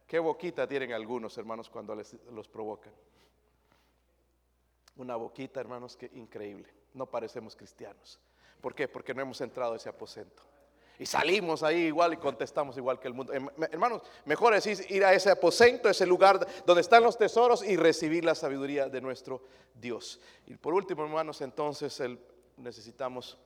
Qué 0.07 0.19
boquita 0.19 0.67
tienen 0.67 0.93
algunos, 0.93 1.37
hermanos, 1.37 1.69
cuando 1.69 1.95
los 1.95 2.49
provocan. 2.49 2.93
Una 4.97 5.17
boquita, 5.17 5.61
hermanos, 5.61 5.97
que 5.97 6.11
increíble. 6.15 6.69
No 6.93 7.07
parecemos 7.07 7.57
cristianos. 7.57 8.21
¿Por 8.61 8.75
qué? 8.75 8.89
Porque 8.89 9.13
no 9.15 9.23
hemos 9.23 9.41
entrado 9.41 9.75
a 9.75 9.77
ese 9.77 9.89
aposento. 9.89 10.43
Y 10.99 11.07
salimos 11.07 11.65
ahí 11.65 11.87
igual 11.87 12.13
y 12.13 12.17
contestamos 12.19 12.77
igual 12.77 13.01
que 13.01 13.09
el 13.09 13.15
mundo. 13.15 13.33
Em, 13.33 13.49
hermanos, 13.71 14.03
mejor 14.25 14.55
es 14.55 14.91
ir 14.91 15.05
a 15.05 15.13
ese 15.13 15.31
aposento, 15.31 15.89
ese 15.89 16.07
lugar 16.07 16.47
donde 16.65 16.81
están 16.81 17.03
los 17.03 17.19
tesoros 17.19 17.65
y 17.65 17.77
recibir 17.77 18.25
la 18.25 18.37
sabiduría 18.37 18.89
de 18.89 19.01
nuestro 19.01 19.43
Dios. 19.75 20.21
Y 20.47 20.55
por 20.55 20.73
último, 20.73 21.03
hermanos, 21.03 21.41
entonces 21.41 22.01
necesitamos 22.57 23.37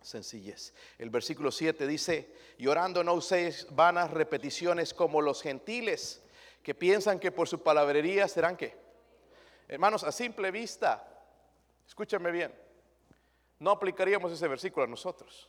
sencillez. 0.00 0.72
El 0.98 1.10
versículo 1.10 1.50
7 1.50 1.86
dice, 1.86 2.32
llorando 2.58 3.02
no 3.02 3.14
uséis 3.14 3.66
vanas 3.70 4.10
repeticiones 4.12 4.94
como 4.94 5.20
los 5.20 5.42
gentiles 5.42 6.22
que 6.62 6.74
piensan 6.74 7.18
que 7.18 7.32
por 7.32 7.48
su 7.48 7.60
palabrería 7.62 8.28
serán 8.28 8.56
qué. 8.56 8.81
Hermanos, 9.72 10.04
a 10.04 10.12
simple 10.12 10.50
vista, 10.50 11.02
escúchame 11.86 12.30
bien, 12.30 12.54
no 13.58 13.70
aplicaríamos 13.70 14.30
ese 14.30 14.46
versículo 14.46 14.84
a 14.84 14.86
nosotros. 14.86 15.48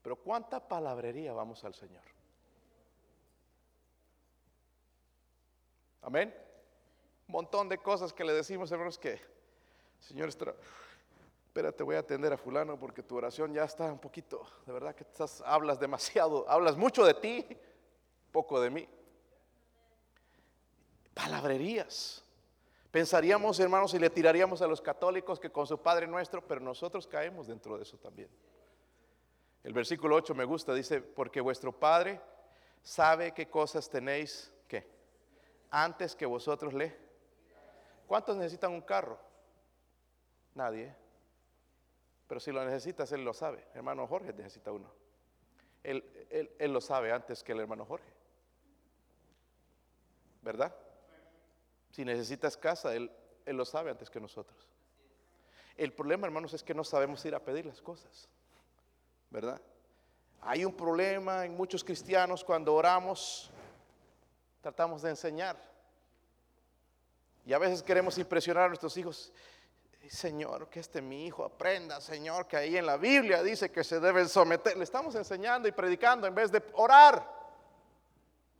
Pero 0.00 0.14
¿cuánta 0.14 0.60
palabrería 0.60 1.32
vamos 1.32 1.64
al 1.64 1.74
Señor? 1.74 2.04
Amén. 6.02 6.32
Un 7.26 7.32
montón 7.32 7.68
de 7.68 7.78
cosas 7.78 8.12
que 8.12 8.22
le 8.22 8.32
decimos, 8.32 8.70
hermanos, 8.70 8.96
que 8.96 9.20
Señor 9.98 10.28
espérate, 10.28 11.82
voy 11.82 11.96
a 11.96 11.98
atender 11.98 12.32
a 12.32 12.36
fulano 12.36 12.78
porque 12.78 13.02
tu 13.02 13.16
oración 13.16 13.52
ya 13.52 13.64
está 13.64 13.92
un 13.92 13.98
poquito, 13.98 14.46
de 14.66 14.72
verdad 14.72 14.94
que 14.94 15.02
estás, 15.02 15.42
hablas 15.44 15.80
demasiado, 15.80 16.48
hablas 16.48 16.76
mucho 16.76 17.04
de 17.04 17.14
ti, 17.14 17.44
poco 18.30 18.60
de 18.60 18.70
mí. 18.70 18.88
Palabrerías. 21.12 22.24
Pensaríamos, 22.90 23.60
hermanos, 23.60 23.92
y 23.92 23.98
le 23.98 24.08
tiraríamos 24.08 24.62
a 24.62 24.66
los 24.66 24.80
católicos 24.80 25.38
que 25.38 25.50
con 25.50 25.66
su 25.66 25.78
Padre 25.80 26.06
nuestro, 26.06 26.46
pero 26.46 26.60
nosotros 26.60 27.06
caemos 27.06 27.46
dentro 27.46 27.76
de 27.76 27.82
eso 27.82 27.98
también. 27.98 28.30
El 29.62 29.74
versículo 29.74 30.16
8 30.16 30.34
me 30.34 30.44
gusta, 30.44 30.72
dice, 30.72 31.02
porque 31.02 31.42
vuestro 31.42 31.72
Padre 31.72 32.20
sabe 32.82 33.32
qué 33.32 33.50
cosas 33.50 33.90
tenéis, 33.90 34.50
¿qué? 34.66 34.88
Antes 35.70 36.16
que 36.16 36.24
vosotros 36.24 36.72
le. 36.72 36.96
¿Cuántos 38.06 38.36
necesitan 38.36 38.72
un 38.72 38.80
carro? 38.80 39.18
Nadie. 40.54 40.94
Pero 42.26 42.40
si 42.40 42.52
lo 42.52 42.64
necesitas, 42.64 43.12
Él 43.12 43.22
lo 43.22 43.34
sabe. 43.34 43.66
Hermano 43.74 44.06
Jorge 44.06 44.32
necesita 44.32 44.72
uno. 44.72 44.90
Él, 45.82 46.04
él 46.58 46.72
lo 46.72 46.80
sabe 46.80 47.12
antes 47.12 47.44
que 47.44 47.52
el 47.52 47.60
hermano 47.60 47.84
Jorge. 47.84 48.10
¿Verdad? 50.40 50.74
Si 51.98 52.04
necesitas 52.04 52.56
casa, 52.56 52.94
él, 52.94 53.10
lo 53.46 53.64
sabe 53.64 53.90
antes 53.90 54.08
que 54.08 54.20
nosotros. 54.20 54.68
El 55.76 55.92
problema, 55.92 56.28
hermanos, 56.28 56.54
es 56.54 56.62
que 56.62 56.72
no 56.72 56.84
sabemos 56.84 57.24
ir 57.24 57.34
a 57.34 57.40
pedir 57.40 57.66
las 57.66 57.82
cosas. 57.82 58.28
¿Verdad? 59.30 59.60
Hay 60.42 60.64
un 60.64 60.74
problema 60.74 61.44
en 61.44 61.56
muchos 61.56 61.82
cristianos 61.82 62.44
cuando 62.44 62.72
oramos, 62.72 63.50
tratamos 64.60 65.02
de 65.02 65.10
enseñar. 65.10 65.56
Y 67.44 67.52
a 67.52 67.58
veces 67.58 67.82
queremos 67.82 68.16
impresionar 68.16 68.66
a 68.66 68.68
nuestros 68.68 68.96
hijos. 68.96 69.32
Señor, 70.08 70.68
que 70.68 70.78
este 70.78 71.02
mi 71.02 71.26
hijo 71.26 71.44
aprenda, 71.44 72.00
Señor, 72.00 72.46
que 72.46 72.58
ahí 72.58 72.76
en 72.76 72.86
la 72.86 72.96
Biblia 72.96 73.42
dice 73.42 73.72
que 73.72 73.82
se 73.82 73.98
deben 73.98 74.28
someter. 74.28 74.76
Le 74.76 74.84
estamos 74.84 75.16
enseñando 75.16 75.66
y 75.66 75.72
predicando 75.72 76.28
en 76.28 76.34
vez 76.36 76.52
de 76.52 76.62
orar. 76.74 77.37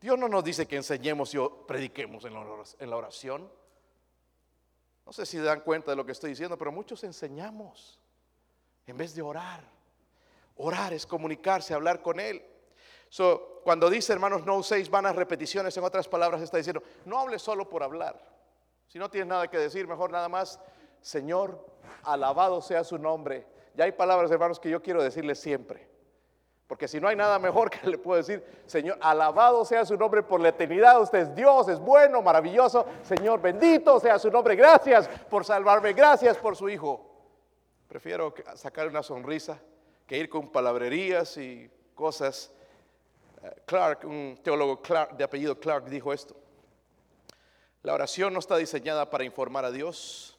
Dios 0.01 0.19
no 0.19 0.29
nos 0.29 0.45
dice 0.45 0.67
que 0.67 0.77
enseñemos 0.77 1.35
y 1.35 1.39
prediquemos 1.67 2.25
en 2.25 2.91
la 2.91 2.97
oración. 2.97 3.51
No 5.05 5.13
sé 5.13 5.25
si 5.25 5.39
dan 5.39 5.61
cuenta 5.61 5.91
de 5.91 5.97
lo 5.97 6.05
que 6.05 6.13
estoy 6.13 6.31
diciendo, 6.31 6.59
pero 6.59 6.71
muchos 6.71 7.03
enseñamos 7.03 7.99
en 8.87 8.97
vez 8.97 9.15
de 9.15 9.23
orar. 9.23 9.65
Orar 10.57 10.93
es 10.93 11.07
comunicarse, 11.07 11.73
hablar 11.73 12.03
con 12.03 12.21
Él. 12.21 12.45
So, 13.09 13.63
cuando 13.65 13.89
dice, 13.89 14.13
hermanos, 14.13 14.45
no 14.45 14.57
uséis 14.57 14.91
vanas 14.91 15.17
repeticiones, 15.17 15.77
en 15.77 15.85
otras 15.85 16.07
palabras 16.07 16.43
está 16.43 16.59
diciendo, 16.59 16.83
no 17.07 17.19
hables 17.19 17.41
solo 17.41 17.69
por 17.69 17.83
hablar. 17.83 18.23
Si 18.87 18.99
no 18.99 19.11
tienes 19.11 19.29
nada 19.29 19.49
que 19.49 19.59
decir, 19.59 19.89
mejor 19.89 20.11
nada 20.11 20.29
más, 20.29 20.61
Señor, 21.01 21.65
alabado 22.03 22.61
sea 22.61 22.85
su 22.85 22.99
nombre. 22.99 23.47
Ya 23.75 23.85
hay 23.85 23.93
palabras, 23.93 24.31
hermanos, 24.31 24.61
que 24.61 24.71
yo 24.71 24.83
quiero 24.83 25.03
decirles 25.03 25.41
siempre. 25.41 25.89
Porque 26.69 26.87
si 26.87 27.01
no 27.01 27.09
hay 27.09 27.17
nada 27.17 27.39
mejor 27.39 27.71
que 27.71 27.85
le 27.89 27.99
puedo 27.99 28.19
decir, 28.19 28.45
Señor, 28.67 28.99
alabado 29.01 29.65
sea 29.65 29.85
su 29.85 29.97
nombre 29.97 30.23
por 30.23 30.41
la 30.41 30.51
eternidad. 30.51 31.01
Usted 31.01 31.19
es 31.21 31.35
Dios, 31.35 31.67
es 31.69 31.81
bueno, 31.81 32.23
maravilloso. 32.23 32.87
Señor, 33.03 33.41
bendito 33.41 33.99
sea 33.99 34.19
su 34.19 34.31
nombre. 34.31 34.55
Gracias 34.55 35.09
por 35.31 35.45
salvarme. 35.45 35.95
Gracias 35.95 36.37
por 36.37 36.55
su 36.55 36.69
Hijo. 36.69 37.05
Prefiero 37.89 38.35
sacar 38.55 38.87
una 38.87 39.03
sonrisa 39.03 39.59
que 40.07 40.19
ir 40.19 40.29
con 40.29 40.51
palabrerías 40.51 41.39
y 41.39 41.71
cosas. 41.95 42.53
Eh, 43.43 43.63
Clark, 43.65 44.05
un 44.05 44.39
teólogo 44.43 44.83
de 45.17 45.25
apellido 45.25 45.59
Clark, 45.59 45.87
dijo 45.87 46.13
esto. 46.13 46.37
La 47.83 47.95
oración 47.95 48.35
no 48.35 48.41
está 48.41 48.59
diseñada 48.59 49.09
para 49.09 49.25
informar 49.25 49.65
a 49.65 49.71
Dios, 49.71 50.39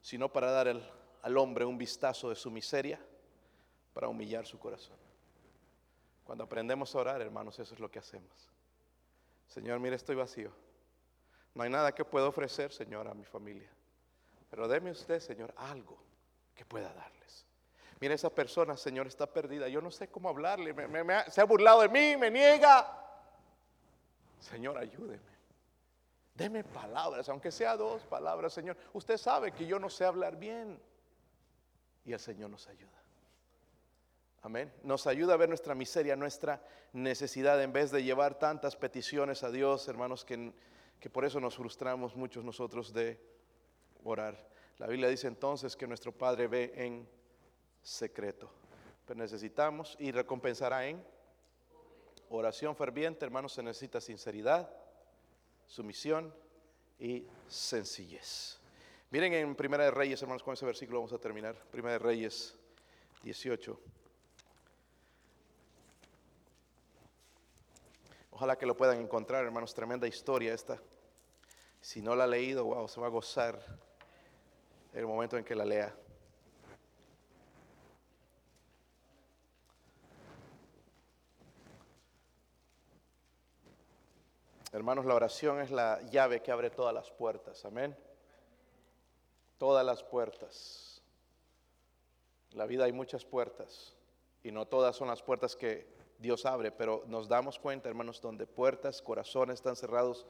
sino 0.00 0.32
para 0.32 0.50
dar 0.50 0.68
al 1.20 1.36
hombre 1.36 1.66
un 1.66 1.76
vistazo 1.76 2.30
de 2.30 2.36
su 2.36 2.50
miseria, 2.50 2.98
para 3.92 4.08
humillar 4.08 4.46
su 4.46 4.58
corazón. 4.58 4.96
Cuando 6.24 6.44
aprendemos 6.44 6.94
a 6.94 6.98
orar, 6.98 7.20
hermanos, 7.20 7.58
eso 7.58 7.74
es 7.74 7.80
lo 7.80 7.90
que 7.90 7.98
hacemos. 7.98 8.50
Señor, 9.48 9.80
mire, 9.80 9.96
estoy 9.96 10.16
vacío. 10.16 10.52
No 11.54 11.62
hay 11.62 11.70
nada 11.70 11.92
que 11.92 12.04
pueda 12.04 12.26
ofrecer, 12.26 12.72
Señor, 12.72 13.08
a 13.08 13.14
mi 13.14 13.24
familia. 13.24 13.70
Pero 14.50 14.68
deme 14.68 14.90
usted, 14.90 15.20
Señor, 15.20 15.52
algo 15.56 15.98
que 16.54 16.64
pueda 16.64 16.92
darles. 16.92 17.46
Mire, 18.00 18.14
esa 18.14 18.30
persona, 18.30 18.76
Señor, 18.76 19.06
está 19.06 19.26
perdida. 19.26 19.68
Yo 19.68 19.80
no 19.80 19.90
sé 19.90 20.08
cómo 20.08 20.28
hablarle. 20.28 20.74
se 21.30 21.40
ha 21.40 21.44
burlado 21.44 21.82
de 21.82 21.88
mí, 21.88 22.16
me 22.16 22.30
niega. 22.30 22.98
Señor, 24.40 24.78
ayúdeme. 24.78 25.32
Deme 26.34 26.64
palabras, 26.64 27.28
aunque 27.28 27.50
sea 27.50 27.76
dos 27.76 28.02
palabras, 28.06 28.52
Señor. 28.52 28.76
Usted 28.92 29.18
sabe 29.18 29.52
que 29.52 29.66
yo 29.66 29.78
no 29.78 29.90
sé 29.90 30.04
hablar 30.04 30.36
bien. 30.36 30.80
Y 32.04 32.12
el 32.12 32.18
Señor 32.18 32.50
nos 32.50 32.66
ayuda. 32.68 33.01
Amén. 34.44 34.72
Nos 34.82 35.06
ayuda 35.06 35.34
a 35.34 35.36
ver 35.36 35.48
nuestra 35.48 35.72
miseria, 35.72 36.16
nuestra 36.16 36.60
necesidad, 36.92 37.62
en 37.62 37.72
vez 37.72 37.92
de 37.92 38.02
llevar 38.02 38.40
tantas 38.40 38.74
peticiones 38.74 39.44
a 39.44 39.52
Dios, 39.52 39.86
hermanos, 39.86 40.24
que, 40.24 40.52
que 40.98 41.08
por 41.08 41.24
eso 41.24 41.38
nos 41.38 41.54
frustramos 41.54 42.16
muchos 42.16 42.44
nosotros 42.44 42.92
de 42.92 43.20
orar. 44.02 44.36
La 44.78 44.88
Biblia 44.88 45.08
dice 45.08 45.28
entonces 45.28 45.76
que 45.76 45.86
nuestro 45.86 46.10
Padre 46.10 46.48
ve 46.48 46.72
en 46.74 47.08
secreto. 47.82 48.50
Pero 49.06 49.20
necesitamos 49.20 49.96
y 50.00 50.10
recompensará 50.10 50.88
en 50.88 51.04
oración 52.28 52.74
ferviente, 52.74 53.24
hermanos, 53.24 53.52
se 53.52 53.62
necesita 53.62 54.00
sinceridad, 54.00 54.68
sumisión 55.68 56.34
y 56.98 57.28
sencillez. 57.46 58.58
Miren 59.10 59.34
en 59.34 59.54
Primera 59.54 59.84
de 59.84 59.92
Reyes, 59.92 60.20
hermanos, 60.20 60.42
con 60.42 60.54
ese 60.54 60.66
versículo 60.66 60.98
vamos 60.98 61.12
a 61.12 61.18
terminar. 61.18 61.54
Primera 61.70 61.92
de 61.92 61.98
Reyes 62.00 62.58
18. 63.22 64.01
Ojalá 68.42 68.58
que 68.58 68.66
lo 68.66 68.76
puedan 68.76 69.00
encontrar, 69.00 69.44
hermanos. 69.44 69.72
Tremenda 69.72 70.08
historia 70.08 70.52
esta. 70.52 70.76
Si 71.80 72.02
no 72.02 72.16
la 72.16 72.24
ha 72.24 72.26
leído, 72.26 72.64
wow, 72.64 72.88
se 72.88 73.00
va 73.00 73.06
a 73.06 73.10
gozar 73.10 73.56
el 74.92 75.06
momento 75.06 75.38
en 75.38 75.44
que 75.44 75.54
la 75.54 75.64
lea. 75.64 75.94
Hermanos, 84.72 85.04
la 85.06 85.14
oración 85.14 85.60
es 85.60 85.70
la 85.70 86.02
llave 86.10 86.42
que 86.42 86.50
abre 86.50 86.70
todas 86.70 86.92
las 86.92 87.12
puertas. 87.12 87.64
Amén. 87.64 87.96
Todas 89.56 89.86
las 89.86 90.02
puertas. 90.02 91.00
En 92.50 92.58
la 92.58 92.66
vida 92.66 92.86
hay 92.86 92.92
muchas 92.92 93.24
puertas 93.24 93.94
y 94.42 94.50
no 94.50 94.66
todas 94.66 94.96
son 94.96 95.06
las 95.06 95.22
puertas 95.22 95.54
que 95.54 96.01
Dios 96.22 96.46
abre, 96.46 96.70
pero 96.70 97.02
nos 97.08 97.28
damos 97.28 97.58
cuenta, 97.58 97.88
hermanos, 97.88 98.20
donde 98.20 98.46
puertas, 98.46 99.02
corazones 99.02 99.56
están 99.56 99.74
cerrados, 99.74 100.24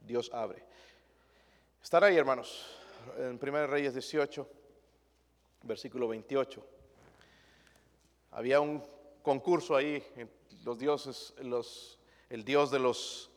Dios 0.00 0.30
abre. 0.32 0.64
Estar 1.82 2.04
ahí, 2.04 2.16
hermanos, 2.16 2.64
en 3.18 3.40
1 3.42 3.66
Reyes 3.66 3.92
18, 3.92 4.48
versículo 5.64 6.06
28. 6.06 6.64
Había 8.30 8.60
un 8.60 8.84
concurso 9.22 9.74
ahí, 9.74 10.02
los 10.64 10.78
dioses, 10.78 11.34
los, 11.38 11.98
el 12.30 12.44
dios 12.44 12.70
de 12.70 12.78
los 12.78 13.28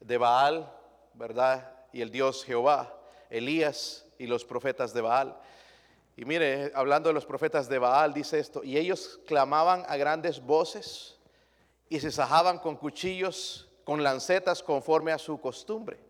de 0.00 0.18
Baal, 0.18 0.68
¿verdad? 1.14 1.76
Y 1.92 2.02
el 2.02 2.10
dios 2.10 2.44
Jehová, 2.44 2.92
Elías 3.30 4.04
y 4.18 4.26
los 4.26 4.44
profetas 4.44 4.92
de 4.92 5.00
Baal. 5.00 5.38
Y 6.16 6.24
mire, 6.24 6.72
hablando 6.74 7.10
de 7.10 7.12
los 7.12 7.26
profetas 7.26 7.68
de 7.68 7.78
Baal, 7.78 8.14
dice 8.14 8.38
esto, 8.38 8.64
y 8.64 8.78
ellos 8.78 9.20
clamaban 9.26 9.84
a 9.86 9.98
grandes 9.98 10.40
voces 10.40 11.18
y 11.90 12.00
se 12.00 12.10
sajaban 12.10 12.58
con 12.58 12.76
cuchillos, 12.76 13.68
con 13.84 14.02
lancetas 14.02 14.62
conforme 14.62 15.12
a 15.12 15.18
su 15.18 15.38
costumbre, 15.38 16.00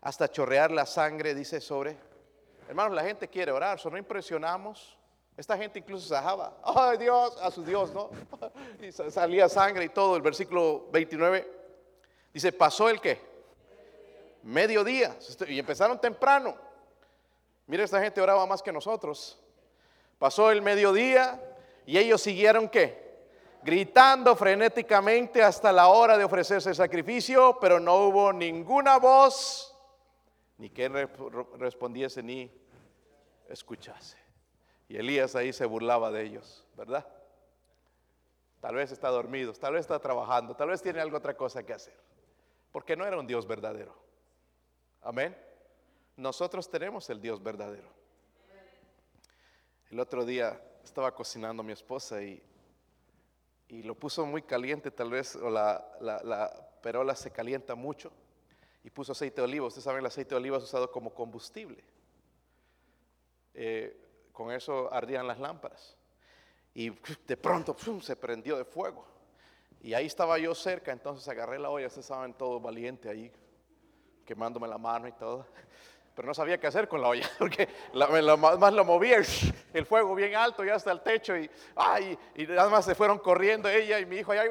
hasta 0.00 0.28
chorrear 0.28 0.72
la 0.72 0.84
sangre, 0.84 1.32
dice 1.32 1.60
sobre. 1.60 1.96
Hermanos, 2.68 2.94
la 2.94 3.04
gente 3.04 3.28
quiere 3.28 3.52
orar, 3.52 3.78
so 3.78 3.88
no 3.88 3.96
impresionamos. 3.96 4.98
Esta 5.36 5.56
gente 5.56 5.78
incluso 5.78 6.08
sajaba, 6.08 6.58
ay 6.64 6.98
Dios, 6.98 7.38
a 7.40 7.50
su 7.50 7.64
Dios, 7.64 7.92
¿no? 7.92 8.10
Y 8.82 8.90
salía 8.90 9.48
sangre 9.48 9.84
y 9.84 9.88
todo. 9.90 10.16
El 10.16 10.22
versículo 10.22 10.88
29 10.90 11.48
dice, 12.34 12.52
pasó 12.52 12.88
el 12.88 13.00
qué? 13.00 13.18
Mediodía. 14.42 15.16
Y 15.46 15.60
empezaron 15.60 16.00
temprano. 16.00 16.56
Mire, 17.66 17.84
esta 17.84 18.02
gente 18.02 18.20
oraba 18.20 18.44
más 18.44 18.60
que 18.60 18.72
nosotros. 18.72 19.38
Pasó 20.22 20.52
el 20.52 20.62
mediodía 20.62 21.42
y 21.84 21.98
ellos 21.98 22.22
siguieron 22.22 22.68
qué? 22.68 23.24
Gritando 23.64 24.36
frenéticamente 24.36 25.42
hasta 25.42 25.72
la 25.72 25.88
hora 25.88 26.16
de 26.16 26.22
ofrecerse 26.22 26.68
el 26.68 26.76
sacrificio, 26.76 27.58
pero 27.60 27.80
no 27.80 27.96
hubo 27.96 28.32
ninguna 28.32 28.98
voz, 28.98 29.76
ni 30.58 30.70
que 30.70 30.88
respondiese 31.58 32.22
ni 32.22 32.48
escuchase. 33.48 34.16
Y 34.86 34.96
Elías 34.96 35.34
ahí 35.34 35.52
se 35.52 35.66
burlaba 35.66 36.12
de 36.12 36.22
ellos, 36.22 36.64
¿verdad? 36.76 37.04
Tal 38.60 38.76
vez 38.76 38.92
está 38.92 39.08
dormido, 39.08 39.52
tal 39.54 39.72
vez 39.72 39.80
está 39.80 39.98
trabajando, 39.98 40.54
tal 40.54 40.68
vez 40.68 40.80
tiene 40.80 41.00
algo 41.00 41.16
otra 41.16 41.36
cosa 41.36 41.64
que 41.64 41.72
hacer. 41.72 41.98
Porque 42.70 42.94
no 42.94 43.04
era 43.04 43.18
un 43.18 43.26
Dios 43.26 43.44
verdadero. 43.44 43.96
Amén. 45.00 45.36
Nosotros 46.16 46.70
tenemos 46.70 47.10
el 47.10 47.20
Dios 47.20 47.42
verdadero. 47.42 48.01
El 49.92 50.00
otro 50.00 50.24
día 50.24 50.58
estaba 50.82 51.14
cocinando 51.14 51.62
mi 51.62 51.74
esposa 51.74 52.22
y, 52.22 52.42
y 53.68 53.82
lo 53.82 53.94
puso 53.94 54.24
muy 54.24 54.40
caliente, 54.40 54.90
tal 54.90 55.10
vez, 55.10 55.36
o 55.36 55.50
la, 55.50 55.86
la, 56.00 56.18
la 56.22 56.68
perola 56.80 57.14
se 57.14 57.30
calienta 57.30 57.74
mucho 57.74 58.10
y 58.82 58.88
puso 58.88 59.12
aceite 59.12 59.42
de 59.42 59.44
oliva. 59.44 59.66
Ustedes 59.66 59.84
saben, 59.84 60.00
el 60.00 60.06
aceite 60.06 60.30
de 60.30 60.36
oliva 60.36 60.56
es 60.56 60.64
usado 60.64 60.90
como 60.90 61.12
combustible. 61.12 61.84
Eh, 63.52 64.30
con 64.32 64.50
eso 64.50 64.90
ardían 64.90 65.26
las 65.26 65.38
lámparas. 65.38 65.94
Y 66.72 66.88
de 67.26 67.36
pronto 67.36 67.76
se 68.00 68.16
prendió 68.16 68.56
de 68.56 68.64
fuego. 68.64 69.04
Y 69.82 69.92
ahí 69.92 70.06
estaba 70.06 70.38
yo 70.38 70.54
cerca, 70.54 70.90
entonces 70.90 71.28
agarré 71.28 71.58
la 71.58 71.68
olla, 71.68 71.88
ustedes 71.88 72.06
saben, 72.06 72.32
todo 72.32 72.58
valiente 72.60 73.10
ahí, 73.10 73.30
quemándome 74.24 74.68
la 74.68 74.78
mano 74.78 75.06
y 75.06 75.12
todo. 75.12 75.46
Pero 76.14 76.28
no 76.28 76.34
sabía 76.34 76.58
qué 76.58 76.66
hacer 76.66 76.88
con 76.88 77.00
la 77.00 77.08
olla, 77.08 77.28
porque 77.38 77.68
más 77.94 78.72
lo 78.72 78.84
movía 78.84 79.16
el, 79.72 79.86
fuego 79.86 80.14
bien 80.14 80.34
alto, 80.34 80.64
ya 80.64 80.74
hasta 80.74 80.92
el 80.92 81.00
techo, 81.00 81.36
y, 81.36 81.50
ay, 81.76 82.18
y 82.34 82.46
nada 82.46 82.68
más 82.68 82.84
se 82.84 82.94
fueron 82.94 83.18
corriendo 83.18 83.68
ella 83.68 83.98
y 83.98 84.06
mi 84.06 84.16
hijo 84.16 84.32
allá, 84.32 84.44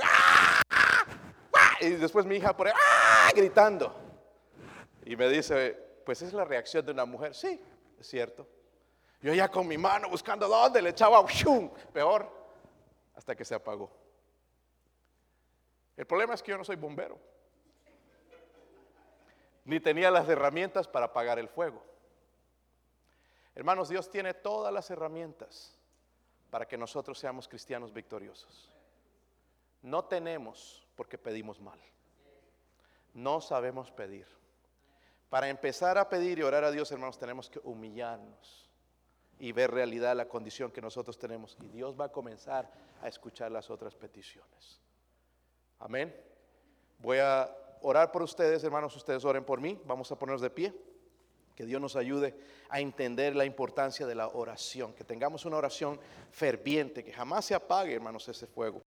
y 1.81 1.89
después 1.91 2.25
mi 2.25 2.35
hija 2.35 2.55
por 2.55 2.67
ahí, 2.67 2.73
gritando. 3.35 3.95
Y 5.03 5.15
me 5.15 5.27
dice, 5.29 5.77
pues 6.05 6.21
es 6.21 6.33
la 6.33 6.45
reacción 6.45 6.85
de 6.85 6.91
una 6.91 7.05
mujer. 7.05 7.33
Sí, 7.33 7.59
es 7.99 8.07
cierto. 8.07 8.47
Yo 9.21 9.33
ya 9.33 9.49
con 9.49 9.67
mi 9.67 9.77
mano 9.77 10.09
buscando 10.09 10.47
dónde 10.47 10.81
le 10.81 10.89
echaba, 10.89 11.23
peor, 11.93 12.31
hasta 13.15 13.35
que 13.35 13.45
se 13.45 13.55
apagó. 13.55 13.91
El 15.97 16.05
problema 16.05 16.33
es 16.33 16.41
que 16.41 16.51
yo 16.51 16.57
no 16.57 16.63
soy 16.63 16.75
bombero, 16.75 17.19
ni 19.65 19.79
tenía 19.79 20.11
las 20.11 20.27
herramientas 20.27 20.87
para 20.87 21.07
apagar 21.07 21.39
el 21.39 21.47
fuego. 21.47 21.83
Hermanos, 23.55 23.89
Dios 23.89 24.09
tiene 24.09 24.33
todas 24.33 24.73
las 24.73 24.89
herramientas 24.89 25.75
para 26.49 26.67
que 26.67 26.77
nosotros 26.77 27.19
seamos 27.19 27.47
cristianos 27.47 27.93
victoriosos. 27.93 28.71
No 29.81 30.05
tenemos 30.05 30.85
porque 30.95 31.17
pedimos 31.17 31.59
mal. 31.59 31.79
No 33.13 33.41
sabemos 33.41 33.91
pedir. 33.91 34.27
Para 35.29 35.49
empezar 35.49 35.97
a 35.97 36.09
pedir 36.09 36.39
y 36.39 36.43
orar 36.43 36.63
a 36.63 36.71
Dios, 36.71 36.91
hermanos, 36.91 37.17
tenemos 37.17 37.49
que 37.49 37.59
humillarnos 37.63 38.69
y 39.39 39.51
ver 39.53 39.71
realidad 39.71 40.15
la 40.15 40.27
condición 40.27 40.71
que 40.71 40.81
nosotros 40.81 41.17
tenemos. 41.17 41.57
Y 41.61 41.67
Dios 41.67 41.99
va 41.99 42.05
a 42.05 42.11
comenzar 42.11 42.69
a 43.01 43.07
escuchar 43.07 43.51
las 43.51 43.69
otras 43.69 43.95
peticiones. 43.95 44.81
Amén. 45.79 46.15
Voy 46.99 47.17
a 47.17 47.49
orar 47.81 48.11
por 48.11 48.21
ustedes, 48.21 48.63
hermanos. 48.63 48.95
Ustedes 48.95 49.23
oren 49.25 49.43
por 49.43 49.61
mí. 49.61 49.79
Vamos 49.85 50.11
a 50.11 50.17
ponernos 50.17 50.41
de 50.41 50.49
pie. 50.49 50.73
Que 51.55 51.65
Dios 51.65 51.81
nos 51.81 51.95
ayude 51.95 52.35
a 52.69 52.79
entender 52.79 53.35
la 53.35 53.45
importancia 53.45 54.07
de 54.07 54.15
la 54.15 54.27
oración. 54.29 54.93
Que 54.93 55.03
tengamos 55.03 55.45
una 55.45 55.57
oración 55.57 55.99
ferviente, 56.31 57.03
que 57.03 57.13
jamás 57.13 57.45
se 57.45 57.55
apague, 57.55 57.93
hermanos, 57.93 58.27
ese 58.27 58.47
fuego. 58.47 58.81